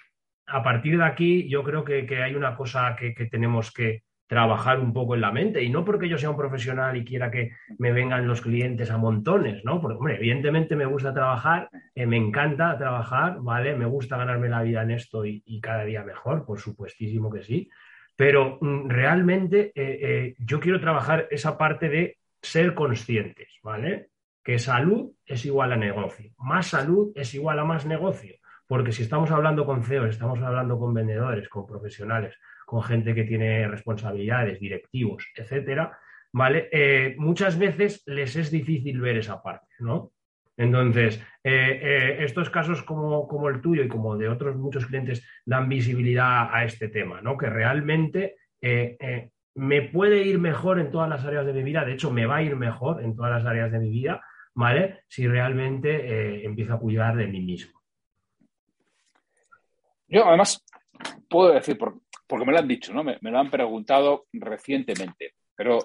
a 0.47 0.63
partir 0.63 0.99
de 0.99 1.05
aquí 1.05 1.49
yo 1.49 1.63
creo 1.63 1.85
que, 1.85 2.07
hay 2.23 2.35
una 2.35 2.57
cosa 2.57 2.97
que, 2.97 3.13
tenemos 3.27 3.73
que 3.73 4.03
trabajar 4.27 4.81
un 4.81 4.93
poco 4.93 5.15
en 5.15 5.21
la 5.21 5.31
mente 5.31 5.63
y 5.63 5.69
no 5.69 5.85
porque 5.85 6.09
yo 6.09 6.17
sea 6.17 6.31
un 6.31 6.37
profesional 6.37 6.97
y 6.97 7.05
quiera 7.05 7.31
que 7.31 7.53
me 7.79 7.93
vengan 7.93 8.27
los 8.27 8.41
clientes 8.41 8.91
a 8.91 8.97
montones, 8.97 9.63
¿no? 9.65 9.81
Porque, 9.81 9.99
hombre, 9.99 10.17
evidentemente 10.17 10.75
me 10.75 10.87
gusta 10.87 11.13
trabajar, 11.13 11.69
eh, 11.95 12.07
me 12.07 12.17
encanta 12.17 12.79
trabajar, 12.79 13.37
¿vale? 13.41 13.77
Me 13.77 13.85
gusta 13.85 14.17
ganarme 14.17 14.49
la 14.49 14.63
vida 14.63 14.83
en 14.83 14.93
esto 14.93 15.27
y, 15.27 15.61
cada 15.61 15.85
día 15.85 16.03
mejor, 16.03 16.47
por 16.47 16.59
supuestísimo 16.59 17.31
que 17.31 17.43
sí, 17.43 17.69
pero 18.17 18.59
mm, 18.61 18.89
realmente 18.89 19.73
eh, 19.75 19.99
eh, 20.03 20.35
yo 20.39 20.61
quiero 20.61 20.81
trabajar 20.81 21.29
esa 21.31 21.59
parte 21.59 21.89
de 21.91 22.17
ser 22.41 22.75
conscientes, 22.75 23.49
¿vale? 23.63 24.09
Que 24.43 24.59
salud 24.59 25.13
es 25.27 25.45
igual 25.45 25.73
a 25.73 25.77
negocio, 25.77 26.33
más 26.39 26.69
salud 26.69 27.13
es 27.15 27.35
igual 27.35 27.59
a 27.59 27.65
más 27.65 27.85
negocio. 27.85 28.37
Porque 28.73 28.93
si 28.93 29.03
estamos 29.03 29.31
hablando 29.31 29.67
con 29.67 29.85
CEOs, 29.85 30.09
estamos 30.09 30.41
hablando 30.41 30.79
con 30.79 30.95
vendedores, 30.95 31.47
con 31.51 31.67
profesionales, 31.67 32.39
con 32.65 32.83
gente 32.83 33.15
que 33.15 33.25
tiene 33.25 33.69
responsabilidades, 33.69 34.59
directivos, 34.61 35.27
etcétera, 35.37 35.99
¿vale? 36.33 36.71
Eh, 36.73 37.15
muchas 37.19 37.59
veces 37.59 38.03
les 38.07 38.35
es 38.35 38.51
difícil 38.51 38.99
ver 38.99 39.19
esa 39.19 39.43
parte, 39.43 39.67
¿no? 39.81 40.13
Entonces, 40.57 41.23
eh, 41.45 41.81
eh, 41.83 42.17
estos 42.25 42.49
casos 42.49 42.83
como, 42.83 43.29
como, 43.29 43.51
el 43.51 43.61
tuyo 43.61 43.83
y 43.83 43.89
como 43.89 44.17
de 44.17 44.31
otros 44.31 44.57
muchos 44.57 44.87
clientes 44.87 45.23
dan 45.45 45.69
visibilidad 45.69 46.49
a 46.51 46.65
este 46.65 46.89
tema, 46.89 47.21
¿no? 47.21 47.37
Que 47.37 47.51
realmente 47.51 48.37
me 49.55 49.83
puede 49.83 50.23
ir 50.23 50.39
mejor 50.39 50.81
en 50.81 50.91
todas 50.91 51.11
las 51.11 51.27
áreas 51.27 51.45
de 51.45 51.53
mi 51.53 51.63
vida, 51.63 51.85
de 51.85 51.93
hecho, 51.93 52.11
me 52.11 52.25
va 52.25 52.37
a 52.37 52.43
ir 52.43 52.57
mejor 52.57 53.05
en 53.05 53.15
todas 53.15 53.33
las 53.33 53.45
áreas 53.45 53.71
de 53.71 53.81
mi 53.81 53.91
vida, 53.91 54.25
¿vale? 54.55 55.01
Si 55.09 55.29
realmente 55.29 56.47
empiezo 56.47 56.73
a 56.73 56.81
cuidar 56.81 57.17
de 57.17 57.27
mí 57.27 57.43
mismo. 57.43 57.82
Yo, 60.13 60.27
además, 60.27 60.63
puedo 61.27 61.55
decir, 61.55 61.79
porque 61.79 62.45
me 62.45 62.53
lo 62.53 62.59
han 62.59 62.69
dicho, 62.69 62.93
¿no? 62.93 63.03
Me, 63.03 63.17
lo 63.19 63.39
han 63.39 63.51
preguntado 63.51 64.27
recientemente, 64.35 65.37
pero 65.57 65.79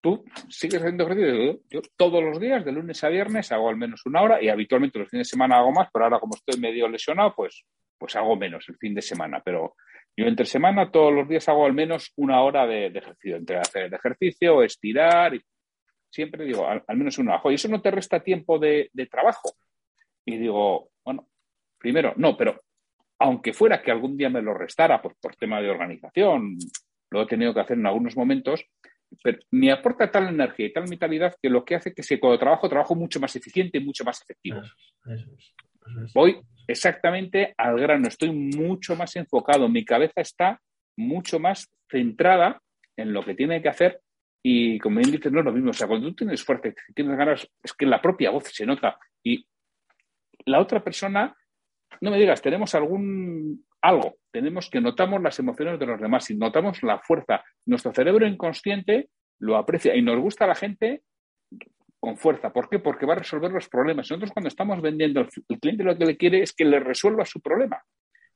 tú 0.00 0.24
sigues 0.48 0.80
haciendo 0.80 1.04
ejercicio. 1.04 1.60
Yo, 1.70 1.80
todos 1.96 2.20
los 2.20 2.40
días, 2.40 2.64
de 2.64 2.72
lunes 2.72 3.04
a 3.04 3.08
viernes, 3.08 3.52
hago 3.52 3.68
al 3.68 3.76
menos 3.76 4.04
una 4.06 4.22
hora 4.22 4.42
y 4.42 4.48
habitualmente 4.48 4.98
los 4.98 5.08
fines 5.08 5.28
de 5.28 5.30
semana 5.30 5.58
hago 5.58 5.70
más, 5.70 5.88
pero 5.92 6.04
ahora 6.04 6.18
como 6.18 6.34
estoy 6.34 6.60
medio 6.60 6.88
lesionado, 6.88 7.32
pues, 7.36 7.64
pues 7.96 8.16
hago 8.16 8.34
menos 8.34 8.68
el 8.68 8.76
fin 8.76 8.92
de 8.92 9.02
semana. 9.02 9.40
Pero 9.44 9.76
yo 10.16 10.26
entre 10.26 10.46
semana 10.46 10.90
todos 10.90 11.14
los 11.14 11.28
días 11.28 11.48
hago 11.48 11.64
al 11.64 11.72
menos 11.72 12.12
una 12.16 12.42
hora 12.42 12.66
de, 12.66 12.86
ejercicio, 12.86 13.36
entre 13.36 13.58
hacer 13.58 13.84
el 13.84 13.94
ejercicio, 13.94 14.64
estirar, 14.64 15.36
y 15.36 15.40
siempre 16.10 16.44
digo, 16.44 16.66
al, 16.66 16.82
menos 16.96 17.18
una 17.18 17.36
hora. 17.36 17.52
Y 17.52 17.54
eso 17.54 17.68
no 17.68 17.80
te 17.80 17.92
resta 17.92 18.18
tiempo 18.18 18.58
de 18.58 18.90
trabajo. 19.08 19.52
Y 20.24 20.38
digo, 20.38 20.90
bueno, 21.04 21.28
primero, 21.78 22.14
no, 22.16 22.36
pero 22.36 22.60
aunque 23.20 23.52
fuera 23.52 23.82
que 23.82 23.90
algún 23.90 24.16
día 24.16 24.30
me 24.30 24.42
lo 24.42 24.54
restara 24.54 25.00
por, 25.00 25.14
por 25.20 25.36
tema 25.36 25.60
de 25.60 25.70
organización, 25.70 26.56
lo 27.10 27.22
he 27.22 27.26
tenido 27.26 27.52
que 27.52 27.60
hacer 27.60 27.76
en 27.76 27.86
algunos 27.86 28.16
momentos, 28.16 28.64
pero 29.22 29.38
me 29.50 29.70
aporta 29.70 30.10
tal 30.10 30.28
energía 30.28 30.66
y 30.66 30.72
tal 30.72 30.84
vitalidad 30.88 31.34
que 31.40 31.50
lo 31.50 31.64
que 31.64 31.74
hace 31.74 31.92
que 31.92 32.02
si 32.02 32.18
cuando 32.18 32.38
trabajo, 32.38 32.68
trabajo 32.68 32.94
mucho 32.94 33.20
más 33.20 33.36
eficiente 33.36 33.78
y 33.78 33.84
mucho 33.84 34.04
más 34.04 34.22
efectivo. 34.22 34.62
Voy 36.14 36.40
exactamente 36.66 37.54
al 37.58 37.78
grano, 37.78 38.08
estoy 38.08 38.30
mucho 38.32 38.96
más 38.96 39.14
enfocado, 39.16 39.68
mi 39.68 39.84
cabeza 39.84 40.20
está 40.20 40.60
mucho 40.96 41.38
más 41.38 41.68
centrada 41.90 42.62
en 42.96 43.12
lo 43.12 43.22
que 43.22 43.34
tiene 43.34 43.60
que 43.60 43.68
hacer 43.68 44.00
y 44.42 44.78
como 44.78 44.98
bien 44.98 45.10
dices, 45.10 45.30
no 45.30 45.40
es 45.40 45.44
lo 45.44 45.52
mismo. 45.52 45.70
O 45.70 45.74
sea, 45.74 45.88
cuando 45.88 46.08
tú 46.08 46.14
tienes 46.14 46.42
fuerte, 46.42 46.74
tienes 46.94 47.18
ganas, 47.18 47.46
es 47.62 47.72
que 47.74 47.84
la 47.84 48.00
propia 48.00 48.30
voz 48.30 48.44
se 48.44 48.64
nota 48.64 48.98
y 49.22 49.44
la 50.46 50.60
otra 50.60 50.82
persona 50.82 51.36
no 52.00 52.10
me 52.10 52.18
digas, 52.18 52.40
tenemos 52.40 52.74
algún 52.74 53.64
algo, 53.82 54.16
tenemos 54.30 54.68
que 54.68 54.80
notamos 54.80 55.22
las 55.22 55.38
emociones 55.38 55.78
de 55.78 55.86
los 55.86 56.00
demás 56.00 56.30
y 56.30 56.36
notamos 56.36 56.82
la 56.82 56.98
fuerza. 56.98 57.42
Nuestro 57.66 57.92
cerebro 57.92 58.26
inconsciente 58.26 59.08
lo 59.38 59.56
aprecia 59.56 59.96
y 59.96 60.02
nos 60.02 60.18
gusta 60.20 60.44
a 60.44 60.48
la 60.48 60.54
gente 60.54 61.02
con 61.98 62.16
fuerza. 62.16 62.52
¿Por 62.52 62.68
qué? 62.68 62.78
Porque 62.78 63.06
va 63.06 63.14
a 63.14 63.18
resolver 63.18 63.50
los 63.50 63.68
problemas. 63.68 64.10
Nosotros 64.10 64.32
cuando 64.32 64.48
estamos 64.48 64.80
vendiendo, 64.80 65.20
el 65.20 65.60
cliente 65.60 65.84
lo 65.84 65.96
que 65.96 66.06
le 66.06 66.16
quiere 66.16 66.42
es 66.42 66.52
que 66.52 66.64
le 66.64 66.80
resuelva 66.80 67.24
su 67.24 67.40
problema. 67.40 67.82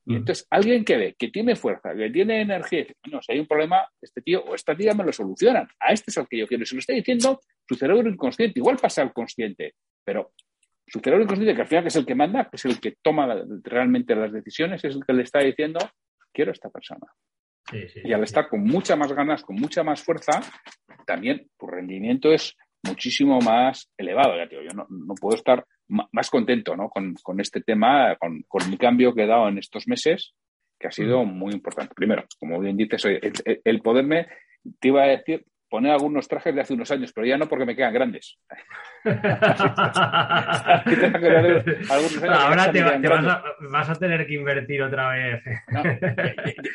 Y 0.05 0.13
mm. 0.13 0.17
entonces 0.17 0.47
alguien 0.51 0.85
que 0.85 0.97
ve, 0.97 1.15
que 1.17 1.29
tiene 1.29 1.55
fuerza, 1.55 1.95
que 1.95 2.09
tiene 2.11 2.41
energía, 2.41 2.85
bueno, 3.03 3.21
si 3.21 3.31
hay 3.31 3.39
un 3.39 3.47
problema, 3.47 3.87
este 4.01 4.21
tío 4.21 4.43
o 4.43 4.53
esta 4.53 4.75
tía 4.75 4.93
me 4.93 5.03
lo 5.03 5.11
solucionan. 5.11 5.67
A 5.79 5.93
este 5.93 6.11
es 6.11 6.17
el 6.17 6.27
que 6.27 6.37
yo 6.37 6.47
quiero. 6.47 6.63
Y 6.63 6.67
se 6.67 6.75
lo 6.75 6.79
está 6.79 6.93
diciendo 6.93 7.41
su 7.67 7.75
cerebro 7.75 8.07
inconsciente. 8.09 8.59
Igual 8.59 8.77
pasa 8.77 9.01
al 9.01 9.13
consciente, 9.13 9.73
pero 10.03 10.31
su 10.87 10.99
cerebro 10.99 11.23
inconsciente, 11.23 11.55
que 11.55 11.61
al 11.61 11.67
final 11.67 11.87
es 11.87 11.95
el 11.95 12.05
que 12.05 12.15
manda, 12.15 12.49
es 12.51 12.65
el 12.65 12.79
que 12.79 12.95
toma 13.01 13.27
realmente 13.63 14.15
las 14.15 14.31
decisiones, 14.31 14.83
es 14.83 14.95
el 14.95 15.05
que 15.05 15.13
le 15.13 15.23
está 15.23 15.39
diciendo, 15.39 15.79
quiero 16.31 16.51
a 16.51 16.53
esta 16.53 16.69
persona. 16.69 17.07
y 17.71 18.13
al 18.13 18.23
estar 18.23 18.47
con 18.47 18.63
muchas 18.63 18.97
más 18.97 19.11
ganas, 19.11 19.43
con 19.43 19.55
mucha 19.55 19.83
más 19.83 20.03
fuerza, 20.03 20.39
también 21.05 21.49
tu 21.57 21.65
rendimiento 21.67 22.31
es 22.31 22.55
muchísimo 22.83 23.39
más 23.41 23.91
elevado. 23.97 24.37
Ya, 24.37 24.47
tío, 24.47 24.61
yo 24.61 24.69
no, 24.75 24.85
puedo 25.19 25.35
estar 25.35 25.65
más 25.87 26.29
contento 26.29 26.75
¿no? 26.75 26.89
con, 26.89 27.39
este 27.39 27.61
tema, 27.61 28.15
con, 28.17 28.43
con, 28.47 28.69
mi 28.69 28.77
cambio 28.77 29.13
que 29.13 29.23
he 29.23 29.27
dado 29.27 29.49
en 29.49 29.57
estos 29.57 29.87
meses, 29.87 30.33
que 30.79 30.87
ha 30.87 30.91
sido 30.91 31.25
muy 31.25 31.53
importante. 31.53 31.95
Primero, 31.95 32.25
como 32.39 32.59
bien 32.59 32.77
dices, 32.77 33.05
el, 33.05 33.61
el 33.63 33.81
poderme, 33.81 34.27
te 34.79 34.89
iba 34.89 35.03
a 35.03 35.07
decir, 35.07 35.45
poner 35.75 35.91
algunos 35.91 36.25
trajes 36.25 36.55
de 36.55 36.61
hace 36.61 36.73
unos 36.73 36.89
años, 36.89 37.11
pero 37.13 37.27
ya 37.27 37.37
no 37.37 37.49
porque 37.49 37.65
me 37.65 37.75
quedan 37.75 37.93
grandes. 37.93 38.39
Ahora 42.29 42.71
te, 42.71 42.81
vas, 43.69 43.89
a, 43.89 43.95
tener 43.95 44.25
que 44.25 44.35
invertir 44.35 44.81
otra 44.81 45.09
vez. 45.09 45.43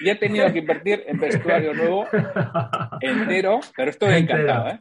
ya, 0.05 0.13
he 0.13 0.17
tenido 0.17 0.53
que 0.53 0.59
invertir 0.59 1.03
en 1.07 1.19
vestuario 1.19 1.73
nuevo 1.73 2.07
entero, 3.01 3.61
pero 3.75 3.89
estoy 3.89 4.17
encantado. 4.17 4.69
¿eh? 4.69 4.81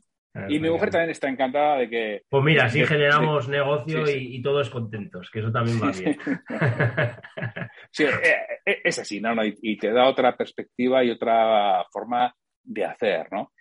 Y 0.49 0.59
mi 0.59 0.69
mujer 0.69 0.89
también 0.89 1.11
está 1.11 1.29
encantada 1.29 1.77
de 1.77 1.89
que. 1.89 2.23
Pues 2.27 2.43
mira, 2.43 2.65
así 2.65 2.85
generamos 2.85 3.47
negocio 3.47 4.03
Y, 4.05 4.41
todos 4.41 4.69
contentos, 4.69 5.29
que 5.31 5.39
eso 5.39 5.49
también 5.49 5.81
va 5.81 5.91
bien. 5.91 6.17
sí, 7.89 8.03
eh, 8.03 8.59
eh, 8.65 8.81
es 8.83 8.99
así, 8.99 9.21
¿no? 9.21 9.33
y, 9.45 9.77
te 9.77 9.93
da 9.93 10.09
otra 10.09 10.35
perspectiva 10.35 11.05
y 11.05 11.11
otra 11.11 11.85
forma 11.89 12.35
de 12.65 12.83
hacer, 12.83 13.27
¿no? 13.31 13.53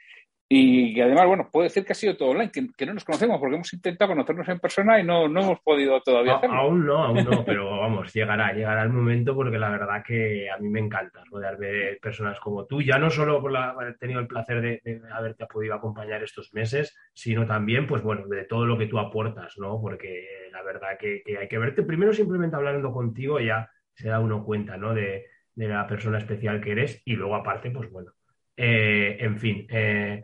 Y 0.50 0.98
además, 0.98 1.26
bueno, 1.26 1.50
puede 1.52 1.68
decir 1.68 1.84
que 1.84 1.92
ha 1.92 1.94
sido 1.94 2.16
todo 2.16 2.30
online, 2.30 2.50
que, 2.50 2.86
no 2.86 2.94
nos 2.94 3.04
conocemos 3.04 3.38
porque 3.38 3.56
hemos 3.56 3.70
intentado 3.74 4.12
conocernos 4.12 4.48
en 4.48 4.58
persona 4.58 4.98
y 4.98 5.04
no, 5.04 5.28
no 5.28 5.42
hemos 5.42 5.60
podido 5.60 6.00
todavía 6.00 6.36
hacerlo. 6.36 6.56
Aún 6.56 6.86
no, 6.86 7.04
aún 7.04 7.22
no, 7.22 7.44
pero 7.44 7.78
vamos, 7.78 8.14
llegará, 8.14 8.54
llegará 8.54 8.82
el 8.82 8.88
momento 8.88 9.34
porque 9.34 9.58
la 9.58 9.68
verdad 9.68 10.02
que 10.02 10.48
a 10.50 10.56
mí 10.56 10.70
me 10.70 10.80
encanta 10.80 11.22
rodearme 11.30 11.66
de 11.66 11.96
personas 12.00 12.40
como 12.40 12.64
tú, 12.64 12.80
ya 12.80 12.98
no 12.98 13.10
solo 13.10 13.42
por 13.42 13.54
haber 13.54 13.98
tenido 13.98 14.20
el 14.20 14.26
placer 14.26 14.62
de, 14.62 15.02
haberte 15.12 15.44
podido 15.44 15.74
acompañar 15.74 16.22
estos 16.22 16.54
meses, 16.54 16.96
sino 17.12 17.44
también, 17.46 17.86
pues 17.86 18.02
bueno, 18.02 18.26
de 18.26 18.44
todo 18.44 18.64
lo 18.64 18.78
que 18.78 18.86
tú 18.86 18.98
aportas, 18.98 19.58
¿no? 19.58 19.78
Porque 19.78 20.48
la 20.50 20.62
verdad 20.62 20.96
que, 20.98 21.22
hay 21.38 21.48
que 21.48 21.58
verte, 21.58 21.82
primero 21.82 22.14
simplemente 22.14 22.56
hablando 22.56 22.90
contigo 22.90 23.38
ya 23.38 23.70
se 23.92 24.08
da 24.08 24.18
uno 24.18 24.42
cuenta, 24.44 24.78
¿no? 24.78 24.94
De, 24.94 25.26
la 25.56 25.88
persona 25.88 26.18
especial 26.18 26.60
que 26.60 26.70
eres 26.70 27.02
y 27.04 27.16
luego 27.16 27.34
aparte, 27.34 27.72
pues 27.72 27.90
bueno, 27.90 28.12
eh, 28.56 29.16
en 29.18 29.38
fin, 29.38 29.66
eh, 29.68 30.22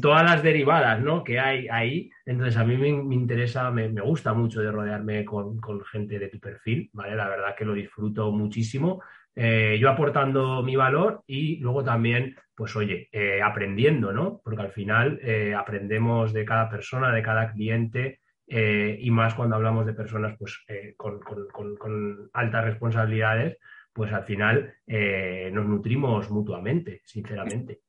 todas 0.00 0.22
las 0.22 0.42
derivadas 0.42 1.00
¿no? 1.00 1.24
que 1.24 1.38
hay 1.38 1.68
ahí. 1.68 2.10
Entonces, 2.26 2.56
a 2.56 2.64
mí 2.64 2.76
me, 2.76 2.88
interesa, 3.14 3.70
me, 3.70 3.88
gusta 3.88 4.32
mucho 4.34 4.60
de 4.60 4.70
rodearme 4.70 5.24
con, 5.24 5.60
gente 5.90 6.18
de 6.18 6.28
tu 6.28 6.38
perfil, 6.38 6.90
¿vale? 6.92 7.16
La 7.16 7.28
verdad 7.28 7.54
que 7.56 7.64
lo 7.64 7.74
disfruto 7.74 8.30
muchísimo. 8.32 9.02
Eh, 9.34 9.78
yo 9.80 9.88
aportando 9.88 10.62
mi 10.62 10.76
valor 10.76 11.22
y 11.26 11.56
luego 11.58 11.82
también, 11.82 12.36
pues 12.54 12.76
oye, 12.76 13.08
eh, 13.12 13.40
aprendiendo, 13.42 14.12
¿no? 14.12 14.40
Porque 14.44 14.62
al 14.62 14.72
final 14.72 15.18
eh, 15.22 15.54
aprendemos 15.54 16.32
de 16.32 16.44
cada 16.44 16.68
persona, 16.68 17.12
de 17.12 17.22
cada 17.22 17.52
cliente 17.52 18.20
y 18.44 19.10
más 19.10 19.34
cuando 19.34 19.56
hablamos 19.56 19.86
de 19.86 19.94
personas 19.94 20.36
pues, 20.38 20.62
con, 20.98 22.28
altas 22.34 22.64
responsabilidades, 22.66 23.56
pues 23.94 24.12
al 24.12 24.24
final 24.24 24.74
nos 24.86 25.66
nutrimos 25.66 26.28
mutuamente, 26.28 27.00
sinceramente. 27.02 27.80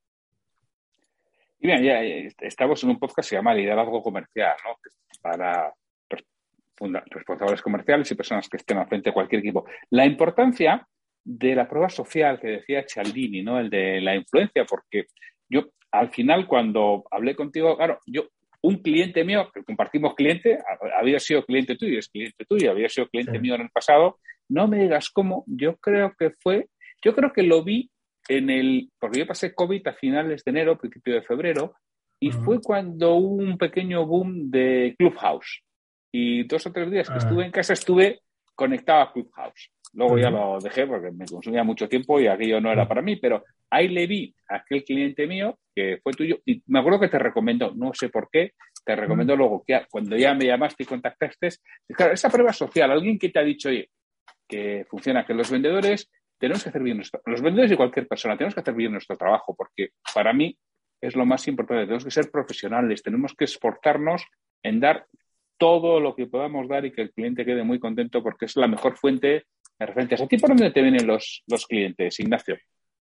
Y 1.63 1.67
bien, 1.67 1.81
ya 1.81 2.01
estamos 2.41 2.83
en 2.83 2.89
un 2.89 2.99
podcast 2.99 3.29
que 3.29 3.29
se 3.29 3.35
llama 3.37 3.53
Liderazgo 3.53 4.03
Comercial, 4.03 4.53
¿no? 4.65 4.75
para 5.21 5.73
responsables 7.09 7.61
comerciales 7.61 8.11
y 8.11 8.15
personas 8.15 8.49
que 8.49 8.57
estén 8.57 8.79
al 8.79 8.87
frente 8.89 9.11
de 9.11 9.13
cualquier 9.13 9.39
equipo. 9.39 9.65
La 9.89 10.05
importancia 10.05 10.85
de 11.23 11.55
la 11.55 11.65
prueba 11.65 11.87
social 11.87 12.37
que 12.37 12.47
decía 12.47 12.83
Cialdini, 12.85 13.43
¿no? 13.43 13.61
El 13.61 13.69
de 13.69 14.01
la 14.01 14.13
influencia, 14.13 14.65
porque 14.65 15.05
yo 15.47 15.67
al 15.93 16.09
final 16.09 16.47
cuando 16.47 17.05
hablé 17.09 17.33
contigo, 17.33 17.77
claro, 17.77 17.97
yo 18.07 18.27
un 18.59 18.81
cliente 18.81 19.23
mío, 19.23 19.49
que 19.53 19.63
compartimos 19.63 20.15
cliente, 20.15 20.59
había 20.99 21.21
sido 21.21 21.45
cliente 21.45 21.77
tuyo, 21.77 21.97
es 21.97 22.09
cliente 22.09 22.43
tuyo, 22.43 22.71
había 22.71 22.89
sido 22.89 23.07
cliente 23.07 23.39
mío 23.39 23.55
en 23.55 23.61
el 23.61 23.69
pasado, 23.69 24.19
no 24.49 24.67
me 24.67 24.79
digas 24.79 25.09
cómo, 25.09 25.45
yo 25.47 25.77
creo 25.77 26.13
que 26.19 26.31
fue, 26.41 26.67
yo 27.01 27.15
creo 27.15 27.31
que 27.31 27.43
lo 27.43 27.63
vi 27.63 27.89
en 28.27 28.49
el, 28.49 28.89
porque 28.99 29.19
yo 29.19 29.27
pasé 29.27 29.53
COVID 29.53 29.87
a 29.87 29.93
finales 29.93 30.43
de 30.43 30.51
enero, 30.51 30.77
principio 30.77 31.15
de 31.15 31.21
febrero, 31.21 31.75
y 32.19 32.31
fue 32.31 32.61
cuando 32.61 33.15
hubo 33.15 33.43
un 33.43 33.57
pequeño 33.57 34.05
boom 34.05 34.49
de 34.49 34.95
Clubhouse. 34.97 35.61
Y 36.11 36.43
dos 36.43 36.65
o 36.67 36.71
tres 36.71 36.89
días 36.89 37.09
que 37.09 37.15
ah. 37.15 37.17
estuve 37.17 37.45
en 37.45 37.51
casa 37.51 37.73
estuve 37.73 38.21
conectado 38.55 39.01
a 39.01 39.11
Clubhouse. 39.11 39.71
Luego 39.93 40.17
ya 40.17 40.29
lo 40.31 40.57
dejé 40.59 40.87
porque 40.87 41.11
me 41.11 41.25
consumía 41.25 41.63
mucho 41.63 41.87
tiempo 41.87 42.19
y 42.19 42.27
aquello 42.27 42.59
no 42.59 42.71
era 42.71 42.87
para 42.87 43.01
mí, 43.01 43.17
pero 43.17 43.43
ahí 43.69 43.89
le 43.89 44.07
vi 44.07 44.33
a 44.49 44.57
aquel 44.57 44.83
cliente 44.83 45.27
mío 45.27 45.59
que 45.75 45.99
fue 46.01 46.13
tuyo 46.13 46.39
y 46.45 46.63
me 46.67 46.79
acuerdo 46.79 46.99
que 46.99 47.09
te 47.09 47.19
recomendó, 47.19 47.73
no 47.75 47.93
sé 47.93 48.09
por 48.09 48.29
qué, 48.31 48.53
te 48.83 48.95
recomendó 48.95 49.35
luego 49.35 49.63
que 49.65 49.85
cuando 49.89 50.15
ya 50.17 50.33
me 50.33 50.45
llamaste 50.45 50.83
y 50.83 50.85
contactaste, 50.85 51.49
claro, 51.89 52.13
esa 52.13 52.29
prueba 52.29 52.53
social, 52.53 52.91
alguien 52.91 53.19
que 53.19 53.29
te 53.29 53.39
ha 53.39 53.43
dicho, 53.43 53.69
oye, 53.69 53.89
que 54.47 54.85
funciona, 54.89 55.25
que 55.25 55.33
los 55.33 55.49
vendedores 55.49 56.09
tenemos 56.43 56.61
que 56.61 56.69
hacer 56.71 56.83
bien 56.83 56.97
nuestro, 56.97 57.21
los 57.25 57.41
vendedores 57.41 57.71
y 57.71 57.77
cualquier 57.77 58.05
persona 58.05 58.35
tenemos 58.35 58.53
que 58.53 58.59
hacer 58.59 58.73
bien 58.73 58.91
nuestro 58.91 59.15
trabajo 59.15 59.55
porque 59.55 59.91
para 60.13 60.33
mí 60.33 60.57
es 60.99 61.15
lo 61.15 61.25
más 61.25 61.47
importante, 61.47 61.85
tenemos 61.85 62.03
que 62.03 62.11
ser 62.11 62.29
profesionales, 62.29 63.01
tenemos 63.01 63.33
que 63.33 63.45
esforzarnos 63.45 64.25
en 64.61 64.81
dar 64.81 65.05
todo 65.57 66.01
lo 66.01 66.17
que 66.17 66.27
podamos 66.27 66.67
dar 66.67 66.83
y 66.83 66.91
que 66.91 67.03
el 67.03 67.13
cliente 67.13 67.45
quede 67.45 67.63
muy 67.63 67.79
contento 67.79 68.21
porque 68.21 68.43
es 68.43 68.57
la 68.57 68.67
mejor 68.67 68.97
fuente 68.97 69.45
de 69.79 69.85
referencias. 69.85 70.19
¿A 70.19 70.27
ti 70.27 70.37
por 70.37 70.49
dónde 70.49 70.71
te 70.71 70.81
vienen 70.81 71.07
los, 71.07 71.45
los 71.47 71.65
clientes, 71.65 72.19
Ignacio? 72.19 72.57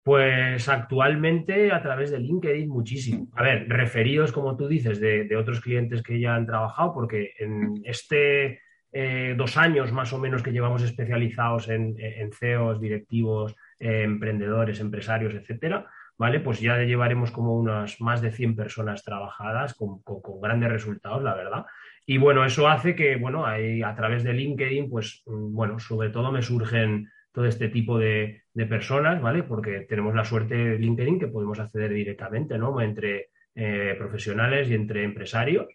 Pues 0.03 0.67
actualmente 0.67 1.71
a 1.71 1.82
través 1.82 2.11
de 2.11 2.19
LinkedIn 2.19 2.67
muchísimo. 2.67 3.29
A 3.38 3.43
ver, 3.43 3.69
referidos, 3.69 4.34
como 4.34 4.57
tú 4.57 4.67
dices, 4.67 4.99
de, 4.99 5.34
otros 5.38 5.61
clientes 5.61 6.03
que 6.03 6.19
ya 6.19 6.36
han 6.36 6.45
trabajado, 6.45 6.91
porque 6.93 7.32
en 7.39 7.82
este 7.86 8.59
eh, 8.92 9.36
dos 9.38 9.58
años 9.58 9.92
más 9.92 10.14
o 10.14 10.20
menos 10.20 10.44
que 10.44 10.52
llevamos 10.52 10.84
especializados 10.84 11.70
en, 11.70 11.96
CEOs, 12.32 12.82
directivos, 12.82 13.56
eh, 13.80 14.04
emprendedores, 14.04 14.80
empresarios, 14.80 15.34
etcétera, 15.34 15.88
¿vale? 16.18 16.39
Pues 16.39 16.60
ya 16.60 16.78
llevaremos 16.78 17.32
como 17.32 17.56
unas 17.56 18.00
más 18.02 18.22
de 18.22 18.32
100 18.32 18.56
personas 18.56 19.04
trabajadas 19.04 19.74
con 19.74 20.02
grandes 20.42 20.72
resultados, 20.72 21.24
la 21.24 21.36
verdad. 21.36 21.66
Y 22.06 22.18
bueno, 22.18 22.44
eso 22.44 22.68
hace 22.68 22.96
que, 22.96 23.16
bueno, 23.16 23.46
ahí, 23.46 23.84
a 23.84 23.96
través 23.96 24.24
de 24.24 24.34
LinkedIn, 24.34 24.89
pues, 24.89 25.24
mm, 25.26 25.54
bueno, 25.54 25.80
sobre 25.80 26.10
todo 26.10 26.32
me 26.32 26.42
surgen 26.42 27.10
todo 27.32 27.46
este 27.46 27.70
tipo 27.70 27.98
de, 27.98 28.42
personas, 28.70 29.22
¿vale? 29.22 29.44
Porque 29.44 29.86
tenemos 29.88 30.14
la 30.14 30.26
suerte 30.26 30.56
de 30.56 30.78
LinkedIn 30.78 31.20
que 31.20 31.28
podemos 31.28 31.60
acceder 31.60 31.94
directamente, 31.94 32.58
¿no? 32.58 32.82
Entre 32.82 33.30
eh, 33.56 33.96
profesionales 33.98 34.70
y 34.70 34.76
entre 34.76 35.04
empresarios. 35.04 35.68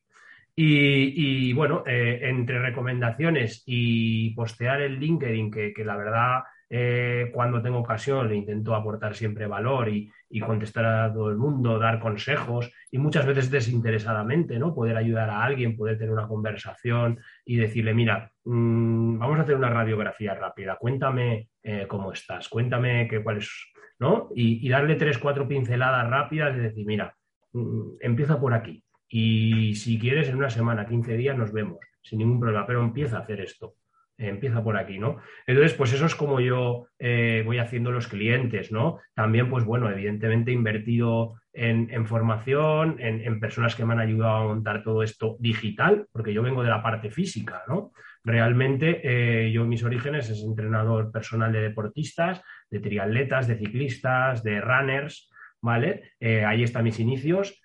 Y, 0.59 1.53
bueno, 1.53 1.85
eh, 1.87 2.21
entre 2.23 2.59
recomendaciones 2.59 3.63
y 3.67 4.31
postear 4.31 4.81
el 4.81 4.99
LinkedIn, 4.99 5.51
que, 5.51 5.85
la 5.85 5.97
verdad 5.97 6.45
eh, 6.71 7.31
cuando 7.33 7.63
tengo 7.63 7.79
ocasión 7.79 8.29
le 8.29 8.37
intento 8.37 8.75
aportar 8.75 9.15
siempre 9.15 9.47
valor 9.47 9.89
y, 9.91 10.11
contestar 10.41 10.85
a 10.85 11.13
todo 11.13 11.31
el 11.31 11.37
mundo, 11.37 11.79
dar 11.79 11.99
consejos 12.01 12.71
y 12.91 12.99
muchas 12.99 13.27
veces 13.27 13.51
desinteresadamente, 13.51 14.59
¿no? 14.59 14.75
Poder 14.75 14.97
ayudar 14.97 15.31
a 15.31 15.43
alguien, 15.45 15.77
poder 15.77 15.97
tener 15.99 16.13
una 16.13 16.29
conversación 16.29 17.19
y 17.45 17.57
decirle, 17.57 17.95
mira, 17.95 18.31
mm, 18.45 19.19
vamos 19.19 19.39
a 19.39 19.43
hacer 19.43 19.57
una 19.57 19.71
radiografía 19.71 20.35
rápida, 20.35 20.77
cuéntame 20.77 21.49
eh, 21.63 21.87
cómo 21.89 22.13
estás, 22.13 22.49
cuéntame 22.49 23.09
qué, 23.09 23.23
cuál 23.23 23.39
es, 23.39 23.51
¿no? 23.99 24.31
Y, 24.35 24.69
darle 24.69 24.97
tres, 24.97 25.19
cuatro 25.19 25.49
pinceladas 25.49 26.09
rápidas 26.09 26.57
y 26.57 26.61
decir, 26.61 26.87
mira, 26.87 27.15
mm, 27.53 27.97
empieza 28.01 28.39
por 28.41 28.55
aquí 28.55 28.83
y 29.09 29.75
si 29.75 29.99
quieres 29.99 30.29
en 30.29 30.37
una 30.37 30.51
semana, 30.51 30.87
15 30.87 31.17
días 31.17 31.37
nos 31.37 31.53
vemos, 31.53 31.79
sin 32.03 32.19
ningún 32.19 32.41
problema, 32.41 32.67
pero 32.67 32.83
empieza 32.83 33.19
a 33.19 33.21
hacer 33.21 33.41
esto 33.41 33.75
empieza 34.19 34.63
por 34.63 34.77
aquí, 34.77 34.99
¿no? 34.99 35.19
Entonces, 35.47 35.75
pues 35.75 35.93
eso 35.93 36.07
es 36.07 36.15
como 36.15 36.41
yo 36.41 36.89
eh, 36.99 37.43
voy 37.45 37.59
haciendo 37.59 37.91
los 37.91 38.09
clientes, 38.09 38.73
¿no? 38.73 39.01
También, 39.15 39.51
pues 39.51 39.65
bueno, 39.65 39.91
evidentemente 39.91 40.51
he 40.51 40.55
invertido 40.55 41.35
en, 41.53 42.07
formación, 42.07 42.97
en, 42.99 43.41
personas 43.41 43.75
que 43.75 43.85
me 43.85 43.95
han 43.95 44.01
ayudado 44.01 44.37
a 44.37 44.45
montar 44.45 44.83
todo 44.83 45.03
esto 45.03 45.37
digital, 45.41 46.07
porque 46.13 46.33
yo 46.33 46.43
vengo 46.43 46.63
de 46.63 46.69
la 46.69 46.83
parte 46.83 47.11
física, 47.11 47.63
¿no? 47.67 47.93
Realmente 48.25 49.01
eh, 49.05 49.53
yo 49.53 49.65
mis 49.65 49.85
orígenes 49.85 50.29
es 50.29 50.43
entrenador 50.43 51.11
personal 51.13 51.53
de 51.53 51.63
deportistas, 51.63 52.43
de 52.71 52.81
triatletas, 52.81 53.47
de 53.47 53.57
ciclistas, 53.57 54.43
de 54.43 54.61
runners, 54.61 55.31
¿vale? 55.63 56.13
Eh, 56.21 56.45
ahí 56.45 56.63
están 56.63 56.85
mis 56.85 57.01
inicios. 57.01 57.63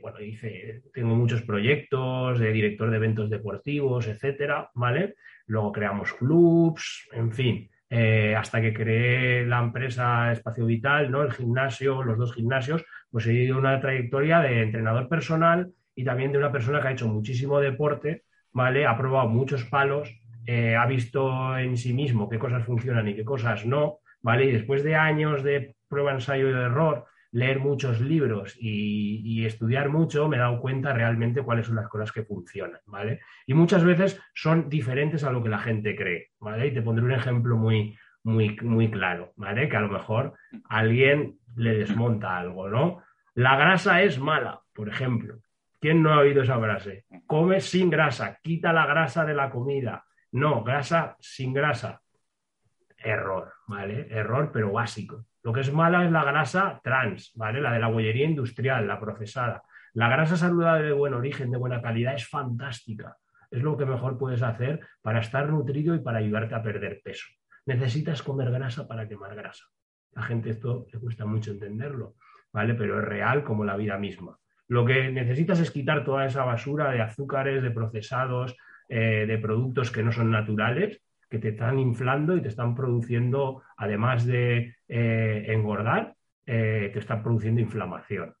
Bueno, 0.00 0.20
hice, 0.20 0.82
tengo 0.92 1.14
muchos 1.14 1.42
proyectos 1.42 2.38
de 2.38 2.52
director 2.52 2.90
de 2.90 2.96
eventos 2.96 3.30
deportivos, 3.30 4.06
etcétera, 4.06 4.70
¿vale? 4.74 5.14
luego 5.46 5.72
creamos 5.72 6.12
clubs, 6.12 7.08
en 7.12 7.32
fin, 7.32 7.70
eh, 7.90 8.34
hasta 8.36 8.60
que 8.60 8.72
creé 8.72 9.46
la 9.46 9.60
empresa 9.60 10.32
Espacio 10.32 10.66
Vital, 10.66 11.10
¿no? 11.10 11.22
El 11.22 11.32
gimnasio, 11.32 12.02
los 12.02 12.18
dos 12.18 12.34
gimnasios, 12.34 12.84
pues 13.10 13.26
he 13.26 13.34
ido 13.34 13.58
una 13.58 13.80
trayectoria 13.80 14.40
de 14.40 14.62
entrenador 14.62 15.08
personal 15.08 15.70
y 15.94 16.04
también 16.04 16.32
de 16.32 16.38
una 16.38 16.52
persona 16.52 16.80
que 16.80 16.88
ha 16.88 16.92
hecho 16.92 17.08
muchísimo 17.08 17.60
deporte, 17.60 18.24
¿vale? 18.52 18.86
Ha 18.86 18.96
probado 18.96 19.28
muchos 19.28 19.64
palos, 19.64 20.10
eh, 20.46 20.74
ha 20.74 20.86
visto 20.86 21.56
en 21.56 21.76
sí 21.76 21.92
mismo 21.92 22.28
qué 22.28 22.38
cosas 22.38 22.64
funcionan 22.64 23.08
y 23.08 23.14
qué 23.14 23.24
cosas 23.24 23.64
no, 23.66 23.98
¿vale? 24.22 24.46
Y 24.46 24.52
después 24.52 24.82
de 24.82 24.96
años 24.96 25.42
de 25.42 25.76
prueba, 25.88 26.12
ensayo 26.12 26.48
y 26.48 26.52
error, 26.52 27.04
leer 27.34 27.58
muchos 27.58 28.00
libros 28.00 28.56
y, 28.60 29.44
estudiar 29.44 29.88
mucho, 29.88 30.28
me 30.28 30.36
he 30.36 30.38
dado 30.38 30.60
cuenta 30.60 30.92
realmente 30.92 31.42
cuáles 31.42 31.66
son 31.66 31.74
las 31.74 31.88
cosas 31.88 32.12
que 32.12 32.22
funcionan, 32.22 32.80
¿vale? 32.86 33.20
Y 33.44 33.54
muchas 33.54 33.82
veces 33.82 34.20
son 34.34 34.68
diferentes 34.68 35.24
a 35.24 35.32
lo 35.32 35.42
que 35.42 35.48
la 35.48 35.58
gente 35.58 35.96
cree, 35.96 36.30
¿vale? 36.38 36.68
Y 36.68 36.72
te 36.72 36.80
pondré 36.80 37.04
un 37.04 37.12
ejemplo 37.12 37.56
muy, 37.56 37.98
muy, 38.22 38.56
muy 38.62 38.88
claro, 38.88 39.32
¿vale? 39.34 39.68
Que 39.68 39.76
a 39.76 39.80
lo 39.80 39.88
mejor 39.88 40.34
alguien 40.68 41.40
le 41.56 41.74
desmonta 41.74 42.38
algo, 42.38 42.68
¿no? 42.68 43.02
La 43.34 43.56
grasa 43.56 44.02
es 44.02 44.20
mala, 44.20 44.60
por 44.72 44.88
ejemplo. 44.88 45.40
¿Quién 45.80 46.04
no 46.04 46.12
ha 46.12 46.20
oído 46.20 46.42
esa 46.42 46.60
frase? 46.60 47.04
Come 47.26 47.60
sin 47.60 47.90
grasa, 47.90 48.38
quita 48.42 48.72
la 48.72 48.86
grasa 48.86 49.24
de 49.24 49.34
la 49.34 49.50
comida. 49.50 50.04
No, 50.30 50.62
grasa 50.62 51.16
sin 51.18 51.52
grasa. 51.52 52.00
Error, 52.96 53.52
¿vale? 53.66 54.06
Error, 54.08 54.50
pero 54.52 54.70
básico. 54.70 55.26
Lo 55.44 55.52
que 55.52 55.60
es 55.60 55.70
mala 55.70 56.04
es 56.06 56.10
la 56.10 56.24
grasa 56.24 56.80
trans, 56.82 57.32
¿vale? 57.36 57.60
La 57.60 57.70
de 57.70 57.78
la 57.78 57.88
huellería 57.88 58.24
industrial, 58.24 58.86
la 58.88 58.98
procesada. 58.98 59.62
La 59.92 60.08
grasa 60.08 60.38
saludable 60.38 60.86
de 60.86 60.92
buen 60.92 61.12
origen, 61.12 61.50
de 61.50 61.58
buena 61.58 61.82
calidad, 61.82 62.14
es 62.14 62.26
fantástica. 62.26 63.18
Es 63.50 63.62
lo 63.62 63.76
que 63.76 63.84
mejor 63.84 64.16
puedes 64.16 64.42
hacer 64.42 64.80
para 65.02 65.20
estar 65.20 65.46
nutrido 65.50 65.94
y 65.94 65.98
para 65.98 66.18
ayudarte 66.18 66.54
a 66.54 66.62
perder 66.62 67.02
peso. 67.04 67.26
Necesitas 67.66 68.22
comer 68.22 68.50
grasa 68.50 68.88
para 68.88 69.06
quemar 69.06 69.36
grasa. 69.36 69.66
La 70.12 70.22
gente 70.22 70.48
esto 70.48 70.86
le 70.90 70.98
cuesta 70.98 71.26
mucho 71.26 71.50
entenderlo, 71.50 72.14
¿vale? 72.50 72.72
Pero 72.72 72.98
es 72.98 73.04
real 73.04 73.44
como 73.44 73.66
la 73.66 73.76
vida 73.76 73.98
misma. 73.98 74.38
Lo 74.68 74.86
que 74.86 75.12
necesitas 75.12 75.60
es 75.60 75.70
quitar 75.70 76.04
toda 76.04 76.24
esa 76.24 76.44
basura 76.44 76.90
de 76.90 77.02
azúcares, 77.02 77.62
de 77.62 77.70
procesados, 77.70 78.56
eh, 78.88 79.26
de 79.26 79.38
productos 79.38 79.90
que 79.90 80.02
no 80.02 80.10
son 80.10 80.30
naturales 80.30 81.02
que 81.34 81.40
te 81.40 81.48
están 81.48 81.80
inflando 81.80 82.36
y 82.36 82.42
te 82.42 82.48
están 82.48 82.76
produciendo, 82.76 83.64
además 83.76 84.24
de 84.24 84.76
eh, 84.86 85.44
engordar, 85.48 86.14
eh, 86.46 86.90
te 86.92 87.00
están 87.00 87.24
produciendo 87.24 87.60
inflamación. 87.60 88.32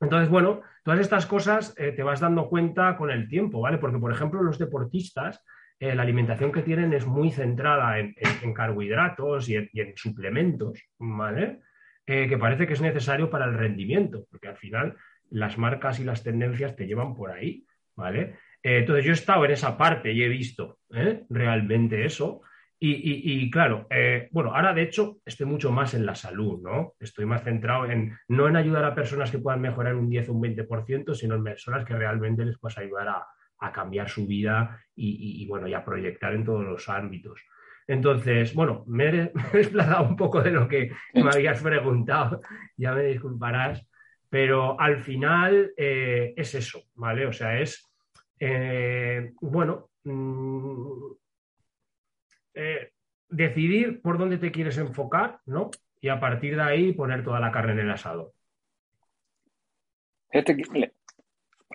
Entonces, 0.00 0.28
bueno, 0.28 0.60
todas 0.84 1.00
estas 1.00 1.26
cosas 1.26 1.74
eh, 1.76 1.90
te 1.90 2.04
vas 2.04 2.20
dando 2.20 2.48
cuenta 2.48 2.96
con 2.96 3.10
el 3.10 3.28
tiempo, 3.28 3.60
¿vale? 3.60 3.78
Porque, 3.78 3.98
por 3.98 4.12
ejemplo, 4.12 4.40
los 4.40 4.56
deportistas, 4.56 5.44
la 5.80 6.02
alimentación 6.02 6.52
que 6.52 6.62
tienen 6.62 6.92
es 6.92 7.06
muy 7.06 7.32
centrada 7.32 7.98
en, 7.98 8.54
carbohidratos 8.54 9.48
y 9.48 9.56
en, 9.56 9.96
suplementos, 9.96 10.78
¿vale? 10.98 11.60
que 12.04 12.36
parece 12.38 12.66
que 12.66 12.74
es 12.74 12.82
necesario 12.82 13.30
para 13.30 13.46
el 13.46 13.54
rendimiento, 13.54 14.26
porque 14.30 14.48
al 14.48 14.56
final 14.56 14.96
las 15.30 15.56
marcas 15.56 15.98
y 15.98 16.04
las 16.04 16.22
tendencias 16.22 16.76
te 16.76 16.86
llevan 16.86 17.14
por 17.14 17.30
ahí, 17.30 17.64
¿vale? 17.96 18.34
Eh, 18.62 18.78
entonces 18.78 19.04
yo 19.04 19.12
he 19.12 19.14
estado 19.14 19.44
en 19.44 19.52
esa 19.52 19.76
parte 19.76 20.12
y 20.12 20.22
he 20.22 20.28
visto 20.28 20.78
¿eh? 20.90 21.24
realmente 21.28 22.04
eso. 22.04 22.42
Y, 22.82 23.50
claro, 23.50 23.86
eh, 23.90 24.30
bueno, 24.32 24.54
ahora 24.54 24.72
de 24.72 24.80
hecho 24.80 25.18
estoy 25.26 25.44
mucho 25.44 25.70
más 25.70 25.92
en 25.92 26.06
la 26.06 26.14
salud, 26.14 26.62
¿no? 26.62 26.94
Estoy 26.98 27.26
más 27.26 27.44
centrado 27.44 27.84
en 27.84 28.16
no 28.28 28.48
en 28.48 28.56
ayudar 28.56 28.86
a 28.86 28.94
personas 28.94 29.30
que 29.30 29.38
puedan 29.38 29.60
mejorar 29.60 29.94
un 29.96 30.08
10 30.08 30.30
o 30.30 30.32
un 30.32 30.40
20%, 30.40 31.14
sino 31.14 31.34
en 31.34 31.44
personas 31.44 31.84
que 31.84 31.94
realmente 31.94 32.42
les 32.42 32.58
puedas 32.58 32.78
ayudar 32.78 33.08
a, 33.08 33.72
cambiar 33.72 34.08
su 34.08 34.26
vida 34.26 34.82
y, 34.96 35.46
bueno, 35.46 35.68
y 35.68 35.74
a 35.74 35.84
proyectar 35.84 36.32
en 36.32 36.42
todos 36.42 36.64
los 36.64 36.88
ámbitos. 36.88 37.44
Entonces, 37.86 38.54
bueno, 38.54 38.84
me 38.86 39.08
he, 39.10 39.32
desplazado 39.52 40.08
un 40.08 40.16
poco 40.16 40.40
de 40.40 40.52
lo 40.52 40.66
que 40.66 40.90
me 41.12 41.28
habías 41.30 41.62
preguntado, 41.62 42.40
ya 42.78 42.94
me 42.94 43.02
disculparás, 43.02 43.86
pero 44.30 44.80
al 44.80 45.02
final 45.02 45.74
es 45.76 46.54
eso, 46.54 46.84
¿vale? 46.94 47.26
O 47.26 47.32
sea, 47.34 47.60
es 47.60 47.89
eh, 48.40 49.34
bueno, 49.40 49.90
mm, 50.04 51.12
eh, 52.54 52.92
decidir 53.28 54.00
por 54.00 54.18
dónde 54.18 54.38
te 54.38 54.50
quieres 54.50 54.78
enfocar, 54.78 55.40
¿no? 55.44 55.70
Y 56.00 56.08
a 56.08 56.18
partir 56.18 56.56
de 56.56 56.62
ahí 56.62 56.92
poner 56.92 57.22
toda 57.22 57.38
la 57.38 57.52
carne 57.52 57.72
en 57.72 57.80
el 57.80 57.90
asado. 57.90 58.32
Mira, 60.72 60.90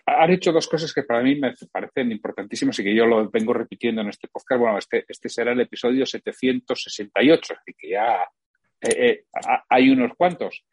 has 0.05 0.29
dicho 0.29 0.51
dos 0.51 0.67
cosas 0.67 0.91
que 0.93 1.03
para 1.03 1.21
mí 1.21 1.35
me 1.39 1.53
parecen 1.71 2.11
importantísimas 2.11 2.79
y 2.79 2.83
que 2.83 2.95
yo 2.95 3.05
lo 3.05 3.29
vengo 3.29 3.53
repitiendo 3.53 4.01
en 4.01 4.09
este 4.09 4.27
podcast. 4.27 4.59
Bueno, 4.59 4.77
este, 4.79 5.05
este 5.07 5.29
será 5.29 5.51
el 5.51 5.61
episodio 5.61 6.05
768, 6.05 7.53
así 7.53 7.73
que 7.77 7.89
ya 7.89 8.27
eh, 8.81 9.25
hay 9.69 9.89
unos 9.89 10.13
cuantos. 10.17 10.65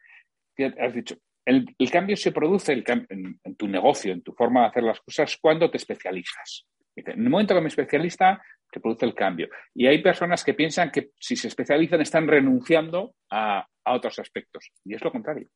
Has 0.79 0.93
dicho, 0.93 1.17
el, 1.45 1.65
el 1.77 1.91
cambio 1.91 2.15
se 2.15 2.31
produce 2.31 2.73
el 2.73 2.83
en, 2.87 3.39
en 3.43 3.55
tu 3.55 3.67
negocio, 3.67 4.13
en 4.13 4.21
tu 4.21 4.33
forma 4.33 4.61
de 4.61 4.67
hacer 4.67 4.83
las 4.83 5.01
cosas, 5.01 5.37
cuando 5.37 5.69
te 5.69 5.77
especializas. 5.77 6.65
En 6.95 7.23
el 7.23 7.29
momento 7.29 7.55
que 7.55 7.61
me 7.61 7.67
especialista, 7.67 8.41
se 8.71 8.79
produce 8.79 9.05
el 9.05 9.13
cambio. 9.13 9.49
Y 9.73 9.87
hay 9.87 10.01
personas 10.01 10.43
que 10.43 10.53
piensan 10.53 10.91
que 10.91 11.09
si 11.19 11.35
se 11.35 11.47
especializan 11.47 12.01
están 12.01 12.27
renunciando 12.27 13.15
a, 13.29 13.67
a 13.83 13.93
otros 13.93 14.19
aspectos. 14.19 14.71
Y 14.83 14.95
es 14.95 15.03
lo 15.03 15.11
contrario. 15.11 15.47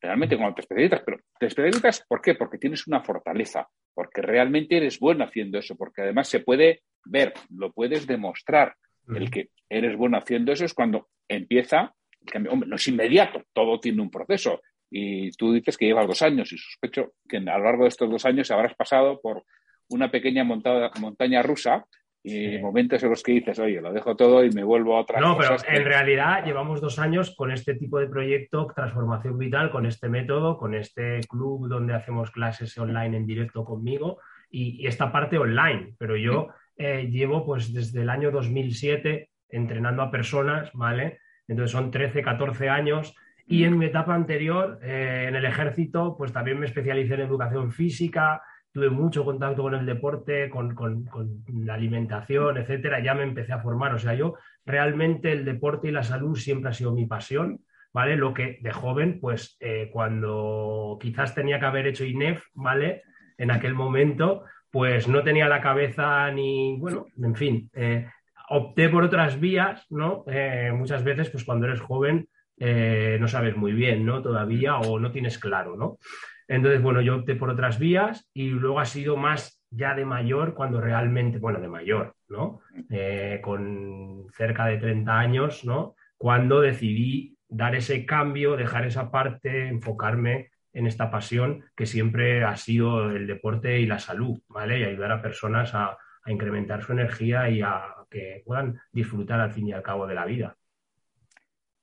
Realmente 0.00 0.36
cuando 0.36 0.54
te 0.54 0.62
especializas, 0.62 1.02
pero 1.04 1.18
te 1.38 1.46
especializas 1.46 2.04
¿por 2.08 2.22
qué? 2.22 2.34
Porque 2.34 2.58
tienes 2.58 2.86
una 2.86 3.02
fortaleza, 3.02 3.68
porque 3.94 4.22
realmente 4.22 4.76
eres 4.76 4.98
bueno 4.98 5.24
haciendo 5.24 5.58
eso, 5.58 5.76
porque 5.76 6.02
además 6.02 6.28
se 6.28 6.40
puede 6.40 6.82
ver, 7.04 7.34
lo 7.50 7.72
puedes 7.72 8.06
demostrar. 8.06 8.74
El 9.08 9.30
que 9.30 9.50
eres 9.68 9.96
bueno 9.96 10.18
haciendo 10.18 10.52
eso 10.52 10.64
es 10.64 10.72
cuando 10.72 11.08
empieza 11.28 11.94
el 12.20 12.32
cambio. 12.32 12.52
Hombre, 12.52 12.68
no 12.68 12.76
es 12.76 12.86
inmediato, 12.86 13.42
todo 13.52 13.80
tiene 13.80 14.00
un 14.00 14.10
proceso. 14.10 14.62
Y 14.90 15.30
tú 15.32 15.52
dices 15.52 15.76
que 15.78 15.86
llevas 15.86 16.06
dos 16.08 16.20
años 16.22 16.52
y 16.52 16.58
sospecho 16.58 17.12
que 17.28 17.36
a 17.36 17.40
lo 17.58 17.64
largo 17.64 17.84
de 17.84 17.88
estos 17.90 18.10
dos 18.10 18.24
años 18.24 18.50
habrás 18.50 18.74
pasado 18.74 19.20
por 19.20 19.44
una 19.88 20.10
pequeña 20.10 20.42
montada- 20.44 20.90
montaña 21.00 21.42
rusa 21.42 21.84
y 22.22 22.30
Sí. 22.56 22.58
momentos 22.58 23.02
en 23.02 23.10
los 23.10 23.22
que 23.22 23.32
dices, 23.32 23.58
oye, 23.60 23.80
lo 23.80 23.92
dejo 23.92 24.14
todo 24.14 24.44
y 24.44 24.50
me 24.50 24.62
vuelvo 24.62 24.96
a 24.96 25.00
otras 25.00 25.20
No, 25.22 25.38
pero 25.38 25.56
que- 25.56 25.74
en 25.76 25.84
realidad 25.84 26.44
llevamos 26.44 26.80
dos 26.80 26.98
años 26.98 27.34
con 27.34 27.50
este 27.50 27.74
tipo 27.74 27.98
de 27.98 28.08
proyecto, 28.08 28.66
transformación 28.76 29.38
vital, 29.38 29.70
con 29.70 29.86
este 29.86 30.08
método, 30.08 30.58
con 30.58 30.74
este 30.74 31.20
club 31.28 31.68
donde 31.68 31.94
hacemos 31.94 32.30
clases 32.30 32.76
online 32.76 33.16
en 33.16 33.26
directo 33.26 33.64
conmigo 33.64 34.18
y, 34.50 34.82
y 34.82 34.86
esta 34.86 35.10
parte 35.10 35.38
online. 35.38 35.94
Pero 35.98 36.16
yo 36.16 36.48
eh, 36.76 37.08
llevo 37.10 37.44
pues 37.46 37.72
desde 37.72 38.02
el 38.02 38.10
año 38.10 38.30
2007 38.30 39.30
entrenando 39.48 40.02
a 40.02 40.10
personas, 40.10 40.70
¿vale? 40.74 41.18
Entonces 41.48 41.72
son 41.72 41.90
13, 41.90 42.22
14 42.22 42.68
años. 42.68 43.14
Y 43.52 43.64
en 43.64 43.76
mi 43.78 43.86
etapa 43.86 44.14
anterior, 44.14 44.78
eh, 44.80 45.24
en 45.28 45.34
el 45.34 45.44
ejército, 45.44 46.14
pues 46.16 46.32
también 46.32 46.60
me 46.60 46.66
especialicé 46.66 47.14
en 47.14 47.20
educación 47.22 47.72
física, 47.72 48.40
tuve 48.72 48.90
mucho 48.90 49.24
contacto 49.24 49.62
con 49.62 49.74
el 49.74 49.84
deporte, 49.84 50.48
con, 50.48 50.72
con- 50.76 51.04
con 51.06 51.42
la 51.64 51.74
alimentación, 51.74 52.58
etcétera. 52.58 53.00
Ya 53.00 53.12
me 53.14 53.24
empecé 53.24 53.52
a 53.52 53.58
formar. 53.58 53.92
O 53.92 53.98
sea, 53.98 54.14
yo 54.14 54.34
realmente 54.64 55.32
el 55.32 55.44
deporte 55.44 55.88
y 55.88 55.90
la 55.90 56.04
salud 56.04 56.36
siempre 56.36 56.70
ha 56.70 56.72
sido 56.74 56.92
mi 56.92 57.06
pasión, 57.06 57.58
¿vale? 57.92 58.14
Lo 58.16 58.32
que 58.32 58.58
de 58.62 58.70
joven, 58.70 59.18
pues 59.20 59.56
eh, 59.58 59.90
cuando 59.92 60.96
quizás 61.00 61.34
tenía 61.34 61.58
que 61.58 61.66
haber 61.66 61.88
hecho 61.88 62.04
INEF, 62.04 62.44
¿vale? 62.54 63.02
En 63.36 63.50
aquel 63.50 63.74
momento, 63.74 64.44
pues 64.70 65.08
no 65.08 65.24
tenía 65.24 65.48
la 65.48 65.60
cabeza 65.60 66.30
ni, 66.30 66.76
bueno, 66.78 67.06
en 67.20 67.34
fin, 67.34 67.68
eh, 67.74 68.06
opté 68.48 68.88
por 68.88 69.02
otras 69.02 69.40
vías, 69.40 69.84
¿no? 69.90 70.22
Eh, 70.28 70.70
muchas 70.72 71.02
veces, 71.02 71.30
pues 71.30 71.42
cuando 71.44 71.66
eres 71.66 71.80
joven, 71.80 72.28
eh, 72.60 73.16
no 73.18 73.26
sabes 73.26 73.56
muy 73.56 73.72
bien, 73.72 74.04
¿no? 74.04 74.22
Todavía 74.22 74.76
o 74.78 75.00
no 75.00 75.10
tienes 75.10 75.38
claro, 75.38 75.76
¿no? 75.76 75.98
Entonces, 76.46 76.82
bueno, 76.82 77.00
yo 77.00 77.16
opté 77.16 77.34
por 77.34 77.48
otras 77.48 77.78
vías 77.78 78.28
y 78.34 78.50
luego 78.50 78.80
ha 78.80 78.84
sido 78.84 79.16
más 79.16 79.62
ya 79.70 79.94
de 79.94 80.04
mayor 80.04 80.54
cuando 80.54 80.80
realmente, 80.80 81.38
bueno, 81.38 81.58
de 81.60 81.68
mayor, 81.68 82.14
¿no? 82.28 82.60
Eh, 82.90 83.40
con 83.42 84.26
cerca 84.32 84.66
de 84.66 84.76
30 84.76 85.18
años, 85.18 85.64
¿no? 85.64 85.94
Cuando 86.18 86.60
decidí 86.60 87.36
dar 87.48 87.74
ese 87.74 88.04
cambio, 88.04 88.56
dejar 88.56 88.86
esa 88.86 89.10
parte, 89.10 89.68
enfocarme 89.68 90.50
en 90.72 90.86
esta 90.86 91.10
pasión 91.10 91.64
que 91.74 91.86
siempre 91.86 92.44
ha 92.44 92.56
sido 92.56 93.10
el 93.10 93.26
deporte 93.26 93.80
y 93.80 93.86
la 93.86 93.98
salud, 93.98 94.38
¿vale? 94.48 94.80
Y 94.80 94.84
ayudar 94.84 95.12
a 95.12 95.22
personas 95.22 95.74
a, 95.74 95.96
a 96.24 96.30
incrementar 96.30 96.82
su 96.82 96.92
energía 96.92 97.48
y 97.48 97.62
a 97.62 97.94
que 98.10 98.42
puedan 98.44 98.78
disfrutar 98.92 99.40
al 99.40 99.52
fin 99.52 99.68
y 99.68 99.72
al 99.72 99.82
cabo 99.82 100.06
de 100.06 100.14
la 100.14 100.26
vida. 100.26 100.56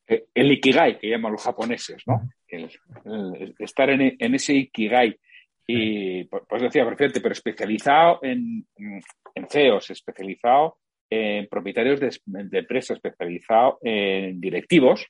Eh, 0.08 0.26
el 0.34 0.51
ikigai 0.51 0.97
que 0.99 1.10
llaman 1.10 1.34
los 1.34 1.43
japoneses, 1.43 2.03
¿no? 2.08 2.30
El, 2.47 2.70
el 3.05 3.55
estar 3.60 3.89
en, 3.89 4.16
en 4.18 4.36
ese 4.36 4.53
ikigai. 4.53 5.18
Y 5.70 6.24
pues 6.26 6.62
decía, 6.62 6.86
perfecto, 6.86 7.20
pero 7.22 7.34
especializado 7.34 8.20
en, 8.22 8.66
en 9.36 9.47
CEOs, 9.49 9.89
especializado 9.89 10.78
en 11.10 11.47
propietarios 11.47 11.99
de, 11.99 12.10
de 12.26 12.60
empresas, 12.60 12.97
especializado 12.97 13.78
en 13.82 14.39
directivos, 14.39 15.08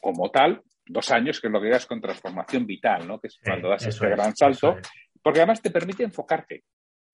como 0.00 0.30
tal, 0.30 0.62
dos 0.86 1.10
años, 1.10 1.40
que 1.40 1.46
es 1.46 1.52
lo 1.52 1.60
que 1.60 1.70
das 1.70 1.86
con 1.86 2.00
transformación 2.00 2.66
vital, 2.66 3.06
¿no? 3.08 3.18
Que 3.18 3.28
es 3.28 3.38
cuando 3.42 3.68
das 3.68 3.82
Eso 3.86 4.04
este 4.04 4.06
es, 4.06 4.16
gran 4.16 4.36
salto, 4.36 4.78
es. 4.78 4.88
porque 5.22 5.40
además 5.40 5.62
te 5.62 5.70
permite 5.70 6.04
enfocarte. 6.04 6.62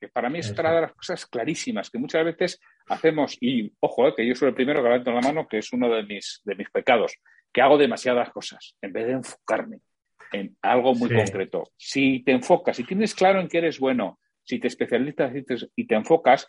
Que 0.02 0.08
para 0.08 0.28
mí 0.28 0.40
es 0.40 0.50
otra 0.50 0.74
de 0.74 0.80
las 0.80 0.94
cosas 0.94 1.24
clarísimas 1.26 1.88
que 1.88 1.96
muchas 1.96 2.24
veces 2.24 2.60
hacemos, 2.88 3.38
y 3.40 3.72
ojo, 3.78 4.08
eh, 4.08 4.14
que 4.16 4.26
yo 4.26 4.34
soy 4.34 4.48
el 4.48 4.54
primero 4.56 4.80
que 4.82 4.88
levanto 4.88 5.12
la 5.12 5.20
mano, 5.20 5.46
que 5.46 5.58
es 5.58 5.72
uno 5.72 5.88
de 5.88 6.02
mis, 6.02 6.40
de 6.44 6.56
mis 6.56 6.68
pecados, 6.70 7.14
que 7.52 7.62
hago 7.62 7.78
demasiadas 7.78 8.30
cosas 8.30 8.74
en 8.82 8.92
vez 8.92 9.06
de 9.06 9.12
enfocarme 9.12 9.78
en 10.32 10.56
algo 10.60 10.92
muy 10.96 11.08
Sí. 11.08 11.14
concreto. 11.14 11.70
Si 11.76 12.24
te 12.24 12.32
enfocas, 12.32 12.76
si 12.78 12.82
tienes 12.82 13.14
claro 13.14 13.38
en 13.40 13.46
qué 13.46 13.58
eres 13.58 13.78
bueno, 13.78 14.18
si 14.42 14.58
te 14.58 14.66
especializas 14.66 15.36
y 15.36 15.44
te, 15.44 15.54
y 15.76 15.86
te 15.86 15.94
enfocas, 15.94 16.48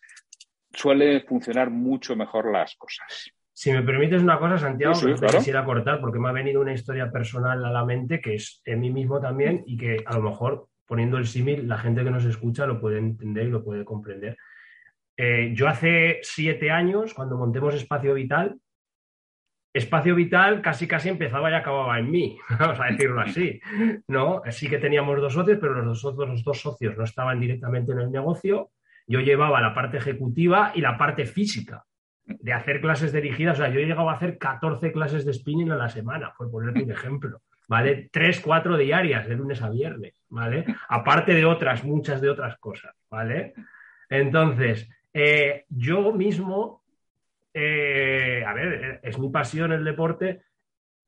suele 0.73 1.21
funcionar 1.21 1.69
mucho 1.69 2.15
mejor 2.15 2.51
las 2.51 2.75
cosas. 2.75 3.29
Si 3.55 3.71
me 3.71 3.83
permites 3.83 4.23
una 4.23 4.39
cosa, 4.39 4.57
Santiago, 4.57 4.95
Sí, 4.95 5.05
sí, 5.05 5.13
que 5.13 5.19
claro. 5.19 5.37
quisiera 5.37 5.63
cortar 5.63 6.01
porque 6.01 6.17
me 6.17 6.29
ha 6.29 6.31
venido 6.31 6.59
una 6.59 6.73
historia 6.73 7.11
personal 7.11 7.63
a 7.63 7.69
la 7.69 7.85
mente 7.85 8.19
que 8.19 8.33
es 8.33 8.63
en 8.65 8.79
mí 8.79 8.89
mismo 8.89 9.21
también 9.21 9.61
y 9.67 9.77
que 9.77 9.97
a 10.07 10.15
lo 10.17 10.23
mejor 10.23 10.69
poniendo 10.85 11.17
el 11.17 11.27
símil 11.27 11.67
la 11.67 11.77
gente 11.77 12.03
que 12.03 12.11
nos 12.11 12.25
escucha 12.25 12.65
lo 12.65 12.79
puede 12.79 12.99
entender 12.99 13.47
y 13.47 13.51
lo 13.51 13.63
puede 13.63 13.85
comprender. 13.85 14.37
Eh, 15.15 15.51
yo 15.55 15.67
hace 15.67 16.19
siete 16.23 16.71
años, 16.71 17.13
cuando 17.13 17.37
montemos 17.37 17.75
Espacio 17.75 18.13
Vital, 18.15 18.57
Espacio 19.73 20.13
Vital 20.13 20.61
casi 20.61 20.87
casi 20.87 21.09
empezaba 21.09 21.49
y 21.49 21.55
acababa 21.55 21.97
en 21.97 22.11
mí, 22.11 22.37
vamos 22.59 22.79
a 22.79 22.85
decirlo 22.85 23.21
así, 23.21 23.59
¿no? 24.07 24.41
Sí 24.51 24.69
que 24.69 24.77
teníamos 24.77 25.19
dos 25.19 25.33
socios, 25.33 25.57
pero 25.59 25.81
los 25.81 26.01
dos, 26.01 26.15
los 26.15 26.43
dos 26.43 26.61
socios 26.61 26.95
no 26.97 27.03
estaban 27.03 27.39
directamente 27.39 27.91
en 27.91 27.99
el 27.99 28.11
negocio. 28.11 28.71
Yo 29.07 29.19
llevaba 29.19 29.61
la 29.61 29.73
parte 29.73 29.97
ejecutiva 29.97 30.71
y 30.75 30.81
la 30.81 30.97
parte 30.97 31.25
física 31.25 31.83
de 32.25 32.53
hacer 32.53 32.79
clases 32.81 33.11
dirigidas. 33.11 33.59
O 33.59 33.63
sea, 33.63 33.73
yo 33.73 33.79
he 33.79 33.85
llegado 33.85 34.09
a 34.09 34.13
hacer 34.13 34.37
14 34.37 34.91
clases 34.91 35.25
de 35.25 35.33
spinning 35.33 35.71
a 35.71 35.75
la 35.75 35.89
semana, 35.89 36.33
por 36.37 36.49
ponerte 36.49 36.83
un 36.83 36.91
ejemplo. 36.91 37.41
¿Vale? 37.73 38.07
Tres, 38.11 38.39
cuatro 38.39 38.77
diarias, 38.77 39.27
de 39.27 39.33
lunes 39.35 39.59
a 39.63 39.69
viernes, 39.71 40.13
¿vale? 40.29 40.63
Aparte 40.89 41.33
de 41.33 41.43
otras, 41.43 41.83
muchas 41.83 42.21
de 42.21 42.29
otras 42.29 42.59
cosas, 42.59 42.95
¿vale? 43.09 43.55
Entonces, 44.07 44.87
eh, 45.11 45.65
yo 45.69 46.13
mismo, 46.13 46.83
eh, 47.51 48.43
a 48.45 48.53
ver, 48.53 48.99
es 49.01 49.17
mi 49.17 49.31
pasión 49.31 49.71
el 49.71 49.83
deporte, 49.83 50.43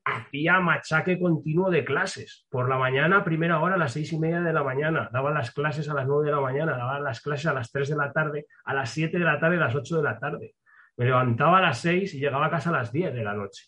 hacía 0.04 0.58
machaque 0.58 1.20
continuo 1.20 1.70
de 1.70 1.84
clases. 1.84 2.48
Por 2.50 2.68
la 2.68 2.78
mañana, 2.78 3.22
primera 3.22 3.60
hora, 3.60 3.76
a 3.76 3.78
las 3.78 3.92
seis 3.92 4.12
y 4.12 4.18
media 4.18 4.40
de 4.40 4.52
la 4.52 4.64
mañana. 4.64 5.08
Daba 5.12 5.30
las 5.30 5.52
clases 5.52 5.88
a 5.88 5.94
las 5.94 6.08
nueve 6.08 6.26
de 6.26 6.32
la 6.32 6.40
mañana, 6.40 6.76
daba 6.76 6.98
las 6.98 7.20
clases 7.20 7.46
a 7.46 7.54
las 7.54 7.70
tres 7.70 7.90
de 7.90 7.96
la 7.96 8.10
tarde, 8.10 8.46
a 8.64 8.74
las 8.74 8.90
siete 8.90 9.20
de 9.20 9.24
la 9.24 9.38
tarde, 9.38 9.54
a 9.54 9.60
las 9.60 9.74
ocho 9.76 9.98
de 9.98 10.02
la 10.02 10.18
tarde. 10.18 10.56
Me 10.96 11.04
levantaba 11.04 11.58
a 11.58 11.62
las 11.62 11.78
seis 11.78 12.12
y 12.12 12.18
llegaba 12.18 12.46
a 12.46 12.50
casa 12.50 12.70
a 12.70 12.72
las 12.72 12.90
diez 12.90 13.14
de 13.14 13.22
la 13.22 13.34
noche. 13.34 13.66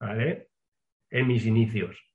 ¿Vale? 0.00 0.48
En 1.10 1.26
mis 1.26 1.44
inicios. 1.44 2.11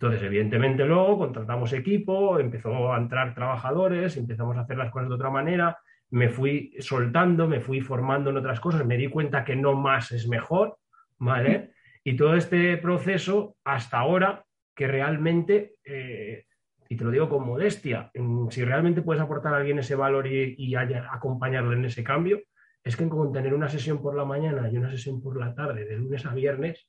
Entonces, 0.00 0.22
evidentemente, 0.22 0.86
luego 0.86 1.18
contratamos 1.18 1.74
equipo, 1.74 2.38
empezó 2.38 2.90
a 2.90 2.96
entrar 2.96 3.34
trabajadores, 3.34 4.16
empezamos 4.16 4.56
a 4.56 4.60
hacer 4.62 4.78
las 4.78 4.90
cosas 4.90 5.10
de 5.10 5.14
otra 5.14 5.28
manera, 5.28 5.76
me 6.08 6.30
fui 6.30 6.74
soltando, 6.78 7.46
me 7.46 7.60
fui 7.60 7.82
formando 7.82 8.30
en 8.30 8.38
otras 8.38 8.60
cosas, 8.60 8.86
me 8.86 8.96
di 8.96 9.08
cuenta 9.08 9.44
que 9.44 9.54
no 9.56 9.74
más 9.74 10.10
es 10.12 10.26
mejor, 10.26 10.78
¿vale? 11.18 11.72
Y 12.02 12.16
todo 12.16 12.34
este 12.34 12.78
proceso, 12.78 13.56
hasta 13.62 13.98
ahora, 13.98 14.42
que 14.74 14.86
realmente, 14.86 15.74
eh, 15.84 16.46
y 16.88 16.96
te 16.96 17.04
lo 17.04 17.10
digo 17.10 17.28
con 17.28 17.44
modestia, 17.46 18.10
si 18.48 18.64
realmente 18.64 19.02
puedes 19.02 19.22
aportar 19.22 19.52
a 19.52 19.58
alguien 19.58 19.80
ese 19.80 19.96
valor 19.96 20.26
y, 20.26 20.54
y 20.56 20.76
haya- 20.76 21.10
acompañarlo 21.12 21.74
en 21.74 21.84
ese 21.84 22.02
cambio, 22.02 22.40
es 22.82 22.96
que 22.96 23.06
con 23.06 23.34
tener 23.34 23.52
una 23.52 23.68
sesión 23.68 24.00
por 24.00 24.16
la 24.16 24.24
mañana 24.24 24.66
y 24.70 24.78
una 24.78 24.90
sesión 24.90 25.20
por 25.20 25.38
la 25.38 25.54
tarde, 25.54 25.84
de 25.84 25.96
lunes 25.98 26.24
a 26.24 26.32
viernes, 26.32 26.88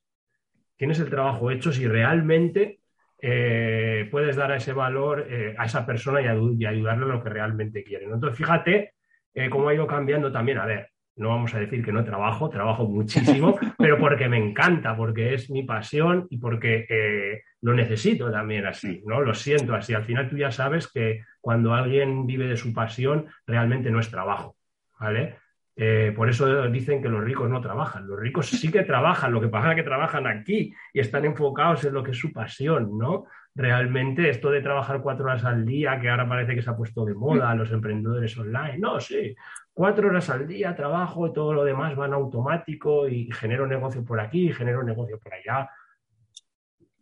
tienes 0.77 0.97
el 1.01 1.09
trabajo 1.09 1.51
hecho 1.51 1.73
si 1.73 1.85
realmente 1.85 2.80
eh, 3.21 4.07
puedes 4.09 4.35
dar 4.35 4.51
a 4.51 4.55
ese 4.55 4.73
valor 4.73 5.27
eh, 5.29 5.53
a 5.57 5.65
esa 5.65 5.85
persona 5.85 6.21
y, 6.21 6.27
ayudarle 6.65 7.05
a 7.05 7.07
lo 7.07 7.23
que 7.23 7.29
realmente 7.29 7.83
quiere. 7.83 8.07
¿no? 8.07 8.15
Entonces, 8.15 8.37
fíjate 8.37 8.93
eh, 9.33 9.49
cómo 9.49 9.69
ha 9.69 9.73
ido 9.73 9.85
cambiando 9.85 10.31
también. 10.31 10.57
A 10.57 10.65
ver, 10.65 10.89
no 11.17 11.29
vamos 11.29 11.53
a 11.53 11.59
decir 11.59 11.85
que 11.85 11.91
no 11.91 12.03
trabajo, 12.03 12.49
trabajo 12.49 12.85
muchísimo, 12.85 13.59
pero 13.77 13.99
porque 13.99 14.27
me 14.27 14.37
encanta, 14.37 14.95
porque 14.95 15.35
es 15.35 15.51
mi 15.51 15.63
pasión 15.63 16.25
y 16.29 16.37
porque 16.37 17.41
lo 17.61 17.73
necesito 17.73 18.31
también 18.31 18.65
así, 18.65 19.03
¿no? 19.05 19.21
Lo 19.21 19.35
siento 19.35 19.75
así. 19.75 19.93
Al 19.93 20.03
final 20.03 20.27
tú 20.27 20.37
ya 20.37 20.51
sabes 20.51 20.91
que 20.91 21.21
cuando 21.39 21.75
alguien 21.75 22.25
vive 22.25 22.47
de 22.47 22.57
su 22.57 22.73
pasión, 22.73 23.27
realmente 23.45 23.91
no 23.91 23.99
es 23.99 24.09
trabajo, 24.09 24.55
¿vale? 24.99 25.35
Eh, 25.83 26.13
por 26.15 26.29
eso 26.29 26.67
dicen 26.67 27.01
que 27.01 27.09
los 27.09 27.23
ricos 27.23 27.49
no 27.49 27.59
trabajan. 27.59 28.05
Los 28.05 28.19
ricos 28.19 28.45
sí 28.45 28.69
que 28.71 28.83
trabajan, 28.83 29.31
lo 29.31 29.41
que 29.41 29.47
pasa 29.47 29.71
es 29.71 29.77
que 29.77 29.81
trabajan 29.81 30.27
aquí 30.27 30.71
y 30.93 30.99
están 30.99 31.25
enfocados 31.25 31.83
en 31.85 31.95
lo 31.95 32.03
que 32.03 32.11
es 32.11 32.19
su 32.19 32.31
pasión, 32.31 32.99
¿no? 32.99 33.25
Realmente 33.55 34.29
esto 34.29 34.51
de 34.51 34.61
trabajar 34.61 35.01
cuatro 35.01 35.25
horas 35.25 35.43
al 35.43 35.65
día, 35.65 35.99
que 35.99 36.07
ahora 36.07 36.29
parece 36.29 36.53
que 36.53 36.61
se 36.61 36.69
ha 36.69 36.77
puesto 36.77 37.03
de 37.03 37.15
moda 37.15 37.55
los 37.55 37.71
emprendedores 37.71 38.37
online, 38.37 38.77
no, 38.77 38.99
sí, 38.99 39.35
cuatro 39.73 40.09
horas 40.09 40.29
al 40.29 40.45
día 40.45 40.75
trabajo 40.75 41.25
y 41.25 41.33
todo 41.33 41.51
lo 41.51 41.63
demás 41.63 41.97
va 41.97 42.05
en 42.05 42.13
automático 42.13 43.07
y 43.07 43.31
genero 43.31 43.65
negocio 43.65 44.05
por 44.05 44.19
aquí, 44.19 44.53
genero 44.53 44.83
negocio 44.83 45.17
por 45.17 45.33
allá 45.33 45.67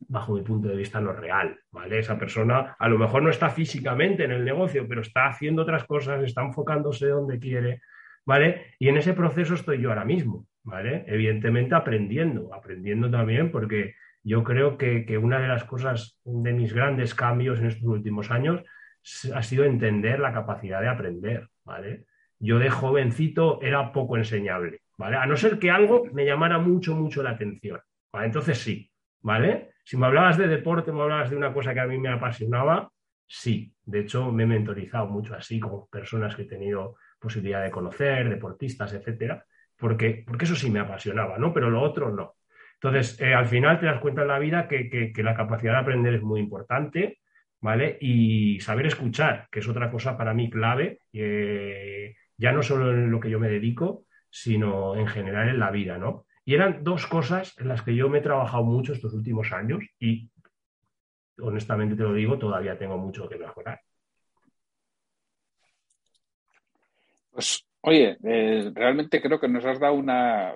bajo 0.08 0.36
mi 0.36 0.42
punto 0.42 0.70
de 0.70 0.78
vista, 0.78 1.02
no 1.02 1.12
real, 1.12 1.60
¿vale? 1.72 2.00
Esa 2.00 2.18
persona 2.18 2.78
a 2.80 2.88
lo 2.88 2.98
mejor 2.98 3.24
no 3.24 3.30
está 3.30 3.50
físicamente 3.50 4.24
en 4.24 4.32
el 4.32 4.46
negocio, 4.46 4.88
pero 4.88 5.02
está 5.02 5.28
haciendo 5.28 5.64
otras 5.64 5.84
cosas, 5.84 6.24
está 6.24 6.44
enfocándose 6.44 7.08
donde 7.08 7.40
quiere, 7.40 7.82
¿vale? 8.30 8.76
Y 8.78 8.90
en 8.90 8.98
ese 8.98 9.14
proceso 9.14 9.56
estoy 9.56 9.82
yo 9.82 9.90
ahora 9.90 10.06
mismo, 10.06 10.46
¿vale? 10.62 11.04
Evidentemente 11.08 11.74
aprendiendo, 11.74 12.54
aprendiendo 12.54 13.10
también 13.10 13.50
porque 13.50 13.96
yo 14.22 14.44
creo 14.44 14.78
que, 14.78 15.04
que 15.04 15.18
una 15.18 15.40
de 15.40 15.48
las 15.48 15.64
cosas 15.64 16.20
de 16.24 16.54
mis 16.54 16.72
grandes 16.72 17.16
cambios 17.16 17.58
en 17.58 17.66
estos 17.66 17.88
últimos 17.88 18.30
años 18.30 18.62
ha 19.34 19.42
sido 19.42 19.64
entender 19.64 20.20
la 20.20 20.32
capacidad 20.32 20.80
de 20.80 20.90
aprender, 20.90 21.48
¿vale? 21.66 22.06
Yo 22.38 22.60
de 22.60 22.70
jovencito 22.70 23.64
era 23.64 23.92
poco 23.92 24.16
enseñable, 24.16 24.82
¿vale? 24.96 25.16
A 25.18 25.26
no 25.26 25.36
ser 25.36 25.58
que 25.58 25.72
algo 25.72 26.06
me 26.14 26.24
llamara 26.24 26.60
mucho, 26.60 26.96
mucho 26.96 27.24
la 27.24 27.32
atención, 27.32 27.80
¿vale? 28.14 28.28
Entonces 28.28 28.60
sí, 28.60 28.92
¿vale? 29.22 29.72
Si 29.84 29.98
me 29.98 30.06
hablabas 30.06 30.38
de 30.38 30.48
deporte, 30.48 30.92
me 30.92 31.02
hablabas 31.02 31.32
de 31.32 31.36
una 31.36 31.52
cosa 31.52 31.74
que 31.74 31.80
a 31.80 31.88
mí 31.88 31.98
me 31.98 32.10
apasionaba, 32.10 32.92
sí. 33.26 33.74
De 33.84 34.02
hecho, 34.02 34.32
me 34.32 34.44
he 34.44 34.46
mentorizado 34.46 35.08
mucho 35.08 35.34
así 35.34 35.60
con 35.60 35.88
personas 35.88 36.36
que 36.36 36.44
he 36.44 36.46
tenido 36.46 36.96
posibilidad 37.20 37.64
de 37.64 37.72
conocer, 37.72 38.30
deportistas, 38.30 38.94
etcétera, 38.94 39.46
porque, 39.78 40.24
porque 40.26 40.46
eso 40.46 40.56
sí 40.56 40.70
me 40.70 40.80
apasionaba, 40.80 41.38
¿no? 41.38 41.54
Pero 41.54 41.70
lo 41.70 41.82
otro 41.82 42.12
no. 42.12 42.36
Entonces, 42.82 43.20
eh, 43.20 43.34
al 43.34 43.48
final 43.48 43.80
te 43.80 43.88
das 43.88 44.00
cuenta 44.00 44.22
en 44.22 44.30
la 44.30 44.40
vida 44.40 44.68
que, 44.68 45.12
la 45.18 45.36
capacidad 45.36 45.74
de 45.74 45.80
aprender 45.80 46.14
es 46.14 46.22
muy 46.22 46.40
importante, 46.40 47.20
¿vale? 47.60 47.98
Y 48.00 48.60
saber 48.62 48.86
escuchar, 48.86 49.48
que 49.52 49.60
es 49.60 49.68
otra 49.68 49.92
cosa 49.92 50.18
para 50.18 50.34
mí 50.34 50.50
clave, 50.50 51.02
eh, 51.12 52.16
ya 52.38 52.54
no 52.54 52.64
solo 52.64 52.92
en 52.92 53.12
lo 53.12 53.20
que 53.20 53.30
yo 53.30 53.40
me 53.40 53.50
dedico, 53.50 54.06
sino 54.30 54.96
en 54.96 55.08
general 55.08 55.50
en 55.50 55.60
la 55.60 55.72
vida, 55.72 55.98
¿no? 55.98 56.26
Y 56.46 56.56
eran 56.56 56.84
dos 56.84 57.06
cosas 57.06 57.54
en 57.60 57.68
las 57.68 57.82
que 57.82 57.96
yo 57.96 58.10
me 58.10 58.20
he 58.20 58.22
trabajado 58.22 58.64
mucho 58.64 58.94
estos 58.94 59.14
últimos 59.14 59.52
años 59.52 59.84
y, 60.00 60.32
honestamente 61.42 61.96
te 61.96 62.04
lo 62.04 62.14
digo, 62.14 62.38
todavía 62.38 62.78
tengo 62.78 62.98
mucho 62.98 63.28
que 63.28 63.38
mejorar. 63.38 63.82
Pues, 67.40 67.66
oye, 67.84 68.18
eh, 68.22 68.70
realmente 68.76 69.22
creo 69.22 69.40
que 69.40 69.48
nos 69.48 69.64
has 69.64 69.80
dado 69.80 69.94
unas, 69.94 70.56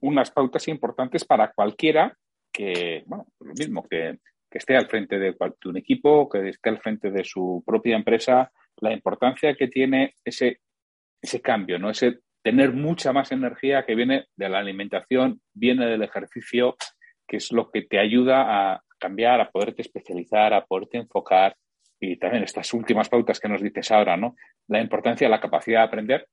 unas 0.00 0.30
pautas 0.30 0.66
importantes 0.66 1.26
para 1.26 1.52
cualquiera 1.52 2.16
que, 2.50 3.02
bueno, 3.04 3.26
lo 3.38 3.52
mismo, 3.52 3.86
que, 3.86 4.18
esté 4.50 4.74
al 4.78 4.86
frente 4.86 5.18
de, 5.18 5.32
de, 5.32 5.68
un 5.68 5.76
equipo, 5.76 6.26
que 6.26 6.48
esté 6.48 6.70
al 6.70 6.80
frente 6.80 7.10
de 7.10 7.22
su 7.22 7.62
propia 7.66 7.96
empresa, 7.96 8.50
la 8.78 8.94
importancia 8.94 9.54
que 9.54 9.68
tiene 9.68 10.14
ese, 10.24 10.60
ese 11.20 11.42
cambio, 11.42 11.78
¿no? 11.78 11.90
Ese 11.90 12.20
tener 12.42 12.72
mucha 12.72 13.12
más 13.12 13.30
energía 13.30 13.84
que 13.84 13.94
viene 13.94 14.28
de 14.36 14.48
la 14.48 14.60
alimentación, 14.60 15.42
viene 15.52 15.84
del 15.84 16.02
ejercicio, 16.02 16.76
que 17.28 17.36
es 17.36 17.52
lo 17.52 17.70
que 17.70 17.82
te 17.82 17.98
ayuda 17.98 18.72
a 18.72 18.82
cambiar, 18.98 19.42
a 19.42 19.50
poderte 19.50 19.82
especializar, 19.82 20.54
a 20.54 20.64
poderte 20.64 20.96
enfocar. 20.96 21.54
Y 22.00 22.16
también 22.16 22.44
estas 22.44 22.72
últimas 22.74 23.08
pautas 23.08 23.40
que 23.40 23.48
nos 23.48 23.62
dices 23.62 23.90
ahora, 23.90 24.16
¿no? 24.16 24.36
La 24.68 24.80
importancia 24.80 25.28
la 25.28 25.40
capacidad 25.40 25.80
de 25.80 25.86
aprender, 25.86 26.28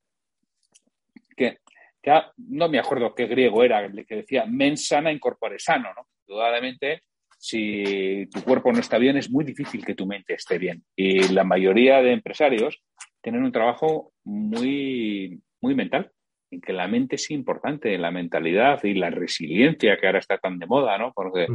que 1.36 1.60
ya 2.04 2.32
no 2.38 2.68
me 2.68 2.80
acuerdo 2.80 3.16
qué 3.16 3.28
griego 3.28 3.64
era, 3.64 3.90
que 3.92 4.16
decía 4.16 4.46
mens 4.46 4.88
sana 4.88 5.12
incorpore 5.12 5.58
sano, 5.60 5.94
¿no? 5.94 6.08
Indudablemente, 6.28 7.04
si 7.38 8.28
tu 8.32 8.44
cuerpo 8.44 8.72
no 8.72 8.80
está 8.80 8.98
bien, 8.98 9.18
es 9.18 9.30
muy 9.30 9.46
difícil 9.46 9.86
que 9.86 9.96
tu 9.96 10.06
mente 10.06 10.34
esté 10.34 10.58
bien. 10.58 10.84
Y 10.96 11.30
la 11.30 11.44
mayoría 11.44 12.02
de 12.02 12.12
empresarios 12.12 12.82
tienen 13.22 13.44
un 13.44 13.52
trabajo 13.52 14.12
muy 14.26 15.42
muy 15.62 15.76
mental, 15.76 16.12
en 16.52 16.62
que 16.62 16.74
la 16.74 16.88
mente 16.88 17.16
es 17.16 17.32
importante, 17.32 17.98
la 17.98 18.12
mentalidad 18.12 18.84
y 18.84 18.94
la 18.94 19.10
resiliencia 19.10 19.98
que 19.98 20.08
ahora 20.08 20.20
está 20.20 20.38
tan 20.38 20.60
de 20.60 20.68
moda, 20.68 20.98
¿no? 20.98 21.14
Porque 21.14 21.48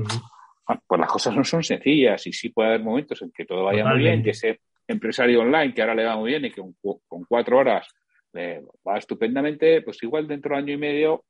pues 0.86 1.00
las 1.00 1.10
cosas 1.10 1.34
no 1.34 1.44
son 1.44 1.62
sencillas 1.62 2.26
y 2.26 2.32
sí 2.32 2.50
puede 2.50 2.68
haber 2.68 2.82
momentos 2.82 3.22
en 3.22 3.30
que 3.32 3.44
todo 3.44 3.64
vaya 3.64 3.84
muy 3.84 3.98
bien, 3.98 4.22
que 4.22 4.30
ese 4.30 4.60
empresario 4.86 5.40
online 5.40 5.72
que 5.72 5.80
ahora 5.80 5.94
le 5.94 6.04
va 6.04 6.16
muy 6.16 6.30
bien 6.30 6.44
y 6.44 6.50
que 6.50 6.60
con, 6.60 7.24
cuatro 7.28 7.58
horas 7.58 7.88
le 8.32 8.62
va 8.86 8.98
estupendamente, 8.98 9.82
pues 9.82 10.02
igual 10.02 10.26
dentro 10.26 10.54
de 10.54 10.62
año 10.62 10.74
y 10.74 10.78
medio 10.78 11.24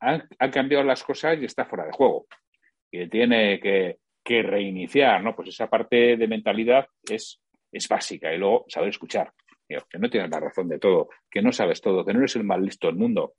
han, 0.00 0.26
cambiado 0.50 0.82
las 0.84 1.04
cosas 1.04 1.38
y 1.40 1.44
está 1.44 1.64
fuera 1.64 1.86
de 1.86 1.92
juego. 1.92 2.26
Y 2.90 3.08
tiene 3.08 3.60
que, 3.60 3.98
que, 4.22 4.42
reiniciar, 4.42 5.22
¿no? 5.22 5.34
Pues 5.34 5.48
esa 5.48 5.70
parte 5.70 6.16
de 6.16 6.26
mentalidad 6.26 6.86
es, 7.08 7.40
es 7.70 7.88
básica 7.88 8.34
y 8.34 8.38
luego 8.38 8.64
saber 8.68 8.90
escuchar 8.90 9.32
que 9.80 9.98
no 9.98 10.10
tienes 10.10 10.30
la 10.30 10.40
razón 10.40 10.68
de 10.68 10.78
todo, 10.78 11.08
que 11.30 11.42
no 11.42 11.52
sabes 11.52 11.80
todo, 11.80 12.04
que 12.04 12.12
no 12.12 12.20
eres 12.20 12.36
el 12.36 12.44
más 12.44 12.60
listo 12.60 12.86
del 12.88 12.96
mundo. 12.96 13.34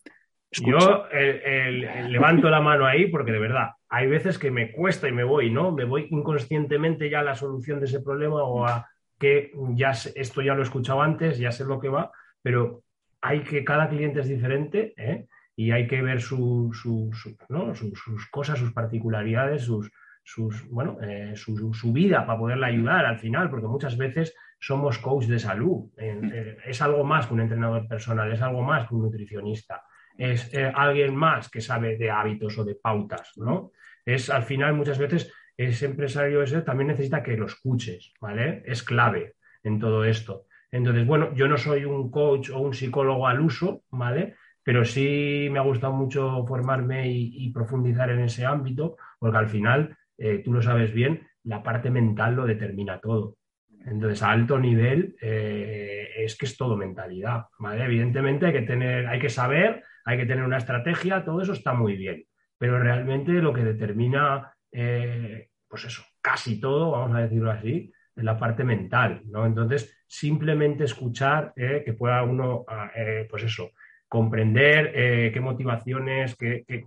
Yo 0.61 1.07
levanto 1.11 2.49
la 2.49 2.61
mano 2.61 2.85
ahí 2.85 3.07
porque 3.07 3.31
de 3.31 3.39
verdad, 3.39 3.71
hay 3.89 4.07
veces 4.07 4.37
que 4.37 4.51
me 4.51 4.71
cuesta 4.71 5.07
y 5.07 5.11
me 5.11 5.23
voy, 5.23 5.49
¿no? 5.49 5.71
Me 5.71 5.85
voy 5.85 6.07
inconscientemente 6.11 7.09
ya 7.09 7.19
a 7.19 7.23
la 7.23 7.35
solución 7.35 7.79
de 7.79 7.85
ese 7.85 8.01
problema 8.01 8.43
o 8.43 8.65
a 8.65 8.87
que 9.19 9.51
ya 9.75 9.91
esto 9.91 10.41
ya 10.41 10.53
lo 10.53 10.61
he 10.61 10.63
escuchado 10.63 11.01
antes, 11.01 11.37
ya 11.37 11.51
sé 11.51 11.63
lo 11.65 11.79
que 11.79 11.89
va, 11.89 12.11
pero 12.41 12.83
hay 13.21 13.39
que, 13.41 13.63
cada 13.63 13.87
cliente 13.87 14.19
es 14.19 14.27
diferente 14.27 14.93
¿eh? 14.97 15.27
y 15.55 15.71
hay 15.71 15.87
que 15.87 16.01
ver 16.01 16.21
su, 16.21 16.71
sus 16.73 18.29
cosas, 18.29 18.59
sus 18.59 18.73
particularidades, 18.73 19.63
sus, 19.63 19.89
sus, 20.23 20.67
bueno, 20.69 20.97
eh, 21.01 21.33
su, 21.35 21.73
su, 21.73 21.93
vida 21.93 22.25
para 22.25 22.39
poderle 22.39 22.65
ayudar 22.65 23.05
al 23.05 23.19
final, 23.19 23.49
porque 23.49 23.67
muchas 23.67 23.97
veces 23.97 24.35
somos 24.59 24.97
coach 24.97 25.25
de 25.25 25.39
salud. 25.39 25.89
Eh, 25.97 26.57
es 26.65 26.81
algo 26.81 27.03
más 27.03 27.27
que 27.27 27.33
un 27.33 27.41
entrenador 27.41 27.87
personal, 27.87 28.31
es 28.31 28.41
algo 28.41 28.61
más 28.61 28.87
que 28.87 28.95
un 28.95 29.03
nutricionista, 29.03 29.83
es 30.17 30.53
eh, 30.53 30.71
alguien 30.73 31.15
más 31.15 31.49
que 31.49 31.61
sabe 31.61 31.97
de 31.97 32.11
hábitos 32.11 32.57
o 32.57 32.63
de 32.63 32.75
pautas, 32.75 33.31
¿no? 33.37 33.71
Es 34.05 34.29
al 34.29 34.43
final 34.43 34.73
muchas 34.73 34.97
veces 34.97 35.31
ese 35.55 35.85
empresario 35.85 36.41
ese 36.41 36.61
también 36.61 36.87
necesita 36.87 37.21
que 37.21 37.37
lo 37.37 37.45
escuches, 37.45 38.13
¿vale? 38.19 38.63
Es 38.65 38.83
clave 38.83 39.35
en 39.63 39.79
todo 39.79 40.03
esto. 40.03 40.45
Entonces, 40.71 41.05
bueno, 41.05 41.33
yo 41.35 41.47
no 41.47 41.57
soy 41.57 41.85
un 41.85 42.09
coach 42.09 42.49
o 42.49 42.59
un 42.59 42.73
psicólogo 42.73 43.27
al 43.27 43.39
uso, 43.39 43.83
¿vale? 43.91 44.35
Pero 44.63 44.83
sí 44.85 45.47
me 45.51 45.59
ha 45.59 45.63
gustado 45.63 45.93
mucho 45.93 46.45
formarme 46.47 47.09
y, 47.09 47.51
profundizar 47.51 48.09
en 48.09 48.21
ese 48.21 48.45
ámbito, 48.45 48.97
porque 49.19 49.37
al 49.37 49.47
final, 49.47 49.95
eh, 50.17 50.41
tú 50.43 50.51
lo 50.53 50.61
sabes 50.61 50.91
bien, 50.91 51.27
la 51.43 51.61
parte 51.61 51.91
mental 51.91 52.35
lo 52.35 52.45
determina 52.45 52.99
todo. 52.99 53.37
Entonces, 53.85 54.23
a 54.23 54.31
alto 54.31 54.57
nivel 54.57 55.15
eh, 55.21 56.09
es 56.17 56.35
que 56.37 56.45
es 56.45 56.57
todo 56.57 56.77
mentalidad, 56.77 57.45
¿vale? 57.59 57.83
Evidentemente 57.83 58.47
hay 58.47 58.53
que 58.53 58.61
tener, 58.61 59.07
hay 59.07 59.19
que 59.19 59.29
saber, 59.29 59.83
hay 60.05 60.17
que 60.17 60.25
tener 60.25 60.43
una 60.43 60.57
estrategia, 60.57 61.23
todo 61.23 61.41
eso 61.41 61.53
está 61.53 61.73
muy 61.73 61.95
bien, 61.95 62.25
pero 62.57 62.79
realmente 62.79 63.31
lo 63.33 63.53
que 63.53 63.63
determina, 63.63 64.53
eh, 64.71 65.49
pues 65.67 65.85
eso, 65.85 66.03
casi 66.21 66.59
todo, 66.59 66.91
vamos 66.91 67.15
a 67.15 67.21
decirlo 67.21 67.51
así, 67.51 67.91
es 68.15 68.23
la 68.23 68.37
parte 68.37 68.63
mental, 68.63 69.21
¿no? 69.25 69.45
Entonces, 69.45 69.95
simplemente 70.07 70.83
escuchar 70.83 71.53
eh, 71.55 71.81
que 71.83 71.93
pueda 71.93 72.23
uno, 72.23 72.63
ah, 72.67 72.91
pues 73.29 73.43
eso, 73.43 73.71
comprender 74.07 74.93
qué 74.93 75.39
motivaciones, 75.39 76.35
qué, 76.35 76.85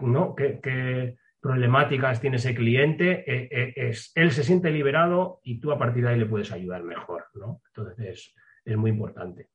¿no? 0.00 0.34
qué 0.34 1.16
problemáticas 1.40 2.20
tiene 2.20 2.36
ese 2.36 2.54
cliente, 2.54 3.24
eh, 3.26 3.48
eh, 3.50 3.72
es, 3.76 4.12
él 4.14 4.32
se 4.32 4.44
siente 4.44 4.70
liberado 4.70 5.40
y 5.44 5.60
tú 5.60 5.70
a 5.72 5.78
partir 5.78 6.04
de 6.04 6.10
ahí 6.10 6.18
le 6.18 6.26
puedes 6.26 6.50
ayudar 6.52 6.82
mejor, 6.82 7.26
¿no? 7.34 7.62
Entonces 7.68 8.34
es, 8.64 8.76
muy 8.76 8.90
importante. 8.90 9.48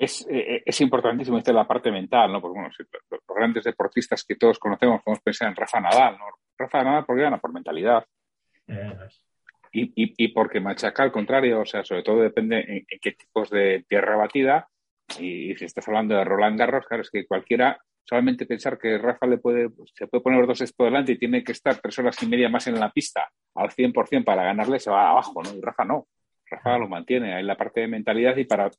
Es, 0.00 0.26
eh, 0.30 0.62
es, 0.64 0.80
importantísimo 0.80 1.36
esta 1.36 1.52
la 1.52 1.66
parte 1.66 1.92
mental, 1.92 2.32
¿no? 2.32 2.40
Porque 2.40 2.58
bueno, 2.58 2.74
los, 3.10 3.20
grandes 3.28 3.64
deportistas 3.64 4.24
que 4.24 4.34
todos 4.34 4.58
conocemos 4.58 5.02
podemos 5.02 5.22
pensar 5.22 5.48
en 5.48 5.56
Rafa 5.56 5.78
Nadal, 5.78 6.16
¿no? 6.16 6.24
Rafa 6.56 6.82
Nadal 6.82 7.04
porque 7.04 7.20
gana 7.20 7.38
por 7.38 7.52
mentalidad. 7.52 8.06
y, 9.72 9.82
y, 9.82 10.14
y, 10.16 10.28
porque 10.28 10.58
machaca 10.58 11.02
al 11.02 11.12
contrario, 11.12 11.60
o 11.60 11.66
sea, 11.66 11.84
sobre 11.84 12.02
todo 12.02 12.22
depende 12.22 12.60
en, 12.60 12.86
en 12.88 12.98
qué 12.98 13.12
tipos 13.12 13.50
de 13.50 13.84
tierra 13.86 14.16
batida. 14.16 14.70
Y, 15.18 15.54
si 15.56 15.66
estás 15.66 15.86
hablando 15.86 16.14
de 16.14 16.24
Roland 16.24 16.58
Garros, 16.58 16.86
claro, 16.86 17.02
es 17.02 17.10
que 17.10 17.26
cualquiera 17.26 17.78
solamente 18.02 18.46
pensar 18.46 18.78
que 18.78 18.96
Rafa 18.96 19.26
le 19.26 19.36
puede, 19.36 19.68
se 19.94 20.06
puede 20.06 20.22
poner 20.22 20.46
dos 20.46 20.72
por 20.72 20.86
delante 20.86 21.12
y 21.12 21.18
tiene 21.18 21.44
que 21.44 21.52
estar 21.52 21.78
tres 21.78 21.98
horas 21.98 22.22
y 22.22 22.26
media 22.26 22.48
más 22.48 22.66
en 22.66 22.80
la 22.80 22.90
pista 22.90 23.30
al 23.54 23.68
100% 23.68 24.24
para 24.24 24.44
ganarle, 24.44 24.80
se 24.80 24.90
va 24.90 25.10
abajo, 25.10 25.42
¿no? 25.42 25.54
Y 25.54 25.60
Rafa 25.60 25.84
no. 25.84 26.08
Rafa 26.46 26.78
lo 26.78 26.88
mantiene 26.88 27.38
en 27.38 27.46
la 27.46 27.58
parte 27.58 27.80
de 27.80 27.88
mentalidad 27.88 28.34
y 28.38 28.44
para 28.44 28.70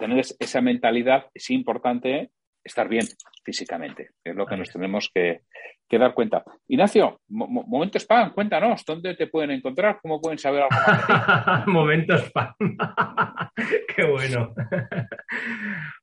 tener 0.00 0.24
esa 0.38 0.60
mentalidad 0.60 1.26
es 1.32 1.50
importante 1.50 2.30
estar 2.64 2.88
bien 2.88 3.06
físicamente, 3.44 4.10
que 4.24 4.30
es 4.30 4.36
lo 4.36 4.46
que 4.46 4.56
nos 4.56 4.70
tenemos 4.70 5.10
que, 5.14 5.42
dar 5.98 6.14
cuenta. 6.14 6.44
Ignacio, 6.68 7.20
momento 7.28 7.98
spam, 7.98 8.32
cuéntanos, 8.32 8.84
¿dónde 8.84 9.16
te 9.16 9.26
pueden 9.26 9.50
encontrar? 9.50 9.98
¿Cómo 10.00 10.20
pueden 10.20 10.38
saber 10.38 10.62
algo 10.62 10.76
más 10.86 11.66
momento 11.66 12.14
spam. 12.16 12.54
Qué 13.96 14.04
bueno. 14.04 14.54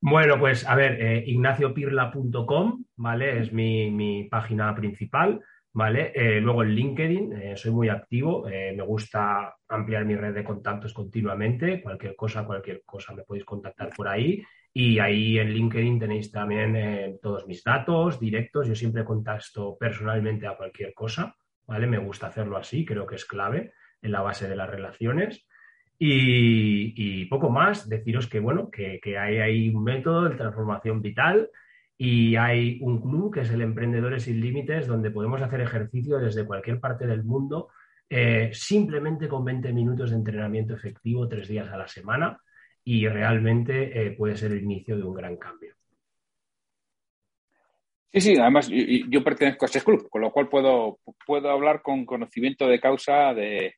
bueno, 0.02 0.38
pues 0.40 0.68
a 0.68 0.76
ver, 0.76 1.02
eh, 1.02 1.24
ignaciopirla.com, 1.26 2.84
¿vale? 2.98 3.40
Es 3.40 3.54
mi, 3.54 4.28
página 4.30 4.76
principal. 4.76 5.40
Eh, 5.80 6.40
luego 6.42 6.64
en 6.64 6.70
LinkedIn, 6.74 7.34
eh, 7.34 7.56
soy 7.56 7.72
muy 7.72 7.90
activo, 7.90 8.46
me 8.48 8.82
gusta 8.82 9.56
ampliar 9.68 10.06
mi 10.06 10.16
red 10.16 10.34
de 10.34 10.44
contactos 10.44 10.94
continuamente, 10.94 11.82
cualquier 11.82 12.16
cosa, 12.16 12.46
cualquier 12.46 12.82
cosa 12.84 13.14
me 13.14 13.24
podéis 13.24 13.46
contactar 13.46 13.90
por 13.96 14.08
ahí 14.08 14.44
y 14.80 15.00
ahí 15.00 15.40
en 15.40 15.50
LinkedIn 15.54 15.98
tenéis 15.98 16.32
también 16.32 16.76
eh, 16.76 17.18
todos 17.20 17.48
mis 17.48 17.64
datos 17.64 18.20
directos. 18.20 18.68
Yo 18.68 18.76
siempre 18.76 19.04
contacto 19.04 19.76
personalmente 19.76 20.46
a 20.46 20.56
cualquier 20.56 20.94
cosa, 20.94 21.36
¿vale? 21.66 21.88
Me 21.88 21.98
gusta 21.98 22.28
hacerlo 22.28 22.58
así, 22.58 22.86
creo 22.86 23.08
que 23.08 23.16
es 23.16 23.26
clave 23.26 23.74
en 24.04 24.12
la 24.12 24.22
base 24.22 24.48
de 24.48 24.56
las 24.56 24.70
relaciones. 24.70 25.48
Y, 25.98 27.26
poco 27.26 27.50
más, 27.50 27.90
deciros 27.90 28.28
que, 28.28 28.40
bueno, 28.40 28.70
que, 28.70 29.18
hay 29.18 29.40
ahí 29.40 29.70
un 29.70 29.84
método 29.84 30.30
de 30.30 30.36
transformación 30.36 31.02
vital 31.02 31.50
y 31.98 32.36
hay 32.36 32.80
un 32.82 33.02
club 33.02 33.34
que 33.34 33.42
es 33.42 33.50
el 33.50 33.62
Emprendedores 33.62 34.24
Sin 34.24 34.40
Límites, 34.40 34.86
donde 34.86 35.12
podemos 35.12 35.42
hacer 35.42 35.62
ejercicio 35.62 36.20
desde 36.20 36.46
cualquier 36.46 36.80
parte 36.80 37.08
del 37.08 37.24
mundo, 37.24 37.70
eh, 38.10 38.52
simplemente 38.54 39.28
con 39.28 39.44
20 39.44 39.74
minutos 39.74 40.12
de 40.12 40.18
entrenamiento 40.18 40.76
efectivo 40.76 41.28
tres 41.28 41.48
días 41.48 41.68
a 41.70 41.78
la 41.78 41.88
semana 41.88 42.40
y 42.84 43.08
realmente 43.08 44.06
eh, 44.06 44.12
puede 44.12 44.38
ser 44.38 44.52
el 44.52 44.64
inicio 44.64 44.96
de 44.96 45.04
un 45.04 45.14
gran 45.14 45.36
cambio. 45.38 45.74
Sí, 48.14 48.22
sí, 48.22 48.38
además 48.40 48.70
yo, 48.70 49.24
pertenezco 49.24 49.66
a 49.66 49.68
ese 49.68 49.84
club, 49.84 50.08
con 50.10 50.22
lo 50.22 50.32
cual 50.32 50.48
puedo, 50.48 51.00
puedo 51.26 51.50
hablar 51.50 51.82
con 51.82 52.06
conocimiento 52.06 52.68
de 52.68 52.80
causa 52.80 53.34
de, 53.34 53.76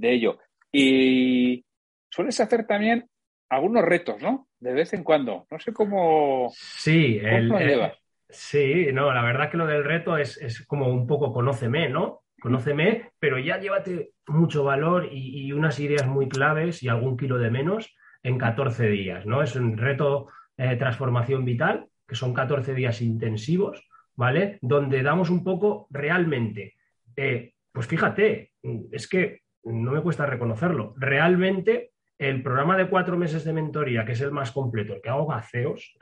ello. 0.00 0.38
Y 0.72 1.64
sueles 2.10 2.40
hacer 2.40 2.66
también 2.66 3.08
algunos 3.48 3.84
retos, 3.84 4.20
¿no? 4.20 4.48
De 4.60 4.72
vez 4.72 4.92
en 4.92 5.04
cuando. 5.04 5.46
No 5.50 5.58
sé 5.58 5.72
cómo. 5.72 6.50
Sí, 6.54 7.20
lo 7.20 7.58
llevas. 7.58 7.94
sí, 8.28 8.88
no, 8.92 9.12
la 9.12 9.22
verdad 9.22 9.50
que 9.50 9.56
lo 9.56 9.66
del 9.66 9.84
reto 9.84 10.16
es, 10.16 10.64
como 10.66 10.88
un 10.88 11.06
poco 11.06 11.32
conóceme, 11.32 11.88
¿no? 11.88 12.22
Conóceme, 12.40 13.10
pero 13.18 13.38
ya 13.38 13.58
llévate 13.58 14.12
mucho 14.26 14.62
valor 14.62 15.08
y, 15.10 15.46
y, 15.46 15.52
unas 15.52 15.80
ideas 15.80 16.06
muy 16.06 16.28
claves 16.28 16.82
y 16.82 16.88
algún 16.88 17.16
kilo 17.16 17.38
de 17.38 17.50
menos 17.50 17.96
en 18.22 18.38
14 18.38 18.88
días, 18.88 19.26
¿no? 19.26 19.42
Es 19.42 19.56
un 19.56 19.76
reto 19.76 20.28
eh, 20.60 20.74
transformación 20.76 21.44
vital, 21.44 21.86
que 22.04 22.16
son 22.16 22.34
14 22.34 22.74
días 22.74 23.00
intensivos, 23.00 23.88
¿vale? 24.16 24.58
Donde 24.60 25.04
damos 25.04 25.30
un 25.30 25.44
poco 25.44 25.86
realmente, 25.90 26.74
eh, 27.14 27.52
pues 27.70 27.86
fíjate, 27.86 28.52
es 28.90 29.08
que 29.08 29.42
no 29.62 29.92
me 29.92 30.02
cuesta 30.02 30.26
reconocerlo, 30.26 30.94
realmente 30.96 31.92
el 32.18 32.42
programa 32.42 32.76
de 32.76 32.88
cuatro 32.88 33.16
meses 33.16 33.44
de 33.44 33.52
mentoría, 33.52 34.04
que 34.04 34.12
es 34.12 34.20
el 34.20 34.32
más 34.32 34.52
completo, 34.52 34.94
el 34.94 35.00
que 35.00 35.08
hago 35.08 35.32
a 35.32 35.44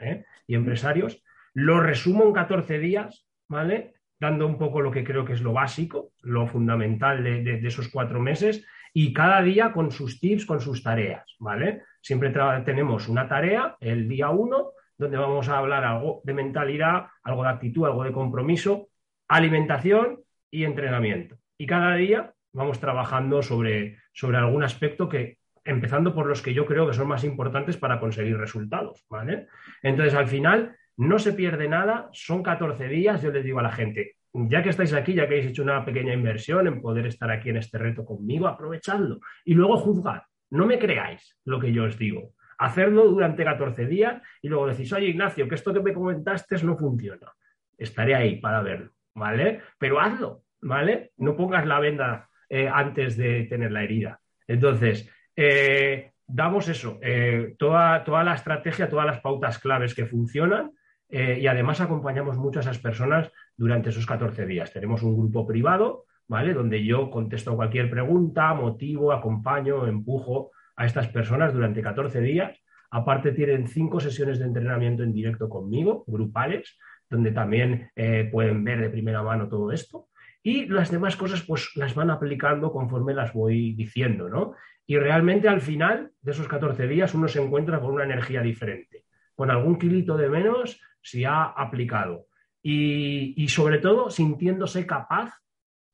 ¿eh? 0.01 0.25
y 0.47 0.55
empresarios, 0.55 1.23
lo 1.55 1.81
resumo 1.81 2.25
en 2.25 2.33
14 2.33 2.79
días, 2.79 3.27
¿vale? 3.49 3.95
Dando 4.19 4.47
un 4.47 4.59
poco 4.59 4.81
lo 4.81 4.91
que 4.91 5.05
creo 5.05 5.25
que 5.25 5.35
es 5.35 5.43
lo 5.43 5.53
básico, 5.53 6.13
lo 6.23 6.47
fundamental 6.47 7.23
de 7.23 7.67
esos 7.67 7.89
cuatro 7.89 8.21
meses, 8.21 8.67
y 8.99 9.13
cada 9.13 9.43
día 9.43 9.73
con 9.73 9.91
sus 9.91 10.21
tips, 10.21 10.47
con 10.47 10.59
sus 10.59 10.83
tareas, 10.83 11.37
¿vale? 11.39 11.83
Siempre 12.01 12.33
tenemos 12.65 13.09
una 13.09 13.29
tarea 13.29 13.77
el 13.79 14.09
día 14.09 14.31
uno 14.31 14.71
donde 14.97 15.19
vamos 15.19 15.51
a 15.51 15.59
hablar 15.59 15.85
algo 15.85 16.23
de 16.25 16.33
mentalidad, 16.33 17.09
algo 17.23 17.43
de 17.43 17.51
actitud, 17.51 17.85
algo 17.85 18.05
de 18.05 18.13
compromiso, 18.13 18.89
alimentación 19.29 20.21
y 20.51 20.65
entrenamiento. 20.65 21.37
Y 21.59 21.67
cada 21.67 21.95
día 21.97 22.33
vamos 22.55 22.81
trabajando 22.81 23.43
sobre, 23.43 23.99
sobre 24.15 24.39
algún 24.39 24.63
aspecto 24.63 25.11
que, 25.11 25.36
empezando 25.67 26.15
por 26.15 26.27
los 26.27 26.41
que 26.41 26.55
yo 26.55 26.65
creo 26.65 26.87
que 26.87 26.95
son 26.95 27.09
más 27.09 27.25
importantes 27.25 27.77
para 27.77 28.01
conseguir 28.01 28.39
resultados, 28.39 29.05
¿vale? 29.11 29.49
Entonces, 29.83 30.15
al 30.15 30.29
final, 30.29 30.77
no 30.97 31.19
se 31.19 31.33
pierde 31.33 31.69
nada, 31.69 32.09
son 32.13 32.43
14 32.43 32.89
días, 32.89 33.21
yo 33.23 33.31
les 33.31 33.45
digo 33.45 33.59
a 33.59 33.63
la 33.63 33.73
gente, 33.73 34.17
ya 34.33 34.63
que 34.63 34.71
estáis 34.71 34.93
aquí, 34.93 35.15
ya 35.15 35.27
que 35.27 35.35
habéis 35.35 35.51
hecho 35.51 35.63
una 35.63 35.85
pequeña 35.85 36.15
inversión 36.15 36.67
en 36.67 36.81
poder 36.81 37.07
estar 37.07 37.31
aquí 37.31 37.51
en 37.51 37.57
este 37.57 37.79
reto 37.79 38.05
conmigo, 38.05 38.47
aprovechadlo 38.47 39.21
y 39.45 39.55
luego 39.55 39.77
juzgad. 39.79 40.23
No 40.51 40.67
me 40.67 40.79
creáis 40.79 41.37
lo 41.45 41.59
que 41.59 41.73
yo 41.73 41.85
os 41.85 41.99
digo. 41.99 42.33
Hacerlo 42.59 43.07
durante 43.07 43.45
14 43.45 43.87
días 43.87 44.23
y 44.41 44.49
luego 44.49 44.69
decís, 44.69 44.93
oye 44.93 45.09
Ignacio, 45.09 45.49
que 45.49 45.55
esto 45.55 45.73
que 45.73 45.81
me 45.81 45.93
comentaste 45.93 46.57
no 46.65 46.77
funciona. 46.77 47.33
Estaré 47.77 48.15
ahí 48.15 48.41
para 48.41 48.63
verlo, 48.63 48.93
¿vale? 49.15 49.63
Pero 49.79 50.01
hazlo, 50.01 50.43
¿vale? 50.63 51.13
No 51.19 51.37
pongas 51.37 51.67
la 51.67 51.81
venda 51.81 52.29
eh, 52.49 52.69
antes 52.73 53.17
de 53.17 53.45
tener 53.45 53.73
la 53.73 53.83
herida. 53.83 54.21
Entonces, 54.47 55.11
eh, 55.37 56.13
damos 56.27 56.69
eso, 56.69 56.99
eh, 57.03 57.55
toda, 57.59 58.03
toda 58.05 58.25
la 58.25 58.35
estrategia, 58.35 58.89
todas 58.89 59.07
las 59.07 59.21
pautas 59.21 59.59
claves 59.59 59.95
que 59.95 60.07
funcionan 60.07 60.73
y 61.09 61.47
además 61.47 61.81
acompañamos 61.81 62.37
mucho 62.37 62.59
a 62.59 62.63
esas 62.63 62.81
personas 62.81 63.31
durante 63.57 63.91
esos 63.91 64.05
14 64.07 64.45
días. 64.45 64.73
Tenemos 64.73 65.05
un 65.05 65.17
grupo 65.17 65.47
privado 65.47 66.07
¿vale? 66.29 66.53
Donde 66.53 66.85
yo 66.85 67.11
contesto 67.11 67.57
cualquier 67.57 67.91
pregunta, 67.91 68.53
motivo, 68.55 69.13
acompaño, 69.13 69.87
empujo 69.87 70.51
a 70.77 70.87
estas 70.87 71.09
personas 71.09 71.53
durante 71.53 71.83
14 71.83 72.21
días. 72.21 72.59
Aparte 72.91 73.33
tienen 73.33 73.67
cinco 73.67 74.01
sesiones 74.01 74.39
de 74.39 74.47
entrenamiento 74.47 75.03
en 75.03 75.13
directo 75.13 75.49
conmigo, 75.49 76.05
grupales, 76.07 76.79
donde 77.09 77.33
también 77.33 77.91
eh, 77.95 78.29
pueden 78.31 78.65
ver 78.65 78.81
de 78.81 78.91
primera 78.91 79.23
mano 79.23 79.49
todo 79.49 79.73
esto. 79.73 80.09
Y 80.43 80.67
las 80.67 80.91
demás 80.91 81.17
cosas 81.17 81.43
pues 81.43 81.71
las 81.75 81.95
van 81.95 82.11
aplicando 82.11 82.71
conforme 82.71 83.15
las 83.15 83.33
voy 83.33 83.75
diciendo, 83.75 84.29
¿no? 84.29 84.55
Y 84.87 84.97
realmente 84.99 85.49
al 85.49 85.61
final 85.61 86.13
de 86.21 86.33
esos 86.33 86.47
14 86.47 86.87
días 86.87 87.13
uno 87.15 87.27
se 87.29 87.43
encuentra 87.43 87.81
con 87.81 87.93
una 87.93 88.05
energía 88.05 88.41
diferente, 88.41 89.05
con 89.35 89.51
algún 89.51 89.79
kilito 89.79 90.17
de 90.17 90.29
menos 90.29 90.81
si 91.01 91.25
ha 91.25 91.45
aplicado. 91.45 92.27
Y, 92.63 93.47
sobre 93.49 93.79
todo 93.79 94.11
sintiéndose 94.11 94.87
capaz 94.87 95.33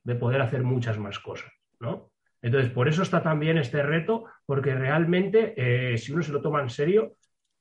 de 0.05 0.15
poder 0.15 0.41
hacer 0.41 0.63
muchas 0.63 0.99
más 0.99 1.19
cosas, 1.19 1.53
¿no? 1.81 2.11
Entonces, 2.41 2.71
por 2.71 2.89
eso 2.89 3.03
está 3.03 3.23
también 3.23 3.59
este 3.59 3.83
reto, 3.83 4.25
porque 4.47 4.75
realmente, 4.75 5.53
eh, 5.57 5.99
si 5.99 6.13
uno 6.13 6.23
se 6.23 6.33
lo 6.33 6.41
toma 6.41 6.63
en 6.63 6.71
serio, 6.71 7.17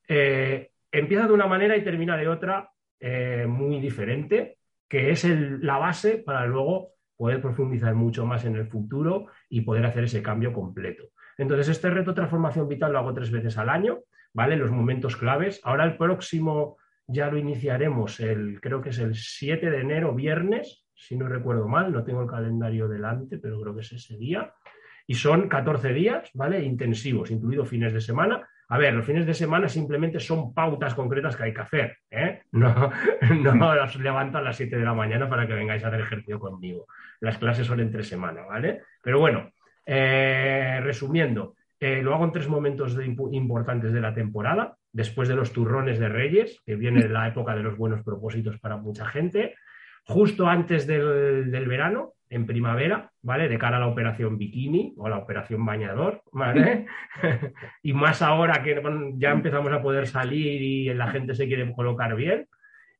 eh, 0.07 0.71
empieza 0.91 1.27
de 1.27 1.33
una 1.33 1.45
manera 1.45 1.75
y 1.75 1.83
termina 1.83 2.15
de 2.15 2.29
otra 2.29 2.71
eh, 2.99 3.45
muy 3.47 3.79
diferente, 3.79 4.57
que 4.87 5.11
es 5.11 5.25
la 5.25 5.77
base 5.77 6.17
para 6.19 6.45
luego 6.45 6.93
poder 7.21 7.39
profundizar 7.39 7.93
mucho 7.93 8.25
más 8.25 8.45
en 8.45 8.55
el 8.55 8.65
futuro 8.65 9.27
y 9.47 9.61
poder 9.61 9.85
hacer 9.85 10.05
ese 10.05 10.23
cambio 10.23 10.51
completo. 10.51 11.03
Entonces, 11.37 11.69
este 11.69 11.91
reto 11.91 12.15
transformación 12.15 12.67
vital 12.67 12.93
lo 12.93 12.97
hago 12.97 13.13
tres 13.13 13.29
veces 13.29 13.59
al 13.59 13.69
año, 13.69 13.99
¿vale? 14.33 14.55
Los 14.55 14.71
momentos 14.71 15.15
claves. 15.17 15.61
Ahora 15.63 15.83
el 15.83 15.97
próximo 15.97 16.77
ya 17.05 17.29
lo 17.29 17.37
iniciaremos, 17.37 18.19
el, 18.21 18.59
creo 18.59 18.81
que 18.81 18.89
es 18.89 18.97
el 18.97 19.13
7 19.13 19.69
de 19.69 19.81
enero, 19.81 20.15
viernes, 20.15 20.87
si 20.95 21.15
no 21.15 21.27
recuerdo 21.27 21.67
mal, 21.67 21.91
no 21.91 22.03
tengo 22.03 22.23
el 22.23 22.27
calendario 22.27 22.87
delante, 22.87 23.37
pero 23.37 23.61
creo 23.61 23.75
que 23.75 23.81
es 23.81 23.91
ese 23.91 24.17
día. 24.17 24.55
Y 25.05 25.13
son 25.13 25.47
14 25.47 25.93
días, 25.93 26.31
¿vale? 26.33 26.63
Intensivos, 26.63 27.29
incluidos 27.29 27.69
fines 27.69 27.93
de 27.93 28.01
semana. 28.01 28.49
A 28.71 28.77
ver, 28.77 28.93
los 28.93 29.05
fines 29.05 29.25
de 29.25 29.33
semana 29.33 29.67
simplemente 29.67 30.19
son 30.19 30.53
pautas 30.53 30.95
concretas 30.95 31.35
que 31.35 31.43
hay 31.43 31.53
que 31.53 31.61
hacer. 31.61 31.97
¿eh? 32.09 32.41
No, 32.53 32.91
no 33.43 33.83
os 33.83 33.95
levanto 33.97 34.37
a 34.37 34.41
las 34.41 34.55
7 34.55 34.77
de 34.77 34.85
la 34.85 34.93
mañana 34.93 35.29
para 35.29 35.45
que 35.45 35.53
vengáis 35.53 35.83
a 35.83 35.89
hacer 35.89 36.01
ejercicio 36.01 36.39
conmigo. 36.39 36.87
Las 37.19 37.37
clases 37.37 37.67
son 37.67 37.81
entre 37.81 38.03
semana, 38.03 38.43
¿vale? 38.43 38.81
Pero 39.03 39.19
bueno, 39.19 39.51
eh, 39.85 40.79
resumiendo, 40.81 41.55
eh, 41.79 42.01
lo 42.01 42.13
hago 42.13 42.25
en 42.25 42.31
tres 42.31 42.47
momentos 42.47 42.97
importantes 43.31 43.91
de 43.91 44.01
la 44.01 44.13
temporada. 44.13 44.77
Después 44.93 45.27
de 45.27 45.35
los 45.35 45.51
turrones 45.51 45.99
de 45.99 46.07
Reyes, 46.07 46.61
que 46.65 46.75
viene 46.75 47.09
la 47.09 47.27
época 47.27 47.55
de 47.55 47.63
los 47.63 47.77
buenos 47.77 48.03
propósitos 48.03 48.57
para 48.59 48.77
mucha 48.77 49.05
gente 49.05 49.55
justo 50.05 50.47
antes 50.47 50.87
del, 50.87 51.67
verano, 51.67 52.13
en 52.31 52.45
primavera, 52.45 53.11
¿vale? 53.21 53.49
De 53.49 53.59
cara 53.59 53.75
a 53.75 53.79
la 53.81 53.87
operación 53.87 54.37
bikini 54.37 54.93
o 54.97 55.09
la 55.09 55.17
operación 55.17 55.65
bañador, 55.65 56.23
¿vale? 56.31 56.87
y 57.83 57.93
más 57.93 58.21
ahora 58.21 58.63
que 58.63 58.81
ya 59.17 59.31
empezamos 59.31 59.71
a 59.73 59.81
poder 59.81 60.07
salir 60.07 60.61
y 60.61 60.93
la 60.93 61.07
gente 61.11 61.35
se 61.35 61.45
quiere 61.45 61.71
colocar 61.73 62.15
bien. 62.15 62.47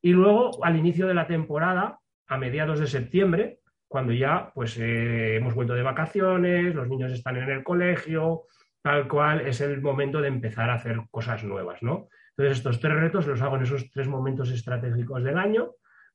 Y 0.02 0.12
luego, 0.12 0.64
al 0.64 0.76
inicio 0.76 1.08
de 1.08 1.14
la 1.14 1.28
temporada, 1.28 2.00
a 2.28 2.38
mediados 2.38 2.80
de 2.82 2.88
septiembre, 2.88 3.60
cuando 3.88 4.12
ya 4.12 4.52
pues 4.54 4.78
eh, 4.78 5.38
hemos 5.38 5.56
vuelto 5.56 5.76
de 5.76 5.84
vacaciones, 5.84 6.76
los 6.76 6.90
niños 6.90 7.12
están 7.14 7.38
en 7.38 7.50
el 7.50 7.64
colegio, 7.64 8.44
tal 8.82 9.08
cual, 9.08 9.42
es 9.42 9.62
el 9.62 9.82
momento 9.82 10.20
de 10.22 10.28
empezar 10.28 10.70
a 10.70 10.76
hacer 10.76 11.00
cosas 11.10 11.44
nuevas, 11.46 11.82
¿no? 11.82 12.10
Entonces, 12.32 12.58
estos 12.58 12.82
tres 12.82 12.96
retos 12.96 13.28
los 13.28 13.42
hago 13.42 13.56
en 13.56 13.64
esos 13.64 13.90
tres 13.92 14.08
momentos 14.08 14.52
estratégicos 14.52 15.24
del 15.24 15.38
año 15.38 15.72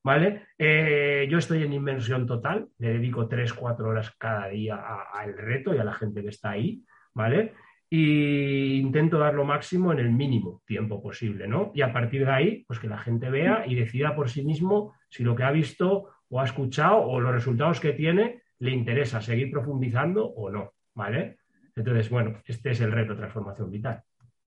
¿vale? 0.06 0.46
Eh, 0.56 1.26
yo 1.28 1.38
estoy 1.38 1.64
en 1.64 1.72
inmersión 1.72 2.28
total, 2.28 2.68
le 2.78 2.90
dedico 2.90 3.26
3, 3.26 3.52
4 3.52 3.88
horas 3.88 4.14
cada 4.16 4.46
día 4.46 4.80
al 5.12 5.36
reto 5.36 5.74
y 5.74 5.78
a 5.78 5.84
la 5.84 5.94
gente 5.94 6.22
que 6.22 6.28
está 6.28 6.50
ahí, 6.50 6.80
¿vale? 7.12 7.54
y 7.90 8.78
intento 8.78 9.18
dar 9.18 9.34
lo 9.34 9.44
máximo 9.44 9.92
en 9.92 9.98
el 10.00 10.10
mínimo 10.10 10.62
tiempo 10.66 11.00
posible, 11.00 11.46
¿no? 11.46 11.70
Y 11.72 11.82
a 11.82 11.92
partir 11.92 12.24
de 12.24 12.32
ahí, 12.32 12.64
pues 12.66 12.80
que 12.80 12.88
la 12.88 12.98
gente 12.98 13.30
vea 13.30 13.64
y 13.66 13.76
decida 13.76 14.14
por 14.14 14.28
sí 14.28 14.44
mismo 14.44 14.92
si 15.08 15.22
lo 15.22 15.36
que 15.36 15.44
ha 15.44 15.52
visto 15.52 16.08
o 16.28 16.40
ha 16.40 16.44
escuchado 16.44 16.98
o 17.02 17.20
los 17.20 17.32
resultados 17.32 17.78
que 17.78 17.92
tiene 17.92 18.42
le 18.58 18.72
interesa 18.72 19.20
seguir 19.20 19.52
profundizando 19.52 20.26
o 20.26 20.50
no, 20.50 20.72
¿vale? 20.94 21.38
Entonces, 21.76 22.10
bueno, 22.10 22.40
este 22.44 22.70
es 22.70 22.80
el 22.80 22.90
reto 22.90 23.16
transformación 23.16 23.70
vital. 23.70 24.02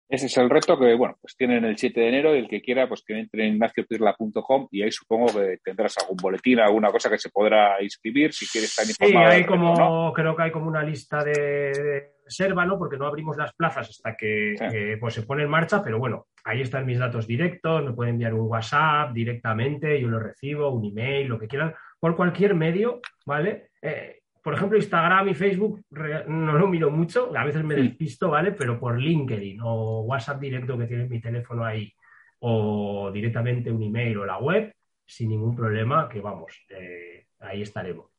Ese 0.09 0.25
es 0.25 0.37
el 0.37 0.49
reto 0.49 0.77
que, 0.79 0.95
bueno, 0.95 1.15
pues 1.21 1.35
tienen 1.37 1.63
el 1.65 1.77
7 1.77 1.99
de 1.99 2.07
enero 2.09 2.35
y 2.35 2.39
el 2.39 2.49
que 2.49 2.61
quiera, 2.61 2.87
pues 2.87 3.03
que 3.05 3.17
entre 3.17 3.45
en 3.45 3.53
ignaciopirla.com 3.53 4.67
y 4.71 4.81
ahí 4.81 4.91
supongo 4.91 5.27
que 5.27 5.59
tendrás 5.63 5.97
algún 5.99 6.17
boletín, 6.17 6.59
alguna 6.59 6.89
cosa 6.89 7.11
que 7.11 7.19
se 7.19 7.29
podrá 7.29 7.81
inscribir 7.81 8.33
si 8.33 8.47
quieres 8.47 8.71
estar 8.71 8.87
informado. 8.87 9.31
Sí, 9.31 9.37
hay 9.37 9.45
como, 9.45 10.11
creo 10.13 10.35
que 10.35 10.43
hay 10.43 10.51
como 10.51 10.67
una 10.67 10.81
lista 10.81 11.23
de, 11.23 12.13
reserva, 12.29 12.65
¿no? 12.65 12.77
Porque 12.77 12.97
no 12.97 13.07
abrimos 13.07 13.37
las 13.37 13.53
plazas 13.53 13.89
hasta 13.89 14.15
que 14.15 14.97
pues 14.99 15.13
se 15.13 15.23
pone 15.23 15.43
en 15.43 15.49
marcha, 15.49 15.83
pero 15.83 15.99
bueno, 15.99 16.27
ahí 16.43 16.61
están 16.61 16.85
mis 16.85 16.99
datos 16.99 17.27
directos, 17.27 17.83
me 17.83 17.93
pueden 17.93 18.13
enviar 18.13 18.33
un 18.33 18.47
WhatsApp 18.47 19.13
directamente, 19.13 19.99
yo 19.99 20.07
lo 20.07 20.19
recibo, 20.19 20.69
un 20.69 20.85
email, 20.85 21.27
lo 21.27 21.39
que 21.39 21.47
quieran, 21.47 21.73
por 21.99 22.15
cualquier 22.15 22.55
medio, 22.55 23.01
¿vale? 23.25 23.69
Eh, 23.81 24.21
por 24.49 24.55
ejemplo, 24.55 24.79
Instagram 24.79 25.29
y 25.29 25.35
Facebook 25.35 25.85
no 25.91 26.57
lo 26.57 26.67
miro 26.67 26.89
mucho, 26.89 27.31
a 27.37 27.45
veces 27.45 27.63
me 27.63 27.75
despisto, 27.75 28.31
¿vale? 28.31 28.53
Pero 28.53 28.79
por 28.79 28.99
LinkedIn 28.99 29.59
o 29.61 30.01
WhatsApp 30.01 30.39
directo 30.39 30.75
que 30.75 30.87
tiene 30.87 31.07
mi 31.07 31.21
teléfono 31.21 31.63
ahí, 31.63 31.93
o 32.39 33.11
directamente 33.13 33.71
un 33.71 33.83
email 33.83 34.17
o 34.17 34.25
la 34.25 34.39
web, 34.39 34.73
sin 35.05 35.29
ningún 35.29 35.55
problema, 35.55 36.09
que 36.09 36.19
vamos, 36.19 36.65
eh, 36.69 37.27
ahí 37.41 37.61
estaremos. 37.61 38.09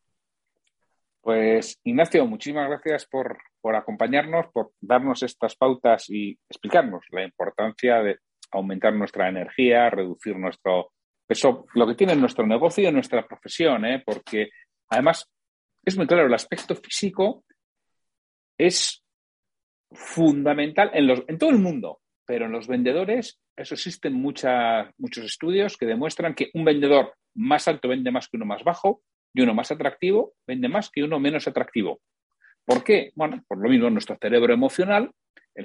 Pues 1.21 1.81
Ignacio, 1.83 2.25
muchísimas 2.27 2.69
gracias 2.69 3.07
por, 3.07 3.37
por 3.61 3.75
acompañarnos, 3.75 4.47
por 4.53 4.71
darnos 4.81 5.25
estas 5.25 5.57
pautas 5.57 6.09
y 6.11 6.39
explicarnos 6.49 7.07
la 7.11 7.25
importancia 7.25 8.05
de 8.05 8.19
aumentar 8.53 8.95
nuestra 8.95 9.29
energía, 9.29 9.91
reducir 9.91 10.37
nuestro 10.37 10.93
peso, 11.27 11.67
lo 11.75 11.89
que 11.89 11.97
tiene 11.97 12.15
nuestro 12.15 12.47
negocio 12.47 12.89
y 12.89 12.93
nuestra 12.93 13.27
profesión, 13.27 13.85
¿eh? 13.85 14.01
porque 14.07 14.51
además 14.89 15.29
es 15.85 15.97
muy 15.97 16.07
claro, 16.07 16.27
el 16.27 16.35
aspecto 16.35 16.75
físico 16.77 17.45
es 18.59 19.05
fundamental 19.93 20.91
en, 20.95 21.39
todo 21.39 21.51
el 21.51 21.59
mundo, 21.59 22.01
pero 22.27 22.47
en 22.47 22.53
los 22.53 22.69
vendedores, 22.69 23.41
eso 23.57 23.75
existen 23.75 24.15
muchos 24.15 25.25
estudios 25.25 25.77
que 25.77 25.87
demuestran 25.87 26.35
que 26.35 26.51
un 26.55 26.65
vendedor 26.65 27.15
más 27.35 27.67
alto 27.69 27.89
vende 27.89 28.11
más 28.11 28.29
que 28.29 28.37
uno 28.37 28.47
más 28.47 28.63
bajo 28.65 29.03
y 29.35 29.43
uno 29.43 29.55
más 29.55 29.71
atractivo 29.71 30.35
vende 30.47 30.69
más 30.69 30.91
que 30.91 31.03
uno 31.03 31.19
menos 31.19 31.49
atractivo. 31.49 32.01
¿Por 32.65 32.85
qué? 32.85 33.11
Bueno, 33.15 33.43
por 33.49 33.59
lo 33.59 33.69
mismo, 33.69 33.91
nuestro 33.91 34.17
cerebro 34.21 34.53
emocional, 34.53 35.11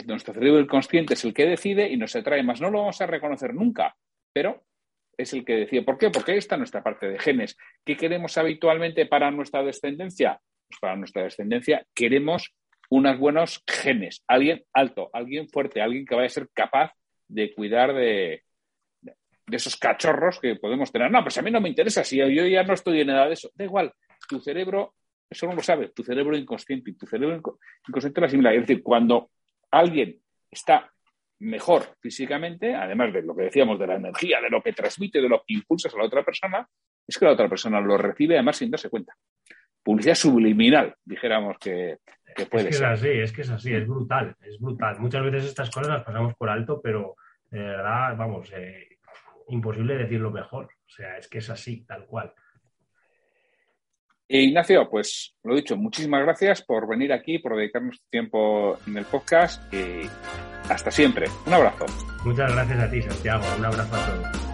nuestro 0.07 0.33
cerebro 0.33 0.59
inconsciente 0.59 1.13
es 1.13 1.23
el 1.23 1.33
que 1.33 1.45
decide 1.45 1.91
y 1.91 1.97
nos 1.97 2.15
atrae 2.15 2.43
más. 2.43 2.61
No 2.61 2.71
lo 2.71 2.79
vamos 2.79 2.99
a 3.01 3.07
reconocer 3.07 3.53
nunca, 3.53 3.95
pero 4.33 4.63
es 5.17 5.33
el 5.33 5.45
que 5.45 5.53
decide. 5.53 5.83
¿Por 5.83 5.97
qué? 5.97 6.09
Porque 6.09 6.33
ahí 6.33 6.37
está 6.37 6.57
nuestra 6.57 6.83
parte 6.83 7.07
de 7.07 7.19
genes. 7.19 7.57
¿Qué 7.83 7.95
queremos 7.95 8.37
habitualmente 8.37 9.05
para 9.05 9.31
nuestra 9.31 9.63
descendencia? 9.63 10.39
Pues 10.67 10.79
para 10.79 10.95
nuestra 10.95 11.23
descendencia 11.23 11.85
queremos 11.93 12.53
unos 12.89 13.17
buenos 13.17 13.63
genes, 13.67 14.23
alguien 14.27 14.63
alto, 14.73 15.09
alguien 15.13 15.49
fuerte, 15.49 15.81
alguien 15.81 16.05
que 16.05 16.15
vaya 16.15 16.27
a 16.27 16.29
ser 16.29 16.49
capaz 16.53 16.91
de 17.27 17.53
cuidar 17.53 17.93
de, 17.93 18.43
de 19.01 19.57
esos 19.57 19.75
cachorros 19.77 20.39
que 20.39 20.55
podemos 20.55 20.91
tener. 20.91 21.11
No, 21.11 21.21
pues 21.23 21.37
a 21.37 21.41
mí 21.41 21.51
no 21.51 21.61
me 21.61 21.69
interesa, 21.69 22.03
si 22.03 22.17
yo 22.17 22.27
ya 22.27 22.63
no 22.63 22.73
estoy 22.73 23.01
en 23.01 23.09
edad 23.09 23.27
de 23.27 23.33
eso. 23.33 23.51
Da 23.55 23.65
igual, 23.65 23.93
tu 24.27 24.39
cerebro, 24.39 24.95
eso 25.29 25.47
no 25.47 25.53
lo 25.53 25.61
sabe, 25.61 25.89
tu 25.89 26.03
cerebro 26.03 26.37
inconsciente 26.37 26.91
y 26.91 26.93
tu 26.93 27.05
cerebro 27.05 27.41
inconsciente 27.87 28.21
lo 28.21 28.27
asimila. 28.27 28.53
Es 28.53 28.61
decir, 28.61 28.83
cuando 28.83 29.31
alguien 29.71 30.19
está 30.49 30.91
mejor 31.39 31.95
físicamente, 31.99 32.73
además 32.75 33.13
de 33.13 33.21
lo 33.21 33.35
que 33.35 33.43
decíamos 33.43 33.79
de 33.79 33.87
la 33.87 33.95
energía, 33.95 34.39
de 34.41 34.49
lo 34.49 34.61
que 34.61 34.73
transmite, 34.73 35.21
de 35.21 35.29
lo 35.29 35.43
que 35.45 35.55
impulsas 35.55 35.93
a 35.93 35.97
la 35.97 36.05
otra 36.05 36.23
persona, 36.23 36.67
es 37.07 37.17
que 37.17 37.25
la 37.25 37.31
otra 37.31 37.49
persona 37.49 37.79
lo 37.81 37.97
recibe 37.97 38.35
además 38.35 38.57
sin 38.57 38.71
darse 38.71 38.89
cuenta. 38.89 39.13
Publicidad 39.83 40.15
subliminal, 40.15 40.95
dijéramos 41.03 41.57
que, 41.59 41.97
puede 42.49 42.69
es 42.69 42.79
que 42.79 42.83
Es 42.85 42.91
así, 42.91 43.09
es 43.09 43.31
que 43.31 43.41
es 43.41 43.49
así, 43.49 43.73
es 43.73 43.87
brutal, 43.87 44.35
es 44.41 44.59
brutal. 44.59 44.99
Muchas 44.99 45.23
veces 45.23 45.45
estas 45.45 45.69
cosas 45.69 45.89
las 45.89 46.03
pasamos 46.03 46.33
por 46.35 46.49
alto, 46.49 46.81
pero 46.81 47.15
de 47.51 47.59
verdad, 47.59 48.15
vamos, 48.17 48.51
eh, 48.53 48.97
imposible 49.49 49.97
decirlo 49.97 50.31
mejor. 50.31 50.65
O 50.65 50.89
sea, 50.89 51.17
es 51.17 51.27
que 51.27 51.39
es 51.39 51.49
así, 51.49 51.85
tal 51.85 52.05
cual. 52.05 52.33
E 54.27 54.41
Ignacio, 54.41 54.89
pues 54.89 55.35
lo 55.43 55.55
dicho, 55.55 55.77
muchísimas 55.77 56.23
gracias 56.23 56.63
por 56.63 56.87
venir 56.87 57.13
aquí, 57.13 57.37
por 57.37 57.55
dedicarnos 57.55 58.03
tiempo 58.09 58.79
en 58.87 58.97
el 58.97 59.05
podcast 59.05 59.71
hasta 60.69 60.91
siempre. 60.91 61.29
Un 61.45 61.53
abrazo. 61.53 61.85
Muchas 62.23 62.51
gracias 62.51 62.79
a 62.79 62.89
ti, 62.89 63.01
Santiago. 63.01 63.43
Un 63.57 63.65
abrazo 63.65 63.95
a 63.95 64.05
todos. 64.05 64.44